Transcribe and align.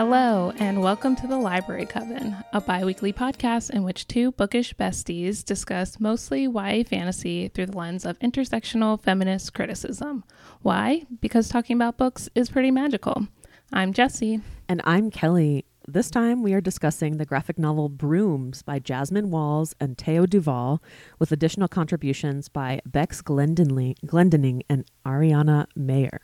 Hello, 0.00 0.50
and 0.56 0.80
welcome 0.80 1.14
to 1.16 1.26
the 1.26 1.36
Library 1.36 1.84
Coven, 1.84 2.34
a 2.54 2.60
bi 2.62 2.84
weekly 2.86 3.12
podcast 3.12 3.68
in 3.68 3.82
which 3.82 4.08
two 4.08 4.32
bookish 4.32 4.72
besties 4.72 5.44
discuss 5.44 6.00
mostly 6.00 6.44
YA 6.44 6.84
fantasy 6.84 7.48
through 7.48 7.66
the 7.66 7.76
lens 7.76 8.06
of 8.06 8.18
intersectional 8.20 8.98
feminist 8.98 9.52
criticism. 9.52 10.24
Why? 10.62 11.02
Because 11.20 11.50
talking 11.50 11.76
about 11.76 11.98
books 11.98 12.30
is 12.34 12.48
pretty 12.48 12.70
magical. 12.70 13.26
I'm 13.74 13.92
Jessie. 13.92 14.40
And 14.70 14.80
I'm 14.84 15.10
Kelly. 15.10 15.66
This 15.86 16.10
time 16.10 16.42
we 16.42 16.54
are 16.54 16.62
discussing 16.62 17.18
the 17.18 17.26
graphic 17.26 17.58
novel 17.58 17.90
Brooms 17.90 18.62
by 18.62 18.78
Jasmine 18.78 19.30
Walls 19.30 19.74
and 19.78 19.98
Teo 19.98 20.24
Duvall, 20.24 20.82
with 21.18 21.30
additional 21.30 21.68
contributions 21.68 22.48
by 22.48 22.80
Bex 22.86 23.20
Glendining, 23.20 23.96
Glendining 24.06 24.62
and 24.66 24.86
Ariana 25.04 25.66
Maher. 25.76 26.22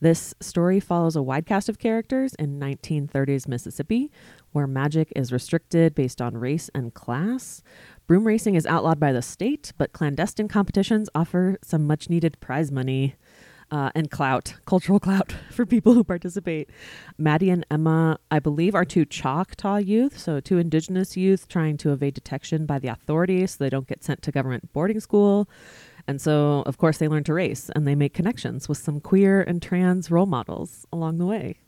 This 0.00 0.34
story 0.40 0.80
follows 0.80 1.14
a 1.14 1.22
wide 1.22 1.44
cast 1.44 1.68
of 1.68 1.78
characters 1.78 2.34
in 2.36 2.58
1930s 2.58 3.46
Mississippi, 3.46 4.10
where 4.52 4.66
magic 4.66 5.12
is 5.14 5.30
restricted 5.30 5.94
based 5.94 6.22
on 6.22 6.38
race 6.38 6.70
and 6.74 6.94
class. 6.94 7.62
Broom 8.06 8.26
racing 8.26 8.54
is 8.54 8.64
outlawed 8.64 8.98
by 8.98 9.12
the 9.12 9.20
state, 9.20 9.74
but 9.76 9.92
clandestine 9.92 10.48
competitions 10.48 11.10
offer 11.14 11.58
some 11.62 11.86
much 11.86 12.08
needed 12.08 12.40
prize 12.40 12.72
money. 12.72 13.16
Uh, 13.72 13.88
and 13.94 14.10
clout, 14.10 14.54
cultural 14.66 14.98
clout 14.98 15.32
for 15.52 15.64
people 15.64 15.94
who 15.94 16.02
participate. 16.02 16.68
Mattie 17.16 17.50
and 17.50 17.64
Emma, 17.70 18.18
I 18.28 18.40
believe, 18.40 18.74
are 18.74 18.84
two 18.84 19.04
Choctaw 19.04 19.76
youth, 19.76 20.18
so 20.18 20.40
two 20.40 20.58
indigenous 20.58 21.16
youth 21.16 21.46
trying 21.46 21.76
to 21.76 21.92
evade 21.92 22.14
detection 22.14 22.66
by 22.66 22.80
the 22.80 22.88
authorities 22.88 23.52
so 23.52 23.62
they 23.62 23.70
don't 23.70 23.86
get 23.86 24.02
sent 24.02 24.22
to 24.22 24.32
government 24.32 24.72
boarding 24.72 24.98
school. 24.98 25.48
And 26.06 26.20
so, 26.20 26.62
of 26.66 26.78
course, 26.78 26.98
they 26.98 27.08
learn 27.08 27.24
to 27.24 27.34
race 27.34 27.70
and 27.74 27.86
they 27.86 27.94
make 27.94 28.14
connections 28.14 28.68
with 28.68 28.78
some 28.78 29.00
queer 29.00 29.42
and 29.42 29.60
trans 29.60 30.10
role 30.10 30.26
models 30.26 30.86
along 30.92 31.18
the 31.18 31.26
way. 31.26 31.60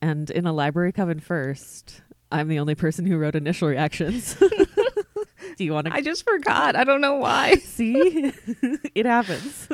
And 0.00 0.30
in 0.30 0.46
a 0.46 0.52
library 0.52 0.92
coven 0.92 1.20
first, 1.20 2.02
I'm 2.30 2.48
the 2.48 2.58
only 2.58 2.74
person 2.74 3.06
who 3.06 3.16
wrote 3.16 3.34
initial 3.34 3.68
reactions. 3.68 4.34
do 5.56 5.64
you 5.64 5.72
want 5.72 5.86
to? 5.86 5.94
I 5.94 6.00
just 6.00 6.24
forgot. 6.24 6.76
I 6.76 6.84
don't 6.84 7.00
know 7.00 7.14
why. 7.14 7.54
See, 7.64 8.32
it 8.94 9.06
happens. 9.06 9.68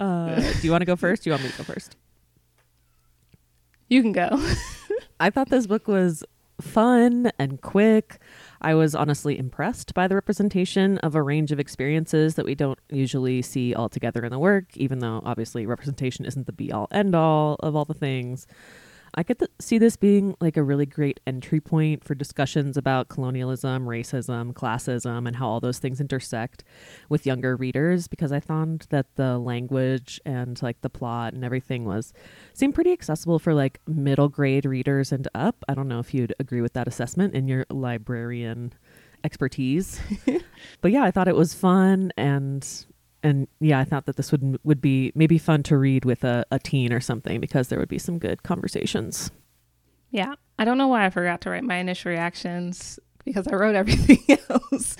Uh, 0.00 0.34
do 0.40 0.60
you 0.62 0.70
want 0.70 0.82
to 0.82 0.86
go 0.86 0.96
first? 0.96 1.24
Do 1.24 1.30
you 1.30 1.32
want 1.32 1.44
me 1.44 1.50
to 1.50 1.58
go 1.58 1.64
first? 1.64 1.96
You 3.88 4.02
can 4.02 4.12
go. 4.12 4.42
I 5.20 5.30
thought 5.30 5.50
this 5.50 5.66
book 5.66 5.86
was 5.86 6.24
fun 6.60 7.30
and 7.38 7.60
quick. 7.60 8.20
I 8.60 8.74
was 8.74 8.94
honestly 8.94 9.38
impressed 9.38 9.94
by 9.94 10.08
the 10.08 10.14
representation 10.14 10.98
of 10.98 11.14
a 11.14 11.22
range 11.22 11.52
of 11.52 11.60
experiences 11.60 12.34
that 12.34 12.44
we 12.44 12.54
don't 12.54 12.78
usually 12.90 13.42
see 13.42 13.74
all 13.74 13.88
together 13.88 14.24
in 14.24 14.30
the 14.30 14.38
work, 14.38 14.76
even 14.76 15.00
though 15.00 15.20
obviously 15.24 15.66
representation 15.66 16.24
isn't 16.24 16.46
the 16.46 16.52
be 16.52 16.72
all 16.72 16.88
end 16.90 17.14
all 17.14 17.56
of 17.60 17.76
all 17.76 17.84
the 17.84 17.94
things. 17.94 18.46
I 19.16 19.22
could 19.22 19.38
th- 19.38 19.50
see 19.60 19.78
this 19.78 19.96
being 19.96 20.36
like 20.40 20.56
a 20.56 20.62
really 20.62 20.86
great 20.86 21.20
entry 21.26 21.60
point 21.60 22.04
for 22.04 22.14
discussions 22.14 22.76
about 22.76 23.08
colonialism, 23.08 23.86
racism, 23.86 24.52
classism, 24.52 25.26
and 25.26 25.36
how 25.36 25.48
all 25.48 25.60
those 25.60 25.78
things 25.78 26.00
intersect 26.00 26.64
with 27.08 27.26
younger 27.26 27.56
readers 27.56 28.08
because 28.08 28.32
I 28.32 28.40
found 28.40 28.86
that 28.90 29.06
the 29.16 29.38
language 29.38 30.20
and 30.24 30.60
like 30.62 30.80
the 30.80 30.90
plot 30.90 31.34
and 31.34 31.44
everything 31.44 31.84
was 31.84 32.12
seemed 32.52 32.74
pretty 32.74 32.92
accessible 32.92 33.38
for 33.38 33.54
like 33.54 33.80
middle 33.86 34.28
grade 34.28 34.64
readers 34.64 35.12
and 35.12 35.28
up. 35.34 35.64
I 35.68 35.74
don't 35.74 35.88
know 35.88 36.00
if 36.00 36.12
you'd 36.12 36.34
agree 36.38 36.60
with 36.60 36.72
that 36.74 36.88
assessment 36.88 37.34
in 37.34 37.48
your 37.48 37.66
librarian 37.70 38.72
expertise. 39.22 40.00
but 40.80 40.92
yeah, 40.92 41.04
I 41.04 41.10
thought 41.10 41.28
it 41.28 41.36
was 41.36 41.54
fun 41.54 42.12
and 42.16 42.66
and 43.24 43.48
yeah, 43.58 43.80
I 43.80 43.84
thought 43.84 44.04
that 44.04 44.16
this 44.16 44.30
would 44.30 44.58
would 44.62 44.80
be 44.80 45.10
maybe 45.14 45.38
fun 45.38 45.62
to 45.64 45.78
read 45.78 46.04
with 46.04 46.22
a, 46.22 46.44
a 46.52 46.58
teen 46.58 46.92
or 46.92 47.00
something 47.00 47.40
because 47.40 47.68
there 47.68 47.78
would 47.78 47.88
be 47.88 47.98
some 47.98 48.18
good 48.18 48.42
conversations. 48.42 49.30
Yeah. 50.10 50.34
I 50.58 50.64
don't 50.64 50.78
know 50.78 50.86
why 50.86 51.06
I 51.06 51.10
forgot 51.10 51.40
to 51.40 51.50
write 51.50 51.64
my 51.64 51.76
initial 51.76 52.10
reactions 52.10 53.00
because 53.24 53.46
I 53.48 53.54
wrote 53.54 53.74
everything 53.74 54.38
else. 54.50 54.96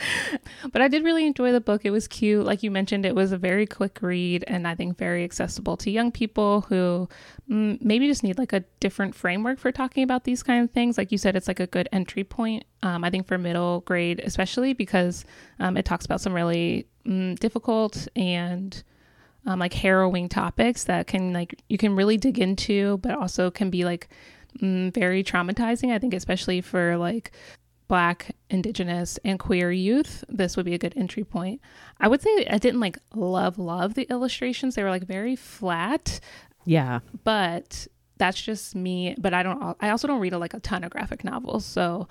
but 0.73 0.83
I 0.83 0.89
did 0.89 1.05
really 1.05 1.27
enjoy 1.27 1.53
the 1.53 1.61
book. 1.61 1.85
It 1.85 1.91
was 1.91 2.09
cute. 2.09 2.45
Like 2.45 2.63
you 2.63 2.71
mentioned, 2.71 3.07
it 3.07 3.15
was 3.15 3.33
a 3.33 3.39
very 3.39 3.67
quick 3.67 3.99
read 4.03 4.45
and 4.47 4.67
I 4.67 4.75
think 4.75 4.99
very 4.99 5.25
accessible 5.25 5.77
to 5.79 5.91
young 5.91 6.11
people 6.11 6.63
who 6.63 7.09
mm, 7.51 7.81
maybe 7.83 8.07
just 8.07 8.23
need 8.23 8.39
like 8.39 8.53
a 8.53 8.65
different 8.81 9.15
framework 9.15 9.59
for 9.59 9.73
talking 9.73 10.03
about 10.03 10.25
these 10.25 10.43
kind 10.43 10.65
of 10.65 10.71
things. 10.71 10.99
Like 10.99 11.13
you 11.13 11.19
said, 11.19 11.37
it's 11.37 11.49
like 11.49 11.61
a 11.61 11.67
good 11.67 11.89
entry 11.93 12.25
point, 12.25 12.65
um, 12.83 13.05
I 13.05 13.11
think, 13.11 13.27
for 13.27 13.39
middle 13.39 13.81
grade, 13.81 14.21
especially 14.25 14.73
because 14.73 15.25
um, 15.61 15.77
it 15.77 15.85
talks 15.85 16.05
about 16.05 16.21
some 16.21 16.33
really 16.33 16.87
mm, 17.07 17.39
difficult 17.39 18.09
and 18.17 18.83
um, 19.47 19.59
like 19.59 19.75
harrowing 19.75 20.29
topics 20.29 20.85
that 20.85 21.07
can 21.07 21.33
like 21.33 21.63
you 21.69 21.79
can 21.79 21.95
really 21.95 22.17
dig 22.17 22.39
into, 22.39 22.99
but 22.99 23.15
also 23.15 23.51
can 23.51 23.71
be 23.71 23.85
like 23.85 24.09
mm, 24.61 24.93
very 24.95 25.23
traumatizing. 25.23 25.93
I 25.93 25.99
think 25.99 26.15
especially 26.15 26.61
for 26.61 26.97
like 26.97 27.33
black, 27.89 28.35
indigenous, 28.51 29.19
and 29.25 29.39
queer 29.39 29.71
youth, 29.71 30.25
this 30.29 30.57
would 30.57 30.67
be 30.67 30.75
a 30.75 30.79
good 30.79 30.95
entry 30.97 31.25
point. 31.25 31.61
I 32.01 32.09
would 32.09 32.23
say 32.23 32.47
I 32.51 32.59
didn't 32.59 32.81
like 32.81 32.99
love 33.15 33.59
love 33.59 33.95
the 33.95 34.07
illustrations. 34.11 34.75
They 34.75 34.83
were 34.83 34.91
like 34.91 35.07
very 35.07 35.37
flat. 35.37 36.21
Yeah. 36.65 37.01
But 37.25 37.87
that's 38.17 38.41
just 38.41 38.75
me, 38.75 39.15
but 39.19 39.35
I 39.35 39.43
don't 39.43 39.77
I 39.81 39.91
also 39.91 40.07
don't 40.07 40.21
read 40.21 40.33
a, 40.33 40.39
like 40.39 40.55
a 40.55 40.61
ton 40.61 40.85
of 40.85 40.91
graphic 40.91 41.25
novels. 41.25 41.65
So 41.65 42.09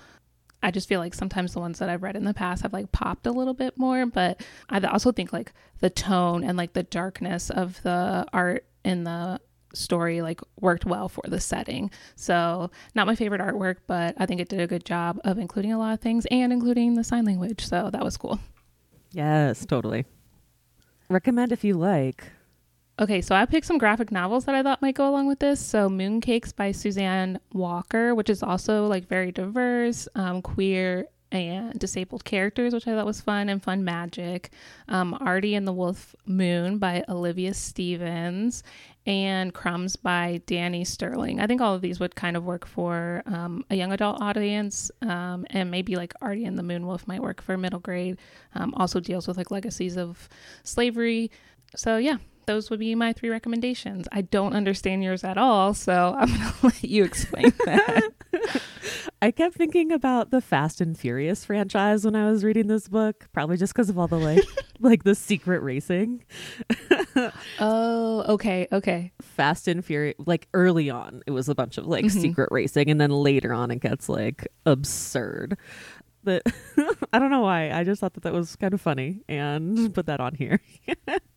I 0.62 0.70
just 0.70 0.88
feel 0.88 1.00
like 1.00 1.12
sometimes 1.12 1.52
the 1.52 1.60
ones 1.60 1.78
that 1.78 1.90
I've 1.90 2.02
read 2.02 2.16
in 2.16 2.24
the 2.24 2.32
past 2.32 2.62
have 2.62 2.72
like 2.72 2.90
popped 2.90 3.26
a 3.26 3.32
little 3.32 3.52
bit 3.52 3.76
more, 3.76 4.06
but 4.06 4.42
I 4.70 4.80
also 4.80 5.12
think 5.12 5.32
like 5.32 5.52
the 5.80 5.90
tone 5.90 6.42
and 6.42 6.56
like 6.56 6.72
the 6.72 6.84
darkness 6.84 7.50
of 7.50 7.82
the 7.82 8.26
art 8.32 8.64
in 8.84 9.04
the 9.04 9.40
story 9.74 10.22
like 10.22 10.40
worked 10.60 10.84
well 10.84 11.08
for 11.08 11.22
the 11.26 11.40
setting. 11.40 11.90
So, 12.16 12.70
not 12.94 13.06
my 13.06 13.14
favorite 13.14 13.40
artwork, 13.40 13.76
but 13.86 14.14
I 14.18 14.26
think 14.26 14.40
it 14.40 14.48
did 14.48 14.60
a 14.60 14.66
good 14.66 14.84
job 14.84 15.20
of 15.24 15.38
including 15.38 15.72
a 15.72 15.78
lot 15.78 15.94
of 15.94 16.00
things 16.00 16.26
and 16.30 16.52
including 16.52 16.94
the 16.94 17.04
sign 17.04 17.24
language. 17.24 17.66
So, 17.66 17.90
that 17.90 18.04
was 18.04 18.16
cool. 18.16 18.38
Yes, 19.12 19.64
totally. 19.64 20.06
Recommend 21.08 21.52
if 21.52 21.64
you 21.64 21.74
like. 21.74 22.32
Okay, 22.98 23.20
so 23.20 23.34
I 23.34 23.44
picked 23.44 23.66
some 23.66 23.78
graphic 23.78 24.12
novels 24.12 24.44
that 24.44 24.54
I 24.54 24.62
thought 24.62 24.80
might 24.80 24.94
go 24.94 25.08
along 25.08 25.26
with 25.26 25.40
this. 25.40 25.58
So 25.64 25.88
Mooncakes 25.88 26.54
by 26.54 26.70
Suzanne 26.70 27.40
Walker, 27.52 28.14
which 28.14 28.30
is 28.30 28.40
also 28.40 28.86
like 28.86 29.08
very 29.08 29.32
diverse, 29.32 30.06
um, 30.14 30.40
queer, 30.42 31.08
and 31.32 31.76
disabled 31.78 32.24
characters, 32.24 32.72
which 32.72 32.86
I 32.86 32.92
thought 32.94 33.06
was 33.06 33.20
fun 33.20 33.48
and 33.48 33.62
fun 33.62 33.84
magic. 33.84 34.50
Um, 34.88 35.16
Artie 35.20 35.56
and 35.56 35.66
the 35.66 35.72
Wolf 35.72 36.14
Moon 36.26 36.78
by 36.78 37.04
Olivia 37.08 37.52
Stephens, 37.52 38.62
and 39.06 39.52
Crumbs 39.52 39.96
by 39.96 40.40
Danie 40.46 40.86
Stirling. 40.86 41.40
I 41.40 41.46
think 41.46 41.60
all 41.60 41.74
of 41.74 41.82
these 41.82 42.00
would 42.00 42.14
kind 42.14 42.36
of 42.36 42.44
work 42.44 42.66
for 42.66 43.22
um, 43.26 43.64
a 43.70 43.76
young 43.76 43.92
adult 43.92 44.20
audience, 44.22 44.90
um, 45.02 45.46
and 45.50 45.70
maybe 45.70 45.96
like 45.96 46.14
Artie 46.22 46.44
and 46.44 46.58
the 46.58 46.62
Moon 46.62 46.86
Wolf 46.86 47.06
might 47.06 47.22
work 47.22 47.42
for 47.42 47.56
middle 47.58 47.80
grade. 47.80 48.18
Um, 48.54 48.72
also 48.76 49.00
deals 49.00 49.28
with 49.28 49.36
like 49.36 49.50
legacies 49.50 49.96
of 49.96 50.28
slavery. 50.62 51.30
So 51.76 51.98
yeah, 51.98 52.16
those 52.46 52.70
would 52.70 52.80
be 52.80 52.94
my 52.94 53.12
three 53.12 53.30
recommendations. 53.30 54.06
I 54.12 54.22
don't 54.22 54.54
understand 54.54 55.04
yours 55.04 55.24
at 55.24 55.38
all, 55.38 55.74
so 55.74 56.14
I'm 56.18 56.28
to 56.28 56.54
let 56.62 56.82
you 56.82 57.04
explain 57.04 57.52
that. 57.66 58.10
I 59.22 59.30
kept 59.30 59.56
thinking 59.56 59.92
about 59.92 60.30
the 60.30 60.40
Fast 60.40 60.80
and 60.80 60.98
Furious 60.98 61.44
franchise 61.44 62.04
when 62.04 62.14
I 62.14 62.30
was 62.30 62.44
reading 62.44 62.66
this 62.66 62.88
book, 62.88 63.26
probably 63.32 63.56
just 63.56 63.72
because 63.72 63.88
of 63.88 63.98
all 63.98 64.08
the 64.08 64.18
like 64.18 64.44
like 64.80 65.04
the 65.04 65.14
secret 65.14 65.62
racing. 65.62 66.24
oh, 67.60 68.24
okay, 68.28 68.68
okay. 68.72 69.12
Fast 69.22 69.68
and 69.68 69.84
Furious 69.84 70.16
like 70.26 70.48
early 70.54 70.90
on 70.90 71.22
it 71.26 71.30
was 71.30 71.48
a 71.48 71.54
bunch 71.54 71.78
of 71.78 71.86
like 71.86 72.04
mm-hmm. 72.04 72.20
secret 72.20 72.48
racing 72.50 72.90
and 72.90 73.00
then 73.00 73.10
later 73.10 73.52
on 73.52 73.70
it 73.70 73.80
gets 73.80 74.08
like 74.08 74.46
absurd. 74.66 75.56
But 76.22 76.42
I 77.12 77.18
don't 77.18 77.30
know 77.30 77.42
why. 77.42 77.70
I 77.70 77.84
just 77.84 78.00
thought 78.00 78.14
that 78.14 78.22
that 78.24 78.32
was 78.32 78.56
kind 78.56 78.74
of 78.74 78.80
funny 78.80 79.20
and 79.28 79.94
put 79.94 80.06
that 80.06 80.20
on 80.20 80.34
here. 80.34 80.60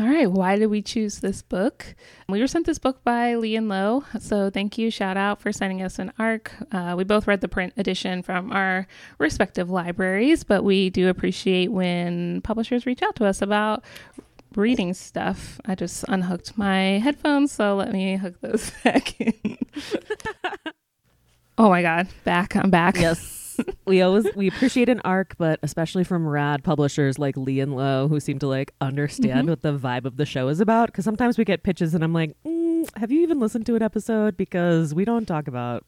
All 0.00 0.06
right, 0.06 0.30
why 0.30 0.54
did 0.54 0.66
we 0.66 0.80
choose 0.80 1.18
this 1.18 1.42
book? 1.42 1.96
We 2.28 2.38
were 2.38 2.46
sent 2.46 2.66
this 2.66 2.78
book 2.78 3.02
by 3.02 3.34
Lee 3.34 3.56
and 3.56 3.68
Low, 3.68 4.04
so 4.20 4.48
thank 4.48 4.78
you, 4.78 4.92
shout 4.92 5.16
out 5.16 5.40
for 5.40 5.50
sending 5.50 5.82
us 5.82 5.98
an 5.98 6.12
ARC. 6.20 6.52
Uh, 6.70 6.94
we 6.96 7.02
both 7.02 7.26
read 7.26 7.40
the 7.40 7.48
print 7.48 7.72
edition 7.76 8.22
from 8.22 8.52
our 8.52 8.86
respective 9.18 9.70
libraries, 9.70 10.44
but 10.44 10.62
we 10.62 10.88
do 10.88 11.08
appreciate 11.08 11.72
when 11.72 12.42
publishers 12.42 12.86
reach 12.86 13.02
out 13.02 13.16
to 13.16 13.24
us 13.24 13.42
about 13.42 13.82
reading 14.54 14.94
stuff. 14.94 15.60
I 15.66 15.74
just 15.74 16.04
unhooked 16.06 16.56
my 16.56 17.00
headphones, 17.00 17.50
so 17.50 17.74
let 17.74 17.92
me 17.92 18.18
hook 18.18 18.40
those 18.40 18.70
back 18.84 19.20
in. 19.20 19.58
oh 21.58 21.68
my 21.68 21.82
god, 21.82 22.06
back! 22.22 22.54
I'm 22.54 22.70
back. 22.70 22.98
Yes 22.98 23.37
we 23.86 24.02
always 24.02 24.26
we 24.34 24.48
appreciate 24.48 24.88
an 24.88 25.00
arc, 25.04 25.36
but 25.38 25.58
especially 25.62 26.04
from 26.04 26.26
rad 26.26 26.64
publishers 26.64 27.18
like 27.18 27.36
Lee 27.36 27.60
and 27.60 27.74
Low, 27.74 28.08
who 28.08 28.20
seem 28.20 28.38
to 28.40 28.46
like 28.46 28.72
understand 28.80 29.40
mm-hmm. 29.40 29.50
what 29.50 29.62
the 29.62 29.78
vibe 29.78 30.04
of 30.04 30.16
the 30.16 30.26
show 30.26 30.48
is 30.48 30.60
about. 30.60 30.88
Because 30.88 31.04
sometimes 31.04 31.38
we 31.38 31.44
get 31.44 31.62
pitches, 31.62 31.94
and 31.94 32.02
I'm 32.04 32.12
like, 32.12 32.36
mm, 32.44 32.88
have 32.96 33.10
you 33.10 33.20
even 33.22 33.40
listened 33.40 33.66
to 33.66 33.76
an 33.76 33.82
episode? 33.82 34.36
Because 34.36 34.94
we 34.94 35.04
don't 35.04 35.26
talk 35.26 35.48
about 35.48 35.84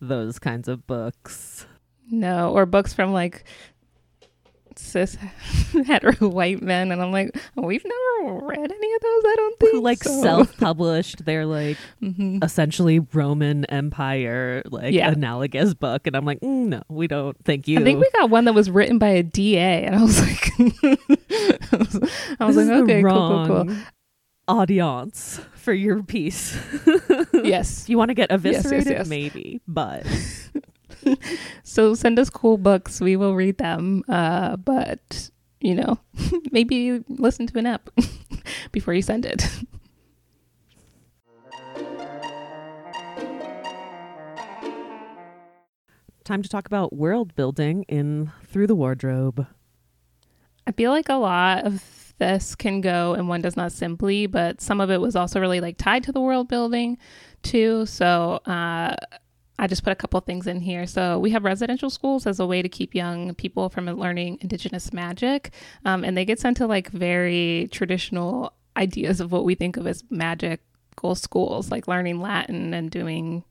those 0.00 0.38
kinds 0.38 0.68
of 0.68 0.86
books. 0.86 1.66
No, 2.10 2.52
or 2.52 2.66
books 2.66 2.92
from 2.92 3.12
like 3.12 3.44
cis 4.78 5.14
hetero 5.86 6.28
white 6.28 6.62
men, 6.62 6.92
and 6.92 7.02
I'm 7.02 7.12
like, 7.12 7.36
oh, 7.56 7.62
we've 7.62 7.84
never 7.84 8.46
read 8.46 8.58
any 8.58 8.94
of 8.94 9.00
those. 9.00 9.22
I 9.24 9.34
don't 9.36 9.58
think 9.60 9.72
who 9.74 9.80
like 9.80 10.02
so. 10.04 10.22
self-published 10.22 11.24
their 11.24 11.44
like 11.46 11.76
Mhm. 12.02 12.42
essentially 12.44 13.00
Roman 13.12 13.64
Empire 13.66 14.62
like 14.70 14.94
Yeah. 14.94 15.10
analogous 15.10 15.74
book, 15.74 16.06
and 16.06 16.16
I'm 16.16 16.24
like, 16.24 16.40
mm, 16.40 16.66
no, 16.68 16.82
we 16.88 17.06
don't. 17.08 17.36
Thank 17.44 17.68
you. 17.68 17.78
I 17.80 17.82
think 17.82 18.00
we 18.00 18.08
got 18.12 18.30
one 18.30 18.44
that 18.46 18.54
was 18.54 18.70
written 18.70 18.98
by 18.98 19.08
a 19.08 19.22
DA, 19.22 19.84
and 19.84 19.94
I 19.96 20.02
was 20.02 20.20
like, 20.20 20.50
I 21.72 21.76
was, 21.76 22.10
I 22.40 22.44
was 22.44 22.56
like, 22.56 22.68
okay, 22.68 23.02
cool, 23.02 23.46
cool, 23.46 23.64
cool. 23.66 23.76
Audience 24.46 25.40
for 25.56 25.74
your 25.74 26.02
piece. 26.02 26.56
Yes. 27.34 27.86
You 27.88 27.98
want 27.98 28.08
to 28.08 28.14
get 28.14 28.30
yes, 28.30 28.38
eviscerated, 28.40 28.92
yes. 28.92 29.06
maybe, 29.08 29.60
but 29.68 30.06
So 31.62 31.94
send 31.94 32.18
us 32.18 32.30
cool 32.30 32.56
books. 32.56 33.00
We 33.00 33.16
will 33.16 33.34
read 33.34 33.58
them. 33.58 34.02
Uh, 34.08 34.56
but 34.56 35.30
you 35.60 35.74
know, 35.74 35.98
maybe 36.50 37.04
listen 37.08 37.46
to 37.46 37.58
an 37.58 37.66
app 37.66 37.90
before 38.72 38.94
you 38.94 39.02
send 39.02 39.26
it. 39.26 39.44
time 46.28 46.42
to 46.42 46.48
talk 46.48 46.66
about 46.66 46.94
world 46.94 47.34
building 47.36 47.84
in 47.88 48.30
Through 48.44 48.66
the 48.66 48.74
Wardrobe. 48.74 49.46
I 50.66 50.72
feel 50.72 50.90
like 50.90 51.08
a 51.08 51.14
lot 51.14 51.64
of 51.64 52.12
this 52.18 52.54
can 52.54 52.82
go 52.82 53.14
and 53.14 53.30
one 53.30 53.40
does 53.40 53.56
not 53.56 53.72
simply, 53.72 54.26
but 54.26 54.60
some 54.60 54.78
of 54.78 54.90
it 54.90 55.00
was 55.00 55.16
also 55.16 55.40
really 55.40 55.62
like 55.62 55.78
tied 55.78 56.04
to 56.04 56.12
the 56.12 56.20
world 56.20 56.46
building 56.46 56.98
too. 57.42 57.86
So 57.86 58.40
uh, 58.44 58.94
I 59.58 59.66
just 59.66 59.82
put 59.82 59.92
a 59.92 59.96
couple 59.96 60.20
things 60.20 60.46
in 60.46 60.60
here. 60.60 60.86
So 60.86 61.18
we 61.18 61.30
have 61.30 61.44
residential 61.44 61.90
schools 61.90 62.26
as 62.26 62.38
a 62.38 62.46
way 62.46 62.62
to 62.62 62.68
keep 62.68 62.94
young 62.94 63.34
people 63.34 63.68
from 63.68 63.86
learning 63.86 64.38
indigenous 64.40 64.92
magic, 64.92 65.50
um, 65.84 66.04
and 66.04 66.16
they 66.16 66.24
get 66.24 66.38
sent 66.38 66.56
to 66.58 66.66
like 66.66 66.90
very 66.90 67.68
traditional 67.72 68.52
ideas 68.76 69.20
of 69.20 69.32
what 69.32 69.44
we 69.44 69.54
think 69.54 69.76
of 69.76 69.86
as 69.86 70.04
magical 70.10 71.14
schools, 71.14 71.70
like 71.70 71.88
learning 71.88 72.20
Latin 72.20 72.72
and 72.72 72.90
doing 72.90 73.44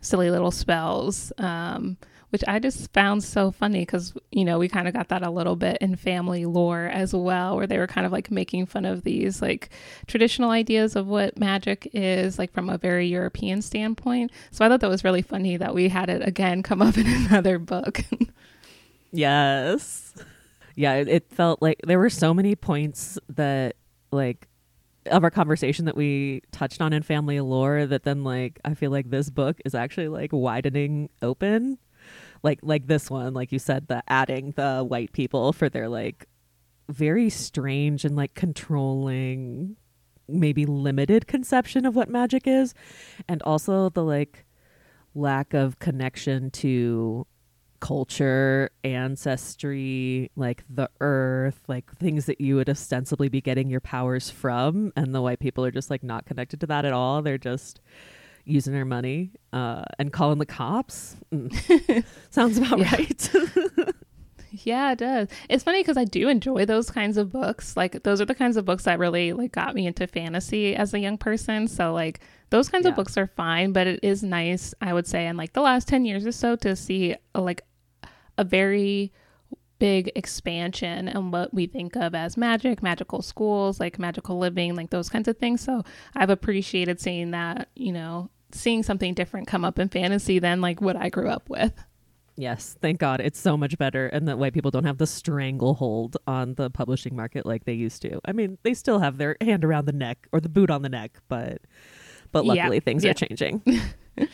silly 0.00 0.30
little 0.30 0.50
spells. 0.50 1.32
Um, 1.38 1.96
which 2.34 2.42
I 2.48 2.58
just 2.58 2.92
found 2.92 3.22
so 3.22 3.52
funny 3.52 3.82
because, 3.82 4.12
you 4.32 4.44
know, 4.44 4.58
we 4.58 4.68
kind 4.68 4.88
of 4.88 4.92
got 4.92 5.06
that 5.10 5.22
a 5.22 5.30
little 5.30 5.54
bit 5.54 5.78
in 5.80 5.94
family 5.94 6.46
lore 6.46 6.86
as 6.86 7.14
well, 7.14 7.54
where 7.54 7.68
they 7.68 7.78
were 7.78 7.86
kind 7.86 8.04
of 8.04 8.10
like 8.10 8.28
making 8.28 8.66
fun 8.66 8.84
of 8.84 9.04
these 9.04 9.40
like 9.40 9.70
traditional 10.08 10.50
ideas 10.50 10.96
of 10.96 11.06
what 11.06 11.38
magic 11.38 11.88
is, 11.92 12.36
like 12.36 12.52
from 12.52 12.68
a 12.68 12.76
very 12.76 13.06
European 13.06 13.62
standpoint. 13.62 14.32
So 14.50 14.64
I 14.64 14.68
thought 14.68 14.80
that 14.80 14.90
was 14.90 15.04
really 15.04 15.22
funny 15.22 15.56
that 15.58 15.76
we 15.76 15.88
had 15.88 16.10
it 16.10 16.26
again 16.26 16.64
come 16.64 16.82
up 16.82 16.98
in 16.98 17.06
another 17.06 17.60
book. 17.60 18.00
Yes. 19.12 20.12
Yeah, 20.74 20.94
it, 20.94 21.06
it 21.06 21.30
felt 21.30 21.62
like 21.62 21.82
there 21.84 22.00
were 22.00 22.10
so 22.10 22.34
many 22.34 22.56
points 22.56 23.16
that 23.28 23.76
like 24.10 24.48
of 25.08 25.22
our 25.22 25.30
conversation 25.30 25.84
that 25.84 25.96
we 25.96 26.42
touched 26.50 26.80
on 26.80 26.92
in 26.92 27.04
family 27.04 27.38
lore 27.38 27.86
that 27.86 28.02
then 28.02 28.24
like 28.24 28.58
I 28.64 28.74
feel 28.74 28.90
like 28.90 29.08
this 29.08 29.30
book 29.30 29.60
is 29.64 29.76
actually 29.76 30.08
like 30.08 30.32
widening 30.32 31.10
open. 31.22 31.78
Like 32.44 32.60
like 32.62 32.86
this 32.86 33.10
one, 33.10 33.34
like 33.34 33.50
you 33.50 33.58
said, 33.58 33.88
the 33.88 34.04
adding 34.06 34.52
the 34.52 34.84
white 34.84 35.12
people 35.12 35.52
for 35.52 35.68
their 35.68 35.88
like 35.88 36.28
very 36.88 37.30
strange 37.30 38.04
and 38.04 38.14
like 38.14 38.34
controlling 38.34 39.76
maybe 40.28 40.64
limited 40.66 41.26
conception 41.26 41.84
of 41.84 41.96
what 41.96 42.08
magic 42.08 42.46
is 42.46 42.74
and 43.28 43.42
also 43.42 43.88
the 43.90 44.04
like 44.04 44.44
lack 45.14 45.54
of 45.54 45.78
connection 45.78 46.50
to 46.50 47.26
culture, 47.84 48.70
ancestry, 48.82 50.30
like 50.36 50.64
the 50.70 50.88
earth, 51.02 51.60
like 51.68 51.94
things 51.98 52.24
that 52.24 52.40
you 52.40 52.56
would 52.56 52.68
ostensibly 52.68 53.28
be 53.28 53.42
getting 53.42 53.68
your 53.68 53.80
powers 53.80 54.30
from. 54.30 54.90
And 54.96 55.14
the 55.14 55.20
white 55.20 55.38
people 55.38 55.66
are 55.66 55.70
just 55.70 55.90
like 55.90 56.02
not 56.02 56.24
connected 56.24 56.60
to 56.60 56.66
that 56.68 56.86
at 56.86 56.94
all. 56.94 57.20
They're 57.20 57.36
just 57.36 57.80
using 58.44 58.72
their 58.72 58.84
money 58.84 59.32
uh, 59.52 59.82
and 59.98 60.12
calling 60.12 60.38
the 60.38 60.46
cops. 60.46 61.16
Mm. 61.32 62.04
Sounds 62.30 62.58
about 62.58 62.80
right. 62.80 63.30
Yeah, 64.62 64.92
it 64.92 64.98
does. 64.98 65.28
It's 65.48 65.64
funny 65.64 65.80
because 65.82 65.96
I 65.96 66.04
do 66.04 66.28
enjoy 66.28 66.64
those 66.64 66.88
kinds 66.88 67.16
of 67.16 67.32
books. 67.32 67.76
Like 67.76 68.04
those 68.04 68.20
are 68.20 68.24
the 68.24 68.36
kinds 68.36 68.56
of 68.56 68.64
books 68.64 68.84
that 68.84 69.00
really 69.00 69.32
like 69.32 69.50
got 69.50 69.74
me 69.74 69.84
into 69.84 70.06
fantasy 70.06 70.76
as 70.76 70.94
a 70.94 71.00
young 71.00 71.18
person. 71.18 71.66
So 71.66 71.92
like 71.92 72.20
those 72.50 72.68
kinds 72.68 72.84
Yeah. 72.84 72.90
of 72.90 72.96
books 72.96 73.16
are 73.18 73.26
fine, 73.26 73.72
but 73.72 73.88
it 73.88 73.98
is 74.04 74.22
nice, 74.22 74.72
I 74.80 74.92
would 74.92 75.08
say, 75.08 75.26
in 75.26 75.36
like 75.36 75.54
the 75.54 75.60
last 75.60 75.88
10 75.88 76.04
years 76.04 76.24
or 76.24 76.30
so 76.30 76.54
to 76.54 76.76
see 76.76 77.16
uh, 77.34 77.40
like 77.40 77.62
a 78.38 78.44
very 78.44 79.12
big 79.80 80.12
expansion 80.14 81.08
in 81.08 81.32
what 81.32 81.52
we 81.52 81.66
think 81.66 81.96
of 81.96 82.14
as 82.14 82.36
magic, 82.36 82.80
magical 82.80 83.22
schools, 83.22 83.80
like 83.80 83.98
magical 83.98 84.38
living, 84.38 84.76
like 84.76 84.90
those 84.90 85.08
kinds 85.08 85.26
of 85.26 85.36
things. 85.36 85.62
So 85.62 85.82
I've 86.14 86.30
appreciated 86.30 87.00
seeing 87.00 87.32
that, 87.32 87.70
you 87.74 87.90
know, 87.92 88.30
seeing 88.54 88.82
something 88.82 89.14
different 89.14 89.46
come 89.46 89.64
up 89.64 89.78
in 89.78 89.88
fantasy 89.88 90.38
than 90.38 90.60
like 90.60 90.80
what 90.80 90.96
I 90.96 91.08
grew 91.08 91.28
up 91.28 91.48
with. 91.48 91.72
yes, 92.36 92.76
thank 92.80 92.98
God. 92.98 93.20
It's 93.20 93.38
so 93.38 93.56
much 93.56 93.76
better. 93.78 94.06
And 94.06 94.28
that 94.28 94.38
white 94.38 94.54
people 94.54 94.70
don't 94.70 94.84
have 94.84 94.98
the 94.98 95.06
stranglehold 95.06 96.16
on 96.26 96.54
the 96.54 96.70
publishing 96.70 97.14
market 97.16 97.46
like 97.46 97.64
they 97.64 97.72
used 97.74 98.02
to. 98.02 98.20
I 98.24 98.32
mean, 98.32 98.58
they 98.62 98.74
still 98.74 98.98
have 99.00 99.18
their 99.18 99.36
hand 99.40 99.64
around 99.64 99.86
the 99.86 99.92
neck 99.92 100.26
or 100.32 100.40
the 100.40 100.48
boot 100.48 100.70
on 100.70 100.82
the 100.82 100.88
neck, 100.88 101.18
but. 101.28 101.62
But 102.32 102.44
Yeah, 102.44 102.54
luckily, 102.54 102.80
things 102.80 103.04
yeah. 103.04 103.12
are 103.12 103.14
changing. 103.14 103.62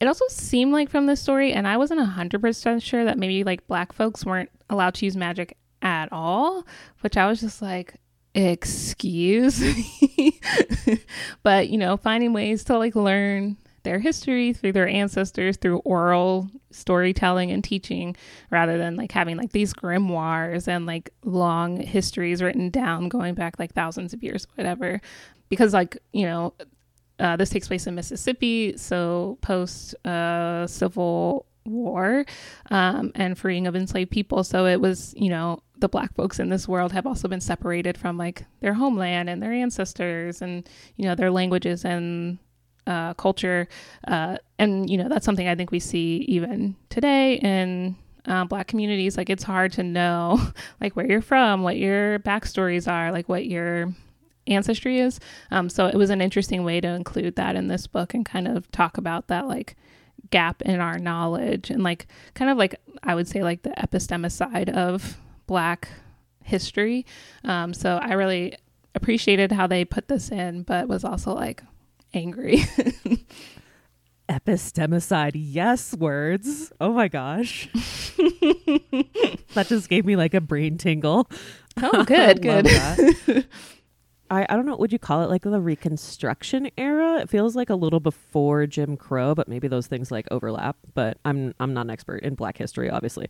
It 0.00 0.08
also 0.08 0.24
seemed 0.28 0.72
like 0.72 0.90
from 0.90 1.06
this 1.06 1.20
story, 1.20 1.52
and 1.52 1.64
I 1.64 1.76
wasn't 1.76 2.00
100% 2.00 2.82
sure 2.82 3.04
that 3.04 3.18
maybe 3.18 3.44
like 3.44 3.64
black 3.68 3.92
folks 3.92 4.26
weren't 4.26 4.50
allowed 4.68 4.94
to 4.94 5.04
use 5.04 5.16
magic 5.16 5.56
at 5.80 6.08
all, 6.10 6.66
which 7.02 7.16
I 7.16 7.28
was 7.28 7.40
just 7.40 7.62
like, 7.62 7.94
excuse 8.34 9.60
me. 9.60 10.40
but, 11.42 11.68
you 11.68 11.78
know, 11.78 11.96
finding 11.96 12.32
ways 12.32 12.64
to 12.64 12.78
like 12.78 12.94
learn 12.94 13.56
their 13.82 13.98
history 13.98 14.52
through 14.52 14.72
their 14.72 14.86
ancestors 14.86 15.56
through 15.56 15.78
oral 15.78 16.48
storytelling 16.70 17.50
and 17.50 17.64
teaching 17.64 18.14
rather 18.50 18.78
than 18.78 18.94
like 18.94 19.10
having 19.10 19.36
like 19.36 19.50
these 19.50 19.74
grimoires 19.74 20.68
and 20.68 20.86
like 20.86 21.10
long 21.24 21.78
histories 21.78 22.40
written 22.40 22.70
down 22.70 23.08
going 23.08 23.34
back 23.34 23.58
like 23.58 23.74
thousands 23.74 24.12
of 24.12 24.22
years 24.22 24.46
whatever 24.54 25.00
because 25.48 25.72
like 25.74 25.98
you 26.12 26.24
know 26.24 26.54
uh, 27.22 27.36
this 27.36 27.50
takes 27.50 27.68
place 27.68 27.86
in 27.86 27.94
Mississippi, 27.94 28.76
so 28.76 29.38
post 29.42 29.94
uh, 30.04 30.66
Civil 30.66 31.46
War 31.64 32.26
um, 32.70 33.12
and 33.14 33.38
freeing 33.38 33.68
of 33.68 33.76
enslaved 33.76 34.10
people. 34.10 34.42
So 34.42 34.66
it 34.66 34.80
was, 34.80 35.14
you 35.16 35.30
know, 35.30 35.62
the 35.82 35.88
black 35.88 36.14
folks 36.14 36.38
in 36.38 36.48
this 36.48 36.66
world 36.66 36.92
have 36.92 37.06
also 37.06 37.28
been 37.28 37.40
separated 37.40 37.98
from 37.98 38.16
like 38.16 38.46
their 38.60 38.72
homeland 38.72 39.28
and 39.28 39.42
their 39.42 39.52
ancestors 39.52 40.40
and, 40.40 40.66
you 40.96 41.04
know, 41.04 41.14
their 41.14 41.30
languages 41.30 41.84
and 41.84 42.38
uh, 42.86 43.12
culture. 43.14 43.68
Uh, 44.06 44.38
and, 44.58 44.88
you 44.88 44.96
know, 44.96 45.08
that's 45.08 45.26
something 45.26 45.48
I 45.48 45.56
think 45.56 45.70
we 45.70 45.80
see 45.80 46.24
even 46.28 46.76
today 46.88 47.34
in 47.34 47.96
uh, 48.26 48.44
black 48.44 48.68
communities. 48.68 49.16
Like 49.16 49.28
it's 49.28 49.42
hard 49.42 49.72
to 49.72 49.82
know 49.82 50.40
like 50.80 50.94
where 50.94 51.06
you're 51.06 51.20
from, 51.20 51.62
what 51.62 51.76
your 51.76 52.20
backstories 52.20 52.90
are, 52.90 53.10
like 53.10 53.28
what 53.28 53.46
your 53.46 53.92
ancestry 54.46 55.00
is. 55.00 55.18
Um, 55.50 55.68
so 55.68 55.88
it 55.88 55.96
was 55.96 56.10
an 56.10 56.20
interesting 56.20 56.64
way 56.64 56.80
to 56.80 56.88
include 56.88 57.36
that 57.36 57.56
in 57.56 57.66
this 57.66 57.88
book 57.88 58.14
and 58.14 58.24
kind 58.24 58.46
of 58.46 58.70
talk 58.70 58.98
about 58.98 59.26
that 59.28 59.48
like 59.48 59.76
gap 60.30 60.62
in 60.62 60.80
our 60.80 60.98
knowledge 60.98 61.68
and 61.70 61.82
like 61.82 62.06
kind 62.34 62.50
of 62.50 62.56
like 62.56 62.76
I 63.02 63.14
would 63.14 63.26
say 63.26 63.42
like 63.42 63.62
the 63.62 63.70
epistemicide 63.70 64.70
of 64.70 65.18
black 65.46 65.88
history. 66.42 67.06
Um, 67.44 67.74
so 67.74 67.96
I 67.96 68.12
really 68.14 68.56
appreciated 68.94 69.52
how 69.52 69.66
they 69.66 69.84
put 69.84 70.08
this 70.08 70.30
in, 70.30 70.62
but 70.62 70.88
was 70.88 71.04
also 71.04 71.34
like 71.34 71.62
angry. 72.14 72.58
Epistemicide, 74.28 75.32
yes, 75.34 75.94
words. 75.94 76.72
Oh 76.80 76.92
my 76.92 77.08
gosh. 77.08 77.68
that 79.54 79.66
just 79.68 79.88
gave 79.88 80.06
me 80.06 80.16
like 80.16 80.34
a 80.34 80.40
brain 80.40 80.78
tingle. 80.78 81.28
oh, 81.82 82.04
good, 82.04 82.40
good. 82.42 82.66
I, 84.30 84.46
I 84.48 84.56
don't 84.56 84.64
know, 84.64 84.76
would 84.76 84.92
you 84.92 84.98
call 84.98 85.22
it 85.22 85.28
like 85.28 85.42
the 85.42 85.60
Reconstruction 85.60 86.70
era? 86.78 87.20
It 87.20 87.28
feels 87.28 87.54
like 87.54 87.68
a 87.68 87.74
little 87.74 88.00
before 88.00 88.66
Jim 88.66 88.96
Crow, 88.96 89.34
but 89.34 89.48
maybe 89.48 89.68
those 89.68 89.86
things 89.86 90.10
like 90.10 90.26
overlap. 90.30 90.76
But 90.94 91.18
I'm 91.26 91.52
I'm 91.60 91.74
not 91.74 91.82
an 91.82 91.90
expert 91.90 92.22
in 92.22 92.34
black 92.34 92.56
history, 92.56 92.88
obviously. 92.88 93.28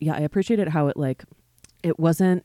Yeah, 0.00 0.14
I 0.14 0.20
appreciated 0.20 0.68
how 0.68 0.88
it 0.88 0.96
like 0.96 1.24
it 1.82 1.98
wasn't 1.98 2.44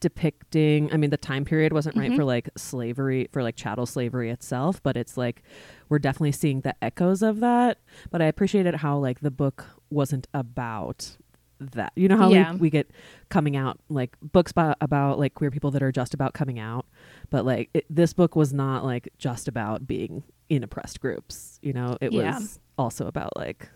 depicting 0.00 0.92
i 0.92 0.98
mean 0.98 1.08
the 1.08 1.16
time 1.16 1.46
period 1.46 1.72
wasn't 1.72 1.96
right 1.96 2.10
Mhm. 2.10 2.16
for 2.16 2.24
like 2.24 2.50
slavery 2.58 3.26
for 3.32 3.42
like 3.42 3.56
chattel 3.56 3.86
slavery 3.86 4.28
itself 4.30 4.82
but 4.82 4.98
it's 4.98 5.16
like 5.16 5.42
we're 5.88 5.98
definitely 5.98 6.32
seeing 6.32 6.60
the 6.60 6.74
echoes 6.84 7.22
of 7.22 7.40
that 7.40 7.78
but 8.10 8.20
i 8.20 8.26
appreciated 8.26 8.74
how 8.76 8.98
like 8.98 9.20
the 9.20 9.30
book 9.30 9.64
wasn't 9.88 10.26
about 10.34 11.16
that 11.58 11.92
you 11.96 12.06
know 12.06 12.18
how 12.18 12.28
Yeah. 12.28 12.52
we, 12.52 12.58
we 12.58 12.70
get 12.70 12.90
coming 13.30 13.56
out 13.56 13.80
like 13.88 14.14
books 14.20 14.50
about, 14.52 14.76
about 14.82 15.18
like 15.18 15.32
queer 15.32 15.50
people 15.50 15.70
that 15.70 15.82
are 15.82 15.92
just 15.92 16.12
about 16.12 16.34
coming 16.34 16.58
out 16.58 16.84
but 17.30 17.46
like 17.46 17.70
it, 17.72 17.86
this 17.88 18.12
book 18.12 18.36
was 18.36 18.52
not 18.52 18.84
like 18.84 19.08
just 19.16 19.48
about 19.48 19.86
being 19.86 20.22
in 20.50 20.62
oppressed 20.62 21.00
groups 21.00 21.58
you 21.62 21.72
know 21.72 21.96
it 22.02 22.12
Yeah. 22.12 22.34
was 22.36 22.58
also 22.76 23.06
about 23.06 23.34
like 23.38 23.70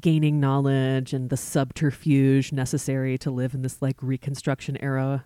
gaining 0.00 0.40
knowledge 0.40 1.12
and 1.12 1.30
the 1.30 1.36
subterfuge 1.36 2.52
necessary 2.52 3.16
to 3.18 3.30
live 3.30 3.54
in 3.54 3.62
this 3.62 3.80
like 3.80 3.96
reconstruction 4.02 4.76
era 4.82 5.24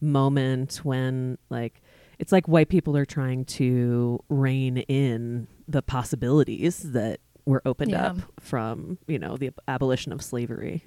moment 0.00 0.76
when 0.84 1.38
like 1.50 1.80
it's 2.18 2.32
like 2.32 2.46
white 2.46 2.68
people 2.68 2.96
are 2.96 3.04
trying 3.04 3.44
to 3.44 4.18
rein 4.28 4.78
in 4.78 5.46
the 5.66 5.82
possibilities 5.82 6.92
that 6.92 7.20
were 7.46 7.62
opened 7.64 7.90
Yeah. 7.92 8.08
up 8.08 8.16
from 8.40 8.98
you 9.06 9.18
know 9.18 9.36
the 9.36 9.50
abolition 9.66 10.12
of 10.12 10.22
slavery 10.22 10.82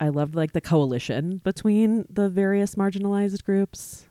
i 0.00 0.08
loved 0.08 0.34
like 0.34 0.52
the 0.52 0.60
coalition 0.60 1.38
between 1.38 2.04
the 2.08 2.28
various 2.28 2.74
marginalized 2.74 3.44
groups 3.44 4.06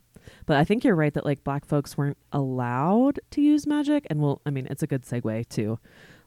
but 0.46 0.58
i 0.58 0.64
think 0.64 0.84
you're 0.84 0.96
right 0.96 1.14
that 1.14 1.26
like 1.26 1.44
black 1.44 1.66
folks 1.66 1.98
weren't 1.98 2.18
allowed 2.32 3.20
to 3.32 3.42
use 3.42 3.66
magic 3.68 4.06
and 4.10 4.22
well 4.22 4.42
i 4.46 4.50
mean 4.50 4.68
it's 4.70 4.84
a 4.84 4.88
good 4.88 5.04
segue 5.04 5.48
to 5.50 5.80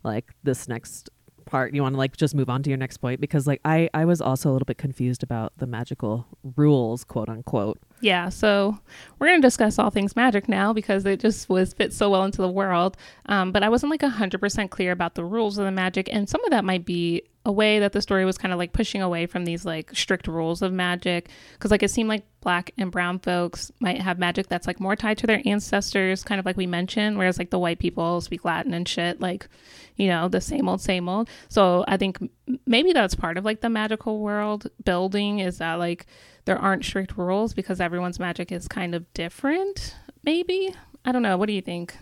like 0.03 0.33
this 0.43 0.69
next 0.69 1.09
part 1.55 1.73
you 1.73 1.83
want 1.83 1.95
to 1.95 1.99
like 1.99 2.17
just 2.17 2.35
move 2.35 2.51
on 2.51 2.65
to 2.65 2.71
your 2.71 2.77
next 2.77 2.97
point? 2.97 3.21
Because 3.21 3.47
like 3.47 3.61
i 3.65 3.89
i 3.95 4.05
was 4.05 4.21
also 4.21 4.51
a 4.51 4.53
little 4.53 4.67
bit 4.67 4.77
confused 4.77 5.23
about 5.23 5.53
the 5.59 5.67
magical 5.67 6.27
rules 6.57 7.05
quote 7.05 7.29
unquote 7.29 7.79
Yeah, 8.01 8.29
so 8.29 8.79
we're 9.19 9.29
going 9.29 9.41
to 9.41 9.47
discuss 9.47 9.79
all 9.79 9.91
things 9.91 10.15
magic 10.17 10.49
now 10.49 10.73
because 10.73 11.07
it 11.07 11.21
just 11.21 11.49
was 11.49 11.73
fit 11.73 11.93
so 11.93 12.11
well 12.11 12.25
into 12.25 12.43
the 12.43 12.49
world. 12.51 12.97
Um, 13.27 13.53
but 13.53 13.63
I 13.63 13.69
wasn't 13.69 13.91
like 13.91 14.03
100% 14.03 14.71
clear 14.71 14.93
about 14.93 15.15
the 15.15 15.25
rules 15.25 15.57
of 15.57 15.65
the 15.65 15.71
magic. 15.71 16.13
And 16.13 16.29
some 16.29 16.45
of 16.45 16.51
that 16.51 16.65
might 16.65 16.85
be 16.85 17.23
a 17.47 17.53
way 17.53 17.79
that 17.79 17.93
the 17.93 18.03
story 18.03 18.25
was 18.25 18.39
kind 18.39 18.53
of 18.53 18.59
like 18.59 18.73
pushing 18.73 19.03
away 19.03 19.27
from 19.27 19.45
these 19.45 19.65
like 19.65 19.95
strict 19.95 20.27
rules 20.27 20.61
of 20.61 20.73
magic. 20.73 21.31
Because 21.53 21.71
like 21.71 21.83
it 21.83 21.91
seemed 21.91 22.09
like 22.09 22.25
black 22.41 22.73
and 22.77 22.91
brown 22.91 23.19
folks 23.19 23.71
might 23.81 24.01
have 24.01 24.19
magic 24.19 24.49
that's 24.49 24.67
like 24.67 24.81
more 24.81 24.97
tied 24.97 25.19
to 25.19 25.27
their 25.27 25.43
ancestors, 25.47 26.23
kind 26.23 26.39
of 26.39 26.45
like 26.45 26.57
we 26.57 26.67
mentioned, 26.67 27.17
whereas 27.17 27.39
like 27.39 27.51
the 27.51 27.59
white 27.59 27.79
people 27.79 28.21
speak 28.21 28.45
Latin 28.45 28.75
and 28.75 28.89
shit, 28.89 29.21
like, 29.21 29.49
you 29.97 30.09
know, 30.09 30.29
the 30.29 30.41
same 30.41 30.69
old, 30.69 30.81
same 30.81 31.09
old. 31.09 31.29
So 31.49 31.85
I 31.87 31.97
think 31.97 32.19
maybe 32.67 32.93
that's 32.93 33.15
part 33.15 33.39
of 33.39 33.45
like 33.45 33.61
the 33.61 33.71
magical 33.71 34.21
world 34.21 34.67
building 34.85 35.39
is 35.39 35.59
that 35.59 35.75
like 35.75 36.07
there 36.45 36.59
aren't 36.59 36.85
strict 36.85 37.17
rules 37.17 37.55
because 37.55 37.81
everyone's 37.81 38.19
magic 38.19 38.53
is 38.53 38.69
kind 38.69 38.95
of 38.95 39.11
different, 39.15 39.97
maybe. 40.25 40.75
I 41.05 41.13
don't 41.13 41.23
know. 41.23 41.37
What 41.37 41.47
do 41.47 41.53
you 41.53 41.63
think? 41.63 41.97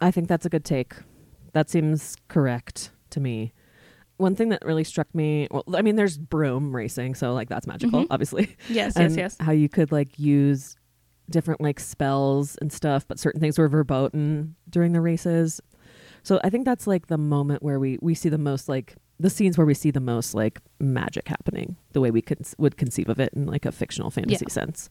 I 0.00 0.10
think 0.10 0.28
that's 0.28 0.46
a 0.46 0.48
good 0.48 0.64
take. 0.64 0.94
That 1.52 1.70
seems 1.70 2.16
correct 2.28 2.90
to 3.10 3.20
me. 3.20 3.52
One 4.16 4.36
thing 4.36 4.50
that 4.50 4.64
really 4.64 4.84
struck 4.84 5.12
me, 5.14 5.48
well, 5.50 5.64
I 5.74 5.82
mean, 5.82 5.96
there's 5.96 6.16
broom 6.18 6.74
racing, 6.74 7.14
so 7.14 7.34
like 7.34 7.48
that's 7.48 7.66
magical, 7.66 8.02
Mhm. 8.02 8.06
obviously. 8.10 8.56
Yes, 8.68 8.94
yes, 8.98 9.16
yes. 9.16 9.36
How 9.40 9.52
you 9.52 9.68
could 9.68 9.90
like 9.92 10.18
use 10.18 10.76
different 11.30 11.60
like 11.60 11.80
spells 11.80 12.56
and 12.60 12.72
stuff, 12.72 13.06
but 13.08 13.18
certain 13.18 13.40
things 13.40 13.58
were 13.58 13.68
verboten 13.68 14.54
during 14.68 14.92
the 14.92 15.00
races. 15.00 15.60
So 16.22 16.40
I 16.44 16.50
think 16.50 16.64
that's 16.64 16.86
like 16.86 17.06
the 17.08 17.18
moment 17.18 17.62
where 17.62 17.80
we 17.80 17.98
we 18.00 18.14
see 18.14 18.28
the 18.28 18.38
most 18.38 18.68
like 18.68 18.94
the 19.22 19.30
scenes 19.30 19.56
where 19.56 19.66
we 19.66 19.74
see 19.74 19.90
the 19.90 20.00
most 20.00 20.34
like 20.34 20.60
magic 20.80 21.28
happening, 21.28 21.76
the 21.92 22.00
way 22.00 22.10
we 22.10 22.20
could 22.22 22.40
would 22.58 22.76
conceive 22.76 23.08
of 23.08 23.18
it 23.20 23.32
in 23.34 23.46
like 23.46 23.64
a 23.64 23.72
fictional 23.72 24.10
fantasy 24.10 24.46
sense. 24.48 24.90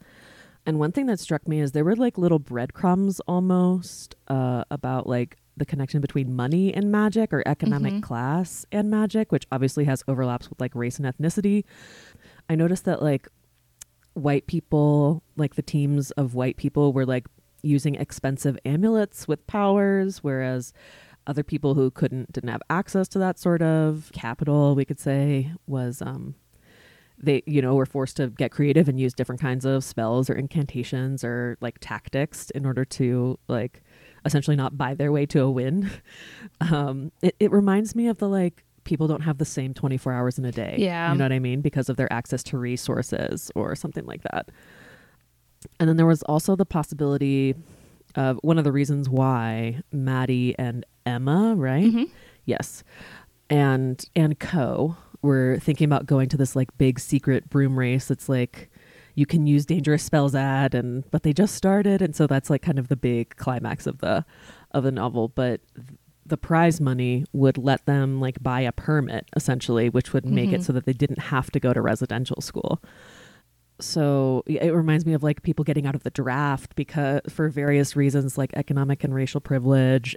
And 0.65 0.79
one 0.79 0.91
thing 0.91 1.05
that 1.07 1.19
struck 1.19 1.47
me 1.47 1.59
is 1.59 1.71
there 1.71 1.83
were 1.83 1.95
like 1.95 2.17
little 2.17 2.39
breadcrumbs 2.39 3.19
almost 3.21 4.15
uh, 4.27 4.63
about 4.71 5.07
like 5.07 5.38
the 5.57 5.65
connection 5.65 6.00
between 6.01 6.33
money 6.35 6.73
and 6.73 6.91
magic 6.91 7.33
or 7.33 7.43
economic 7.45 7.93
Mhm. 7.95 8.01
class 8.03 8.65
and 8.71 8.89
magic, 8.89 9.31
which 9.31 9.45
obviously 9.51 9.83
has 9.85 10.03
overlaps 10.07 10.50
with 10.50 10.61
like 10.61 10.73
race 10.75 10.97
and 11.00 11.05
ethnicity. 11.05 11.65
I 12.50 12.55
noticed 12.55 12.85
that 12.85 13.01
like 13.01 13.27
white 14.13 14.47
people, 14.47 15.23
like 15.35 15.55
the 15.55 15.61
teams 15.61 16.11
of 16.11 16.35
white 16.35 16.57
people, 16.57 16.93
were 16.93 17.05
like 17.05 17.27
using 17.63 17.95
expensive 17.95 18.57
amulets 18.65 19.27
with 19.27 19.45
powers, 19.47 20.23
whereas 20.23 20.73
other 21.27 21.43
people 21.43 21.75
who 21.75 21.91
couldn't 21.91 22.31
didn't 22.31 22.49
have 22.49 22.61
access 22.69 23.07
to 23.09 23.19
that 23.19 23.39
sort 23.39 23.61
of 23.61 24.11
capital, 24.13 24.75
we 24.75 24.85
could 24.85 24.99
say, 24.99 25.51
was 25.67 26.01
um 26.01 26.35
they 27.17 27.43
you 27.45 27.61
know 27.61 27.75
were 27.75 27.85
forced 27.85 28.17
to 28.17 28.27
get 28.27 28.51
creative 28.51 28.89
and 28.89 28.99
use 28.99 29.13
different 29.13 29.39
kinds 29.39 29.63
of 29.65 29.83
spells 29.83 30.29
or 30.29 30.33
incantations 30.33 31.23
or 31.23 31.57
like 31.61 31.77
tactics 31.79 32.49
in 32.51 32.65
order 32.65 32.83
to 32.83 33.37
like 33.47 33.83
essentially 34.25 34.55
not 34.55 34.77
buy 34.77 34.93
their 34.93 35.11
way 35.11 35.25
to 35.25 35.41
a 35.41 35.49
win. 35.49 35.89
Um 36.61 37.11
it, 37.21 37.35
it 37.39 37.51
reminds 37.51 37.95
me 37.95 38.07
of 38.07 38.17
the 38.17 38.29
like 38.29 38.63
people 38.83 39.07
don't 39.07 39.21
have 39.21 39.37
the 39.37 39.45
same 39.45 39.73
24 39.73 40.13
hours 40.13 40.39
in 40.39 40.45
a 40.45 40.51
day. 40.51 40.75
Yeah. 40.79 41.11
you 41.11 41.17
know 41.17 41.25
what 41.25 41.31
i 41.31 41.39
mean? 41.39 41.61
Because 41.61 41.89
of 41.89 41.97
their 41.97 42.11
access 42.11 42.41
to 42.43 42.57
resources 42.57 43.51
or 43.55 43.75
something 43.75 44.05
like 44.05 44.23
that. 44.23 44.49
And 45.79 45.87
then 45.87 45.97
there 45.97 46.05
was 46.05 46.23
also 46.23 46.55
the 46.55 46.65
possibility 46.65 47.55
of 48.15 48.39
one 48.43 48.57
of 48.57 48.63
the 48.63 48.71
reasons 48.71 49.09
why 49.09 49.81
Mattie 49.91 50.55
and 50.57 50.85
emma 51.05 51.53
right 51.55 51.85
Mhm. 51.85 52.09
Yes. 52.45 52.83
And 53.49 54.03
and 54.15 54.39
Co 54.39 54.95
were 55.21 55.57
thinking 55.59 55.85
about 55.85 56.05
going 56.05 56.29
to 56.29 56.37
this 56.37 56.55
like 56.55 56.75
big 56.77 56.99
secret 56.99 57.49
broom 57.49 57.77
race. 57.77 58.09
It's 58.09 58.27
like 58.29 58.69
you 59.15 59.25
can 59.25 59.45
use 59.45 59.65
dangerous 59.65 60.03
spells 60.03 60.33
at 60.35 60.73
and 60.73 61.03
but 61.11 61.23
they 61.23 61.33
just 61.33 61.53
started 61.55 62.01
and 62.01 62.15
so 62.15 62.27
that's 62.27 62.49
like 62.49 62.61
kind 62.61 62.79
of 62.79 62.87
the 62.87 62.95
big 62.95 63.35
climax 63.35 63.85
of 63.85 63.99
the 63.99 64.25
of 64.71 64.83
the 64.83 64.91
novel, 64.91 65.27
but 65.27 65.59
the 66.25 66.37
prize 66.37 66.79
money 66.79 67.25
would 67.33 67.57
let 67.57 67.85
them 67.85 68.21
like 68.21 68.41
buy 68.41 68.61
a 68.61 68.71
permit 68.71 69.27
essentially, 69.35 69.89
which 69.89 70.13
would 70.13 70.25
make 70.25 70.51
it 70.53 70.61
Mhm. 70.61 70.63
so 70.63 70.71
that 70.73 70.85
they 70.85 70.93
didn't 70.93 71.19
have 71.19 71.51
to 71.51 71.59
go 71.59 71.73
to 71.73 71.81
residential 71.81 72.39
school. 72.41 72.81
So 73.81 74.43
it 74.45 74.73
reminds 74.73 75.05
me 75.05 75.13
of 75.13 75.23
like 75.23 75.43
people 75.43 75.63
getting 75.65 75.85
out 75.85 75.95
of 75.95 76.03
the 76.03 76.09
draft 76.11 76.75
because 76.75 77.21
for 77.29 77.50
various 77.50 77.95
reasons 77.95 78.38
like 78.38 78.51
economic 78.55 79.03
and 79.03 79.13
racial 79.13 79.41
privilege 79.41 80.15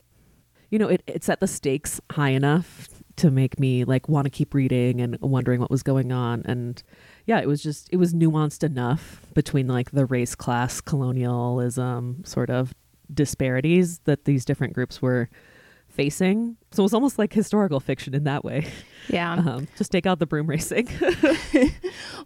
you 0.74 0.78
know, 0.80 0.88
it, 0.88 1.04
it 1.06 1.22
set 1.22 1.38
the 1.38 1.46
stakes 1.46 2.00
high 2.10 2.30
enough 2.30 2.88
to 3.14 3.30
make 3.30 3.60
me 3.60 3.84
like 3.84 4.08
want 4.08 4.24
to 4.24 4.30
keep 4.30 4.54
reading 4.54 5.00
and 5.00 5.16
wondering 5.20 5.60
what 5.60 5.70
was 5.70 5.84
going 5.84 6.10
on. 6.10 6.42
And 6.46 6.82
yeah, 7.26 7.40
it 7.40 7.46
was 7.46 7.62
just, 7.62 7.88
it 7.92 7.96
was 7.96 8.12
nuanced 8.12 8.64
enough 8.64 9.20
between 9.34 9.68
like 9.68 9.92
the 9.92 10.04
race 10.04 10.34
class 10.34 10.80
colonialism 10.80 12.24
sort 12.24 12.50
of 12.50 12.74
disparities 13.12 14.00
that 14.00 14.24
these 14.24 14.44
different 14.44 14.72
groups 14.72 15.00
were 15.00 15.30
facing. 15.94 16.56
So 16.72 16.82
it 16.82 16.84
was 16.84 16.94
almost 16.94 17.18
like 17.18 17.32
historical 17.32 17.80
fiction 17.80 18.14
in 18.14 18.24
that 18.24 18.44
way. 18.44 18.66
Yeah. 19.08 19.34
Um, 19.44 19.68
just 19.76 19.92
take 19.92 20.06
out 20.06 20.18
the 20.18 20.26
broom 20.26 20.46
racing. 20.46 20.88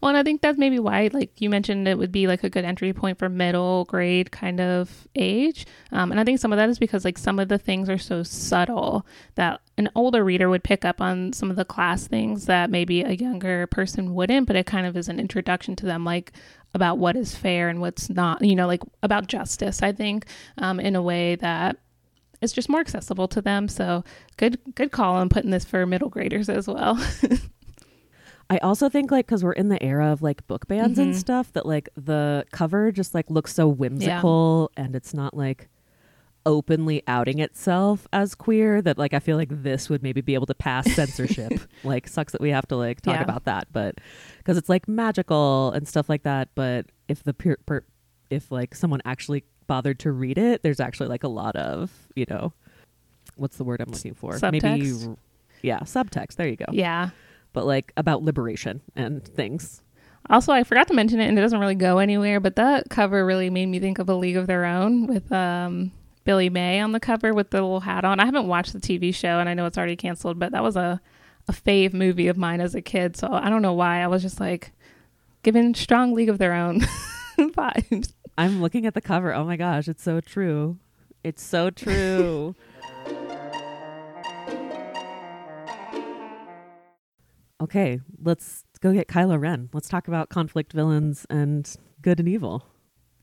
Well, 0.01 0.11
and 0.11 0.19
I 0.19 0.23
think 0.23 0.43
that's 0.43 0.59
maybe 0.59 0.79
why, 0.79 1.11
like 1.13 1.41
you 1.41 1.51
mentioned, 1.51 1.89
it 1.89 1.99
would 1.99 2.13
be 2.13 2.27
like 2.27 2.45
a 2.45 2.51
good 2.51 2.65
entry 2.65 2.93
point 2.93 3.19
for 3.19 3.29
middle 3.29 3.85
grade 3.87 4.31
kind 4.31 4.61
of 4.61 5.09
age. 5.17 5.67
Um, 5.91 6.11
and 6.11 6.21
I 6.21 6.25
think 6.25 6.39
some 6.39 6.53
of 6.53 6.57
that 6.57 6.69
is 6.69 6.79
because 6.79 7.05
like 7.05 7.19
some 7.19 7.39
of 7.39 7.49
the 7.49 7.59
things 7.59 7.89
are 7.89 7.99
so 7.99 8.23
subtle 8.23 9.05
that 9.35 9.61
an 9.77 9.91
older 9.95 10.25
reader 10.25 10.49
would 10.49 10.63
pick 10.63 10.85
up 10.85 11.01
on 11.01 11.33
some 11.33 11.51
of 11.51 11.57
the 11.57 11.65
class 11.65 12.07
things 12.07 12.47
that 12.47 12.71
maybe 12.71 13.03
a 13.03 13.13
younger 13.13 13.67
person 13.67 14.15
wouldn't, 14.15 14.47
but 14.47 14.57
it 14.57 14.67
kind 14.67 14.87
of 14.87 14.97
is 14.97 15.09
an 15.09 15.19
introduction 15.19 15.75
to 15.77 15.87
them, 15.87 16.05
like 16.05 16.33
about 16.75 16.99
what 16.99 17.17
is 17.17 17.35
fair 17.35 17.69
and 17.69 17.81
what's 17.81 18.09
not, 18.09 18.45
you 18.45 18.55
know, 18.55 18.67
like 18.67 18.83
about 19.03 19.27
justice, 19.27 19.83
I 19.83 19.93
think, 19.93 20.27
um, 20.59 20.79
in 20.79 20.95
a 20.95 21.03
way 21.03 21.35
that 21.37 21.77
is 22.41 22.53
just 22.53 22.69
more 22.69 22.81
accessible 22.81 23.29
to 23.29 23.41
them. 23.43 23.69
So 23.69 24.05
good, 24.37 24.59
good 24.75 24.93
call 24.93 25.15
on 25.17 25.29
putting 25.29 25.51
this 25.51 25.65
for 25.65 25.85
middle 25.87 26.09
graders 26.09 26.49
as 26.49 26.67
well. 26.69 26.99
I 28.51 28.57
also 28.59 28.89
think 28.89 29.11
like 29.11 29.27
because 29.27 29.45
we're 29.45 29.53
in 29.53 29.69
the 29.69 29.83
era 29.83 30.11
of 30.11 30.23
like 30.23 30.47
book 30.47 30.67
bans 30.69 30.99
and 30.99 31.13
Mhm. 31.13 31.19
stuff 31.19 31.53
that 31.53 31.67
like 31.67 31.91
the 31.97 32.47
cover 32.51 32.91
just 32.93 33.15
like 33.15 33.29
looks 33.31 33.53
so 33.53 33.69
whimsical 33.69 34.71
and 34.77 34.97
it's 34.97 35.13
not 35.13 35.35
like 35.37 35.69
openly 36.47 37.03
outing 37.07 37.41
itself 37.41 38.09
as 38.11 38.35
queer 38.35 38.81
that 38.81 38.97
like 38.97 39.13
I 39.13 39.19
feel 39.19 39.37
like 39.37 39.51
this 39.51 39.91
would 39.91 40.03
maybe 40.03 40.23
be 40.23 40.33
able 40.33 40.47
to 40.47 40.55
pass 40.55 40.91
censorship. 40.95 41.53
like 41.85 42.09
sucks 42.09 42.33
that 42.33 42.41
we 42.41 42.49
have 42.51 42.67
to 42.69 42.77
like 42.77 43.03
talk 43.03 43.17
Yeah. 43.17 43.23
about 43.23 43.45
that, 43.45 43.69
but 43.71 43.97
because 44.39 44.57
it's 44.57 44.71
like 44.71 44.89
magical 44.89 45.71
and 45.73 45.87
stuff 45.87 46.09
like 46.09 46.23
that. 46.23 46.49
But 46.55 46.87
if 47.07 47.23
the 47.25 47.35
pure 47.35 47.59
per, 47.67 47.85
if 48.31 48.51
like 48.51 48.75
someone 48.75 49.03
actually 49.05 49.45
bothered 49.69 50.01
to 50.01 50.11
read 50.11 50.37
it, 50.37 50.63
there's 50.65 50.81
actually 50.81 51.09
like 51.09 51.23
a 51.23 51.29
lot 51.29 51.55
of 51.55 51.93
you 52.17 52.27
know 52.29 52.53
what's 53.37 53.57
the 53.57 53.65
word 53.65 53.81
I'm 53.81 53.93
looking 53.93 54.15
for? 54.15 54.37
Maybe 54.43 55.17
yeah, 55.63 55.81
subtext. 55.81 56.35
There 56.35 56.49
you 56.49 56.57
go 56.57 56.67
yeah. 56.73 57.11
but 57.53 57.67
like 57.67 57.93
about 57.97 58.23
liberation 58.25 58.81
and 58.97 59.25
things. 59.25 59.83
Also, 60.31 60.53
I 60.53 60.65
forgot 60.65 60.89
to 60.89 60.95
mention 60.95 61.21
it, 61.21 61.29
and 61.29 61.39
it 61.39 61.43
doesn't 61.43 61.61
really 61.61 61.75
go 61.77 61.99
anywhere. 61.99 62.41
But 62.41 62.57
that 62.57 62.91
cover 62.91 63.25
really 63.25 63.49
made 63.51 63.67
me 63.67 63.79
think 63.79 63.99
of 63.99 64.09
A 64.09 64.15
League 64.15 64.37
of 64.37 64.47
Their 64.47 64.65
Own 64.65 65.07
with 65.07 65.31
um, 65.33 65.93
Billy 66.25 66.51
May 66.51 66.81
on 66.81 66.93
the 66.93 67.01
cover 67.01 67.33
with 67.33 67.51
the 67.51 67.63
little 67.63 67.81
hat 67.81 68.05
on. 68.05 68.21
I 68.21 68.27
haven't 68.27 68.47
watched 68.47 68.75
the 68.75 68.81
TV 68.81 69.15
show, 69.15 69.39
and 69.39 69.49
I 69.49 69.55
know 69.55 69.65
it's 69.67 69.79
already 69.79 69.97
canceled, 69.97 70.39
but 70.39 70.53
that 70.53 70.63
was 70.63 70.77
a 70.77 71.01
a 71.49 71.53
fave 71.53 71.95
movie 71.95 72.29
of 72.29 72.37
mine 72.37 72.61
as 72.61 72.75
a 72.75 72.83
kid. 72.83 73.17
So 73.17 73.29
I 73.33 73.49
don't 73.49 73.63
know 73.63 73.73
why 73.73 74.03
I 74.03 74.07
was 74.07 74.23
just 74.23 74.39
like 74.39 74.73
giving 75.43 75.75
strong 75.75 76.13
League 76.13 76.29
of 76.29 76.39
Their 76.39 76.53
Own 76.53 76.81
vibes. 77.39 78.13
I'm 78.39 78.63
looking 78.63 78.87
at 78.87 78.95
the 78.95 79.01
cover. 79.01 79.35
Oh 79.35 79.45
my 79.45 79.57
gosh, 79.57 79.89
it's 79.89 80.05
so 80.05 80.21
true. 80.21 80.79
It's 81.25 81.43
so 81.43 81.71
true. 81.71 82.55
okay, 87.61 87.99
let's 88.23 88.63
go 88.81 88.93
get 88.93 89.09
Kylo 89.09 89.41
Ren. 89.41 89.69
Let's 89.73 89.89
talk 89.89 90.07
about 90.07 90.29
conflict 90.29 90.73
villains 90.73 91.27
and 91.29 91.69
good 92.01 92.21
and 92.21 92.29
evil. 92.29 92.65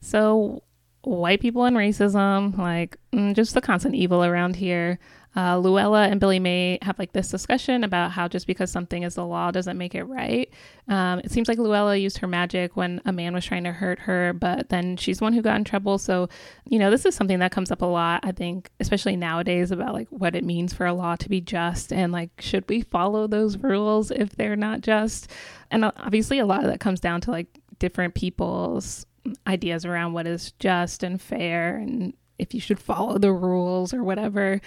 So 0.02 0.64
white 1.04 1.40
people 1.40 1.64
and 1.64 1.78
racism, 1.78 2.58
like 2.58 2.98
mm, 3.14 3.34
just 3.34 3.54
the 3.54 3.62
constant 3.62 3.96
evil 3.96 4.22
around 4.22 4.58
here. 4.58 5.00
Uh, 5.36 5.58
Luella 5.58 6.08
and 6.08 6.20
Billy 6.20 6.40
May 6.40 6.80
have 6.82 6.98
like 6.98 7.12
this 7.12 7.30
discussion 7.30 7.84
about 7.84 8.12
how 8.12 8.28
just 8.28 8.48
because 8.48 8.72
something 8.72 9.04
is 9.04 9.16
the 9.16 9.26
law 9.26 9.52
doesn't 9.52 9.78
make 9.78 9.94
it 9.94 10.04
right. 10.04 10.50
Um, 10.88 11.20
it 11.20 11.32
seems 11.32 11.48
like 11.48 11.58
Luella 11.58 11.98
used 11.98 12.20
her 12.20 12.28
magic 12.28 12.78
when 12.78 13.02
a 13.06 13.12
man 13.12 13.34
was 13.34 13.44
trying 13.44 13.66
to 13.66 13.72
hurt 13.72 14.00
her, 14.00 14.34
but 14.34 14.70
then 14.70 14.96
she's 14.98 15.20
the 15.20 15.26
one 15.26 15.34
who 15.34 15.42
got 15.42 15.58
in 15.58 15.64
trouble. 15.64 15.98
So, 15.98 16.30
you 16.66 16.80
know, 16.80 16.90
this 16.90 17.06
is 17.06 17.16
something 17.16 17.40
that 17.40 17.52
comes 17.52 17.72
up 17.72 17.82
a 17.82 17.86
lot, 17.86 18.22
I 18.24 18.32
think, 18.32 18.72
especially 18.80 19.18
nowadays 19.18 19.72
about 19.72 19.94
like 19.94 20.08
what 20.10 20.36
it 20.36 20.44
means 20.44 20.74
for 20.74 20.86
a 20.86 20.94
law 20.94 21.16
to 21.18 21.30
be 21.30 21.42
just 21.42 21.92
and 21.92 22.14
like 22.14 22.30
should 22.40 22.68
we 22.70 22.82
follow 22.82 23.28
those 23.28 23.58
rules 23.58 24.12
if 24.12 24.30
they're 24.38 24.56
not 24.56 24.82
just? 24.82 25.30
And 25.70 25.84
uh, 25.84 25.92
obviously, 25.98 26.40
a 26.40 26.46
lot 26.46 26.64
of 26.64 26.72
that 26.72 26.80
comes 26.80 27.00
down 27.00 27.22
to 27.22 27.32
like 27.32 27.48
different 27.80 28.16
people's 28.16 29.06
ideas 29.48 29.86
around 29.86 30.14
what 30.14 30.28
is 30.28 30.52
just 30.60 31.04
and 31.04 31.22
fair 31.22 31.78
and 31.78 32.14
if 32.38 32.54
you 32.54 32.60
should 32.60 32.80
follow 32.80 33.18
the 33.18 33.32
rules 33.32 33.94
or 33.94 34.04
whatever. 34.04 34.62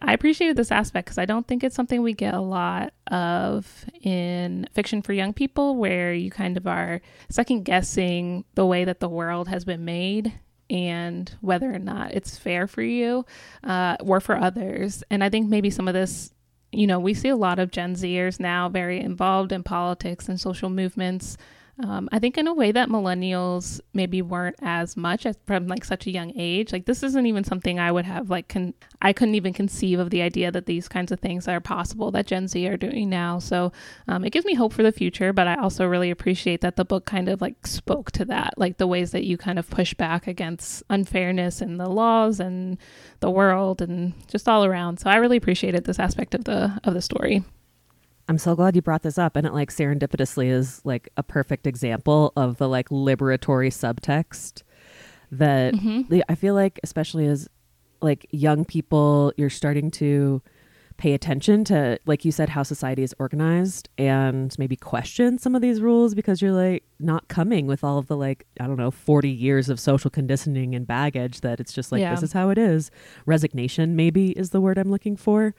I 0.00 0.12
appreciated 0.12 0.56
this 0.56 0.72
aspect 0.72 1.06
because 1.06 1.18
I 1.18 1.24
don't 1.24 1.46
think 1.46 1.64
it's 1.64 1.74
something 1.74 2.02
we 2.02 2.12
get 2.12 2.34
a 2.34 2.40
lot 2.40 2.92
of 3.10 3.84
in 4.02 4.68
fiction 4.72 5.02
for 5.02 5.12
young 5.12 5.32
people, 5.32 5.76
where 5.76 6.12
you 6.12 6.30
kind 6.30 6.56
of 6.56 6.66
are 6.66 7.00
second 7.28 7.64
guessing 7.64 8.44
the 8.54 8.66
way 8.66 8.84
that 8.84 9.00
the 9.00 9.08
world 9.08 9.48
has 9.48 9.64
been 9.64 9.84
made 9.84 10.32
and 10.68 11.32
whether 11.40 11.72
or 11.72 11.78
not 11.78 12.12
it's 12.12 12.36
fair 12.36 12.66
for 12.66 12.82
you 12.82 13.24
uh, 13.64 13.96
or 14.00 14.20
for 14.20 14.36
others. 14.36 15.04
And 15.10 15.22
I 15.22 15.28
think 15.28 15.48
maybe 15.48 15.70
some 15.70 15.86
of 15.88 15.94
this, 15.94 16.32
you 16.72 16.86
know, 16.86 16.98
we 16.98 17.14
see 17.14 17.28
a 17.28 17.36
lot 17.36 17.58
of 17.58 17.70
Gen 17.70 17.94
Zers 17.94 18.40
now 18.40 18.68
very 18.68 19.00
involved 19.00 19.52
in 19.52 19.62
politics 19.62 20.28
and 20.28 20.40
social 20.40 20.68
movements 20.68 21.36
um, 21.84 22.08
I 22.10 22.18
think 22.18 22.38
in 22.38 22.46
a 22.46 22.54
way 22.54 22.72
that 22.72 22.88
millennials 22.88 23.80
maybe 23.92 24.22
weren't 24.22 24.56
as 24.62 24.96
much 24.96 25.26
as 25.26 25.36
from 25.46 25.66
like 25.66 25.84
such 25.84 26.06
a 26.06 26.10
young 26.10 26.32
age. 26.34 26.72
Like 26.72 26.86
this 26.86 27.02
isn't 27.02 27.26
even 27.26 27.44
something 27.44 27.78
I 27.78 27.92
would 27.92 28.06
have 28.06 28.30
like 28.30 28.48
con- 28.48 28.72
I 29.02 29.12
couldn't 29.12 29.34
even 29.34 29.52
conceive 29.52 29.98
of 29.98 30.08
the 30.08 30.22
idea 30.22 30.50
that 30.50 30.64
these 30.64 30.88
kinds 30.88 31.12
of 31.12 31.20
things 31.20 31.46
are 31.46 31.60
possible 31.60 32.10
that 32.12 32.26
Gen 32.26 32.48
Z 32.48 32.66
are 32.66 32.78
doing 32.78 33.10
now. 33.10 33.38
So 33.38 33.72
um, 34.08 34.24
it 34.24 34.30
gives 34.30 34.46
me 34.46 34.54
hope 34.54 34.72
for 34.72 34.82
the 34.82 34.92
future. 34.92 35.34
But 35.34 35.48
I 35.48 35.56
also 35.56 35.84
really 35.84 36.10
appreciate 36.10 36.62
that 36.62 36.76
the 36.76 36.84
book 36.84 37.04
kind 37.04 37.28
of 37.28 37.42
like 37.42 37.66
spoke 37.66 38.10
to 38.12 38.24
that, 38.24 38.54
like 38.56 38.78
the 38.78 38.86
ways 38.86 39.10
that 39.10 39.24
you 39.24 39.36
kind 39.36 39.58
of 39.58 39.68
push 39.68 39.92
back 39.92 40.26
against 40.26 40.82
unfairness 40.88 41.60
in 41.60 41.76
the 41.76 41.90
laws 41.90 42.40
and 42.40 42.78
the 43.20 43.30
world 43.30 43.82
and 43.82 44.14
just 44.28 44.48
all 44.48 44.64
around. 44.64 44.98
So 44.98 45.10
I 45.10 45.16
really 45.16 45.36
appreciated 45.36 45.84
this 45.84 45.98
aspect 45.98 46.34
of 46.34 46.44
the 46.44 46.80
of 46.84 46.94
the 46.94 47.02
story. 47.02 47.44
I'm 48.28 48.38
so 48.38 48.56
glad 48.56 48.74
you 48.74 48.82
brought 48.82 49.02
this 49.02 49.18
up. 49.18 49.36
And 49.36 49.46
it 49.46 49.54
like 49.54 49.70
serendipitously 49.70 50.50
is 50.50 50.80
like 50.84 51.08
a 51.16 51.22
perfect 51.22 51.66
example 51.66 52.32
of 52.36 52.58
the 52.58 52.68
like 52.68 52.88
liberatory 52.88 53.68
subtext 53.68 54.62
that 55.30 55.74
mm-hmm. 55.74 56.20
I 56.28 56.34
feel 56.34 56.54
like, 56.54 56.80
especially 56.82 57.26
as 57.26 57.48
like 58.00 58.26
young 58.30 58.64
people, 58.64 59.32
you're 59.36 59.50
starting 59.50 59.90
to 59.92 60.42
pay 60.96 61.12
attention 61.12 61.62
to, 61.64 61.98
like 62.06 62.24
you 62.24 62.32
said, 62.32 62.48
how 62.48 62.62
society 62.62 63.02
is 63.02 63.14
organized 63.18 63.88
and 63.98 64.58
maybe 64.58 64.76
question 64.76 65.38
some 65.38 65.54
of 65.54 65.60
these 65.60 65.80
rules 65.80 66.14
because 66.14 66.40
you're 66.40 66.52
like 66.52 66.84
not 66.98 67.28
coming 67.28 67.66
with 67.66 67.84
all 67.84 67.98
of 67.98 68.06
the 68.06 68.16
like, 68.16 68.46
I 68.58 68.66
don't 68.66 68.78
know, 68.78 68.90
40 68.90 69.28
years 69.28 69.68
of 69.68 69.78
social 69.78 70.10
conditioning 70.10 70.74
and 70.74 70.86
baggage 70.86 71.42
that 71.42 71.60
it's 71.60 71.72
just 71.72 71.92
like, 71.92 72.00
yeah. 72.00 72.14
this 72.14 72.22
is 72.22 72.32
how 72.32 72.48
it 72.48 72.58
is. 72.58 72.90
Resignation, 73.26 73.94
maybe, 73.94 74.30
is 74.32 74.50
the 74.50 74.60
word 74.60 74.78
I'm 74.78 74.90
looking 74.90 75.16
for. 75.16 75.54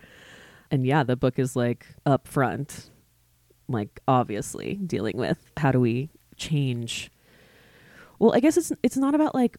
And 0.71 0.85
yeah, 0.85 1.03
the 1.03 1.15
book 1.15 1.39
is 1.39 1.55
like 1.55 1.85
upfront, 2.05 2.89
like 3.67 3.99
obviously 4.07 4.75
dealing 4.75 5.17
with 5.17 5.37
how 5.57 5.71
do 5.71 5.79
we 5.79 6.09
change. 6.35 7.11
Well, 8.19 8.33
I 8.33 8.39
guess 8.39 8.57
it's 8.57 8.71
it's 8.83 8.97
not 8.97 9.15
about 9.15 9.35
like 9.35 9.57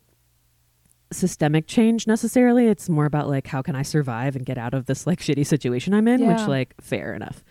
systemic 1.13 1.67
change 1.67 2.07
necessarily. 2.07 2.67
It's 2.67 2.89
more 2.89 3.07
about 3.07 3.29
like 3.29 3.47
how 3.47 3.63
can 3.63 3.75
I 3.75 3.83
survive 3.83 4.37
and 4.37 4.45
get 4.45 4.59
out 4.59 4.75
of 4.75 4.87
this 4.87 5.07
like 5.07 5.21
shitty 5.21 5.47
situation 5.47 5.95
I'm 5.95 6.09
in, 6.09 6.21
yeah. 6.21 6.37
which 6.37 6.49
like 6.49 6.75
fair 6.81 7.15
enough. 7.15 7.43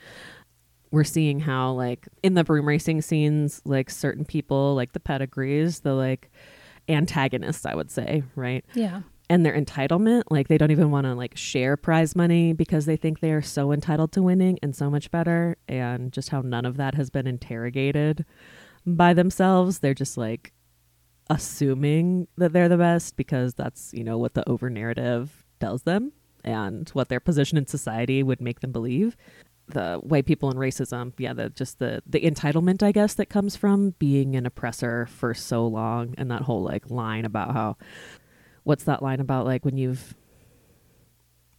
We're 0.91 1.03
seeing 1.03 1.41
how 1.41 1.73
like 1.73 2.07
in 2.23 2.35
the 2.35 2.43
broom 2.43 2.67
racing 2.67 3.01
scenes, 3.01 3.61
like 3.65 3.89
certain 3.89 4.25
people, 4.25 4.75
like 4.75 4.93
the 4.93 4.99
pedigrees, 4.99 5.81
the 5.81 5.93
like 5.93 6.31
antagonists, 6.87 7.65
I 7.65 7.75
would 7.75 7.91
say, 7.91 8.23
right? 8.35 8.63
Yeah 8.73 9.01
and 9.29 9.45
their 9.45 9.59
entitlement 9.59 10.23
like 10.29 10.47
they 10.47 10.57
don't 10.57 10.71
even 10.71 10.91
want 10.91 11.05
to 11.05 11.13
like 11.13 11.35
share 11.35 11.75
prize 11.75 12.15
money 12.15 12.53
because 12.53 12.85
they 12.85 12.95
think 12.95 13.19
they 13.19 13.31
are 13.31 13.41
so 13.41 13.71
entitled 13.71 14.11
to 14.13 14.23
winning 14.23 14.57
and 14.63 14.75
so 14.75 14.89
much 14.89 15.11
better 15.11 15.57
and 15.67 16.13
just 16.13 16.29
how 16.29 16.41
none 16.41 16.65
of 16.65 16.77
that 16.77 16.95
has 16.95 17.09
been 17.09 17.27
interrogated 17.27 18.25
by 18.85 19.13
themselves. 19.13 19.79
They're 19.79 19.93
just 19.93 20.17
like 20.17 20.53
assuming 21.29 22.27
that 22.37 22.53
they're 22.53 22.69
the 22.69 22.77
best 22.77 23.17
because 23.17 23.53
that's 23.53 23.93
you 23.93 24.03
know 24.03 24.17
what 24.17 24.33
the 24.33 24.47
over 24.49 24.69
narrative 24.69 25.45
tells 25.59 25.83
them 25.83 26.13
and 26.43 26.87
what 26.89 27.09
their 27.09 27.19
position 27.19 27.57
in 27.57 27.67
society 27.67 28.23
would 28.23 28.39
make 28.39 28.61
them 28.61 28.71
believe. 28.71 29.17
The 29.69 29.97
white 29.97 30.25
people 30.25 30.49
and 30.49 30.57
racism 30.57 31.11
yeah 31.17 31.33
the 31.33 31.49
just 31.49 31.79
the 31.79 32.01
the 32.07 32.21
entitlement 32.21 32.81
i 32.81 32.93
guess 32.93 33.15
that 33.15 33.25
comes 33.25 33.57
from 33.57 33.89
being 33.99 34.37
an 34.37 34.45
oppressor 34.45 35.07
for 35.07 35.33
so 35.33 35.67
long 35.67 36.15
and 36.17 36.31
that 36.31 36.43
whole 36.43 36.63
like 36.63 36.89
line 36.89 37.25
about 37.25 37.51
how 37.51 37.75
what's 38.67 38.83
that 38.83 39.01
line 39.01 39.21
about 39.21 39.45
like 39.45 39.63
when 39.63 39.77
you've 39.77 40.13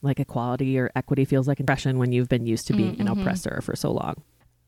like 0.03 0.21
equality 0.21 0.79
or 0.79 0.91
equity 0.95 1.25
feels 1.25 1.49
like 1.49 1.59
oppression 1.59 1.99
when 1.99 2.13
you've 2.13 2.29
been 2.29 2.45
used 2.45 2.67
to 2.67 2.75
being 2.75 2.93
mm-hmm. 2.93 3.09
an 3.09 3.09
oppressor 3.09 3.61
for 3.63 3.75
so 3.75 3.91
long. 3.91 4.15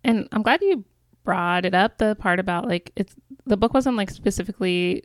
And 0.02 0.26
I'm 0.32 0.42
glad 0.42 0.62
you 0.62 0.82
brought 1.22 1.66
it 1.66 1.74
up 1.74 1.98
the 1.98 2.16
part 2.16 2.40
about 2.40 2.66
like 2.66 2.92
it's 2.96 3.14
the 3.44 3.58
book 3.58 3.74
wasn't 3.74 3.96
like 3.96 4.08
specifically 4.08 5.04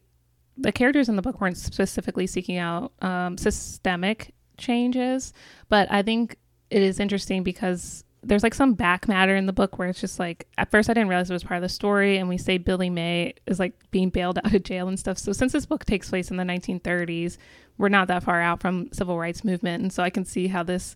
the 0.58 0.72
characters 0.72 1.10
in 1.10 1.18
the 1.18 1.22
book 1.22 1.42
weren't 1.42 1.58
specifically 1.58 2.26
seeking 2.26 2.58
out 2.58 2.94
um, 3.02 3.38
systemic 3.38 4.34
changes, 4.58 5.34
but 5.68 5.92
I 5.92 6.02
think 6.02 6.38
it 6.70 6.82
is 6.82 7.02
interesting 7.02 7.44
because 7.44 8.06
there's 8.26 8.44
like 8.44 8.54
some 8.54 8.74
back 8.74 9.08
matter 9.08 9.36
in 9.36 9.46
the 9.46 9.54
book 9.54 9.78
where 9.78 9.88
it's 9.88 10.02
just 10.02 10.20
like 10.20 10.48
at 10.58 10.72
first 10.72 10.90
I 10.90 10.94
didn't 10.94 11.10
realize 11.10 11.30
it 11.30 11.34
was 11.34 11.44
part 11.44 11.58
of 11.58 11.62
the 11.62 11.70
story, 11.70 12.18
and 12.18 12.28
we 12.28 12.38
say 12.38 12.58
Billy 12.58 12.90
May 12.90 13.34
is 13.46 13.60
like 13.60 13.74
being 13.92 14.10
bailed 14.10 14.40
out 14.40 14.54
of 14.54 14.64
jail 14.64 14.88
and 14.88 15.00
stuff. 15.00 15.18
So 15.18 15.32
since 15.32 15.54
this 15.54 15.66
book 15.66 15.86
takes 15.86 16.10
place 16.10 16.32
in 16.32 16.38
the 16.38 16.44
1930s, 16.44 17.38
we're 17.78 17.90
not 17.90 18.08
that 18.08 18.24
far 18.24 18.42
out 18.42 18.62
from 18.62 18.92
civil 18.92 19.18
rights 19.20 19.44
movement, 19.44 19.84
and 19.84 19.94
so 19.94 20.02
I 20.04 20.10
can 20.10 20.26
see 20.26 20.48
how 20.48 20.64
this 20.64 20.96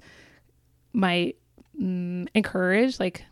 might 0.92 1.38
mm, 1.80 2.28
encourage 2.34 3.00
like 3.00 3.24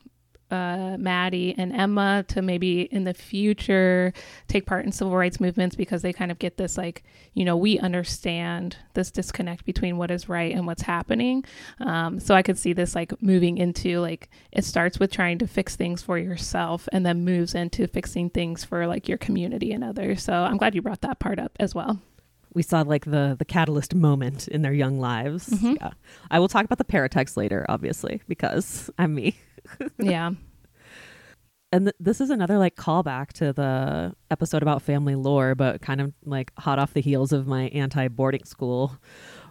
uh, 0.49 0.95
Mattie 0.97 1.53
and 1.57 1.73
Emma 1.73 2.23
to 2.29 2.41
maybe 2.41 2.81
in 2.81 3.03
the 3.03 3.13
future 3.13 4.13
take 4.47 4.65
part 4.65 4.86
in 4.86 4.91
civil 4.91 5.15
rights 5.15 5.39
movements 5.39 5.75
because 5.75 6.01
they 6.01 6.13
kind 6.13 6.31
of 6.31 6.39
get 6.39 6.57
this 6.57 6.77
like, 6.77 7.03
you 7.33 7.43
know, 7.43 7.57
we 7.57 7.79
understand 7.79 8.77
this 8.93 9.12
disconnect 9.12 9.65
between 9.65 9.97
what 9.97 10.12
is 10.12 10.29
right 10.29 10.53
and 10.53 10.65
what's 10.65 10.83
happening. 10.83 11.43
Um, 11.79 12.19
so 12.19 12.36
I 12.36 12.43
could 12.43 12.57
see 12.57 12.73
this 12.73 12.95
like 12.95 13.21
moving 13.21 13.57
into 13.57 13.99
like 13.99 14.29
it 14.51 14.63
starts 14.63 14.99
with 14.99 15.12
trying 15.12 15.38
to 15.39 15.47
fix 15.47 15.75
things 15.75 16.01
for 16.01 16.17
yourself 16.17 16.88
and 16.91 17.05
then 17.05 17.25
moves 17.25 17.53
into 17.53 17.88
fixing 17.88 18.29
things 18.29 18.63
for 18.63 18.88
like 18.88 19.07
your 19.07 19.17
community 19.17 19.71
and 19.73 19.83
others. 19.83 20.23
So 20.23 20.33
I'm 20.33 20.57
glad 20.57 20.75
you 20.75 20.81
brought 20.81 21.01
that 21.01 21.19
part 21.19 21.39
up 21.39 21.51
as 21.60 21.75
well 21.75 21.99
we 22.53 22.63
saw 22.63 22.81
like 22.81 23.05
the 23.05 23.36
the 23.38 23.45
catalyst 23.45 23.93
moment 23.93 24.47
in 24.47 24.63
their 24.63 24.73
young 24.73 24.99
lives. 24.99 25.47
Mm-hmm. 25.47 25.75
Yeah. 25.79 25.91
I 26.31 26.39
will 26.39 26.47
talk 26.47 26.65
about 26.65 26.79
the 26.79 26.86
paratext 26.86 27.38
later, 27.38 27.65
obviously, 27.69 28.21
because 28.27 28.89
I'm 28.97 29.13
me. 29.13 29.38
yeah. 29.99 30.32
And 31.71 31.88
th- 31.88 31.95
this 31.99 32.21
is 32.21 32.30
another 32.30 32.58
like 32.58 32.75
callback 32.75 33.34
to 33.34 33.51
the 33.51 34.13
episode 34.32 34.62
about 34.62 34.82
family 34.82 35.15
lore, 35.15 35.53
but 35.53 35.82
kind 35.82 35.99
of 35.99 36.13
like 36.23 36.51
hot 36.58 36.80
off 36.80 36.93
the 36.93 37.01
heels 37.01 37.34
of 37.34 37.45
my 37.45 37.63
anti 37.69 38.08
boarding 38.08 38.45
school 38.45 38.97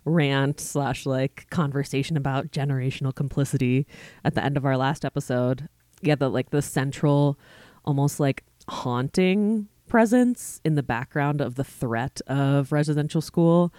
rant 0.05 0.61
slash 0.61 1.05
like 1.05 1.47
conversation 1.51 2.17
about 2.17 2.53
generational 2.53 3.15
complicity 3.15 3.87
at 4.25 4.35
the 4.35 4.43
end 4.43 4.57
of 4.57 4.65
our 4.65 4.77
last 4.77 5.05
episode. 5.05 5.69
Yeah, 6.01 6.15
the 6.15 6.31
like 6.31 6.51
the 6.51 6.63
central, 6.63 7.39
almost 7.85 8.19
like 8.19 8.45
haunting 8.69 9.69
presence 9.87 10.61
in 10.65 10.75
the 10.75 10.83
background 10.83 11.41
of 11.41 11.55
the 11.55 11.65
threat 11.65 12.21
of 12.27 12.73
residential 12.73 13.21
school 13.21 13.73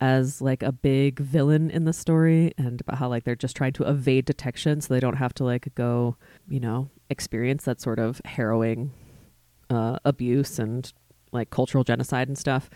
as 0.00 0.40
like 0.40 0.62
a 0.62 0.72
big 0.72 1.18
villain 1.18 1.70
in 1.70 1.84
the 1.84 1.92
story 1.92 2.52
and 2.58 2.80
about 2.80 2.98
how 2.98 3.08
like 3.08 3.24
they're 3.24 3.34
just 3.34 3.56
trying 3.56 3.72
to 3.72 3.88
evade 3.88 4.24
detection 4.24 4.80
so 4.80 4.92
they 4.92 5.00
don't 5.00 5.16
have 5.16 5.34
to 5.34 5.44
like 5.44 5.74
go, 5.74 6.16
you 6.48 6.60
know, 6.60 6.90
experience 7.10 7.64
that 7.64 7.80
sort 7.80 7.98
of 7.98 8.20
harrowing 8.24 8.90
uh, 9.70 9.98
abuse 10.04 10.58
and 10.58 10.92
like 11.32 11.50
cultural 11.50 11.84
genocide 11.84 12.28
and 12.28 12.38
stuff. 12.38 12.70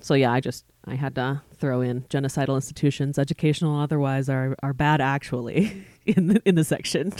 So 0.00 0.14
yeah, 0.14 0.32
I 0.32 0.40
just 0.40 0.64
I 0.84 0.96
had 0.96 1.14
to 1.14 1.42
throw 1.56 1.80
in 1.80 2.02
genocidal 2.02 2.56
institutions, 2.56 3.18
educational 3.18 3.78
otherwise 3.78 4.28
are 4.28 4.56
are 4.62 4.72
bad 4.72 5.00
actually 5.00 5.86
in 6.06 6.28
the 6.28 6.42
in 6.44 6.54
the 6.54 6.64
section. 6.64 7.12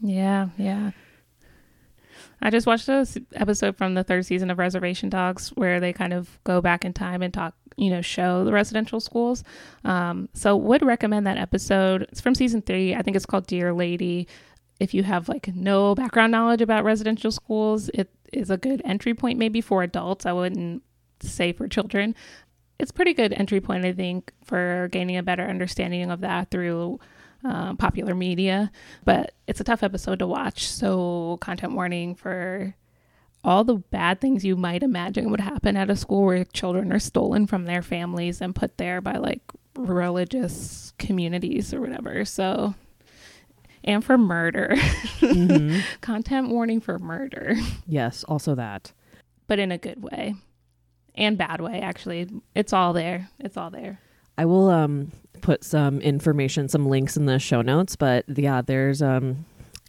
yeah, 0.00 0.48
yeah. 0.56 0.92
I 2.40 2.50
just 2.50 2.66
watched 2.66 2.88
a 2.88 3.06
episode 3.34 3.76
from 3.76 3.94
the 3.94 4.04
third 4.04 4.24
season 4.24 4.50
of 4.50 4.58
Reservation 4.58 5.08
Dogs 5.08 5.48
where 5.50 5.80
they 5.80 5.92
kind 5.92 6.12
of 6.12 6.38
go 6.44 6.60
back 6.60 6.84
in 6.84 6.92
time 6.92 7.20
and 7.20 7.34
talk, 7.34 7.54
you 7.78 7.90
know, 7.90 8.02
show 8.02 8.44
the 8.44 8.52
residential 8.52 9.00
schools. 9.00 9.44
Um, 9.84 10.28
so 10.34 10.56
would 10.56 10.84
recommend 10.84 11.26
that 11.26 11.38
episode. 11.38 12.02
It's 12.10 12.20
from 12.20 12.34
season 12.34 12.60
three. 12.62 12.94
I 12.94 13.02
think 13.02 13.16
it's 13.16 13.26
called 13.26 13.46
Deer 13.46 13.72
Lady. 13.72 14.26
If 14.80 14.94
you 14.94 15.04
have 15.04 15.28
like 15.28 15.48
no 15.54 15.94
background 15.94 16.32
knowledge 16.32 16.60
about 16.60 16.84
residential 16.84 17.30
schools, 17.30 17.88
it 17.94 18.10
is 18.32 18.50
a 18.50 18.56
good 18.56 18.82
entry 18.84 19.14
point 19.14 19.38
maybe 19.38 19.60
for 19.60 19.82
adults. 19.82 20.26
I 20.26 20.32
wouldn't 20.32 20.82
say 21.20 21.52
for 21.52 21.68
children. 21.68 22.14
it's 22.78 22.92
pretty 22.92 23.12
good 23.12 23.32
entry 23.32 23.60
point, 23.60 23.84
I 23.84 23.92
think, 23.92 24.32
for 24.44 24.88
gaining 24.92 25.16
a 25.16 25.22
better 25.22 25.44
understanding 25.44 26.10
of 26.10 26.20
that 26.20 26.50
through 26.50 27.00
uh, 27.44 27.74
popular 27.74 28.14
media. 28.14 28.70
But 29.04 29.34
it's 29.46 29.60
a 29.60 29.64
tough 29.64 29.82
episode 29.82 30.20
to 30.20 30.26
watch. 30.26 30.68
So, 30.68 31.38
content 31.40 31.72
warning 31.74 32.14
for 32.14 32.74
all 33.44 33.64
the 33.64 33.76
bad 33.76 34.20
things 34.20 34.44
you 34.44 34.56
might 34.56 34.82
imagine 34.82 35.30
would 35.30 35.40
happen 35.40 35.76
at 35.76 35.90
a 35.90 35.96
school 35.96 36.24
where 36.24 36.44
children 36.44 36.92
are 36.92 36.98
stolen 36.98 37.46
from 37.46 37.64
their 37.64 37.82
families 37.82 38.40
and 38.40 38.54
put 38.54 38.76
there 38.78 39.00
by 39.00 39.14
like 39.14 39.40
religious 39.76 40.92
communities 40.98 41.72
or 41.72 41.80
whatever. 41.80 42.24
So, 42.24 42.74
and 43.84 44.04
for 44.04 44.18
murder. 44.18 44.74
Mm-hmm. 45.20 45.80
Content 46.00 46.48
warning 46.48 46.80
for 46.80 46.98
murder. 46.98 47.54
Yes, 47.86 48.24
also 48.24 48.54
that. 48.56 48.92
But 49.46 49.58
in 49.58 49.72
a 49.72 49.78
good 49.78 50.02
way 50.02 50.34
and 51.14 51.38
bad 51.38 51.60
way, 51.60 51.80
actually. 51.80 52.28
It's 52.54 52.72
all 52.72 52.92
there. 52.92 53.30
It's 53.38 53.56
all 53.56 53.70
there. 53.70 54.00
I 54.36 54.44
will 54.44 54.70
um, 54.70 55.12
put 55.40 55.64
some 55.64 56.00
information, 56.00 56.68
some 56.68 56.86
links 56.86 57.16
in 57.16 57.26
the 57.26 57.38
show 57.38 57.60
notes, 57.62 57.96
but 57.96 58.24
yeah, 58.28 58.62
there's 58.62 59.02
um, 59.02 59.44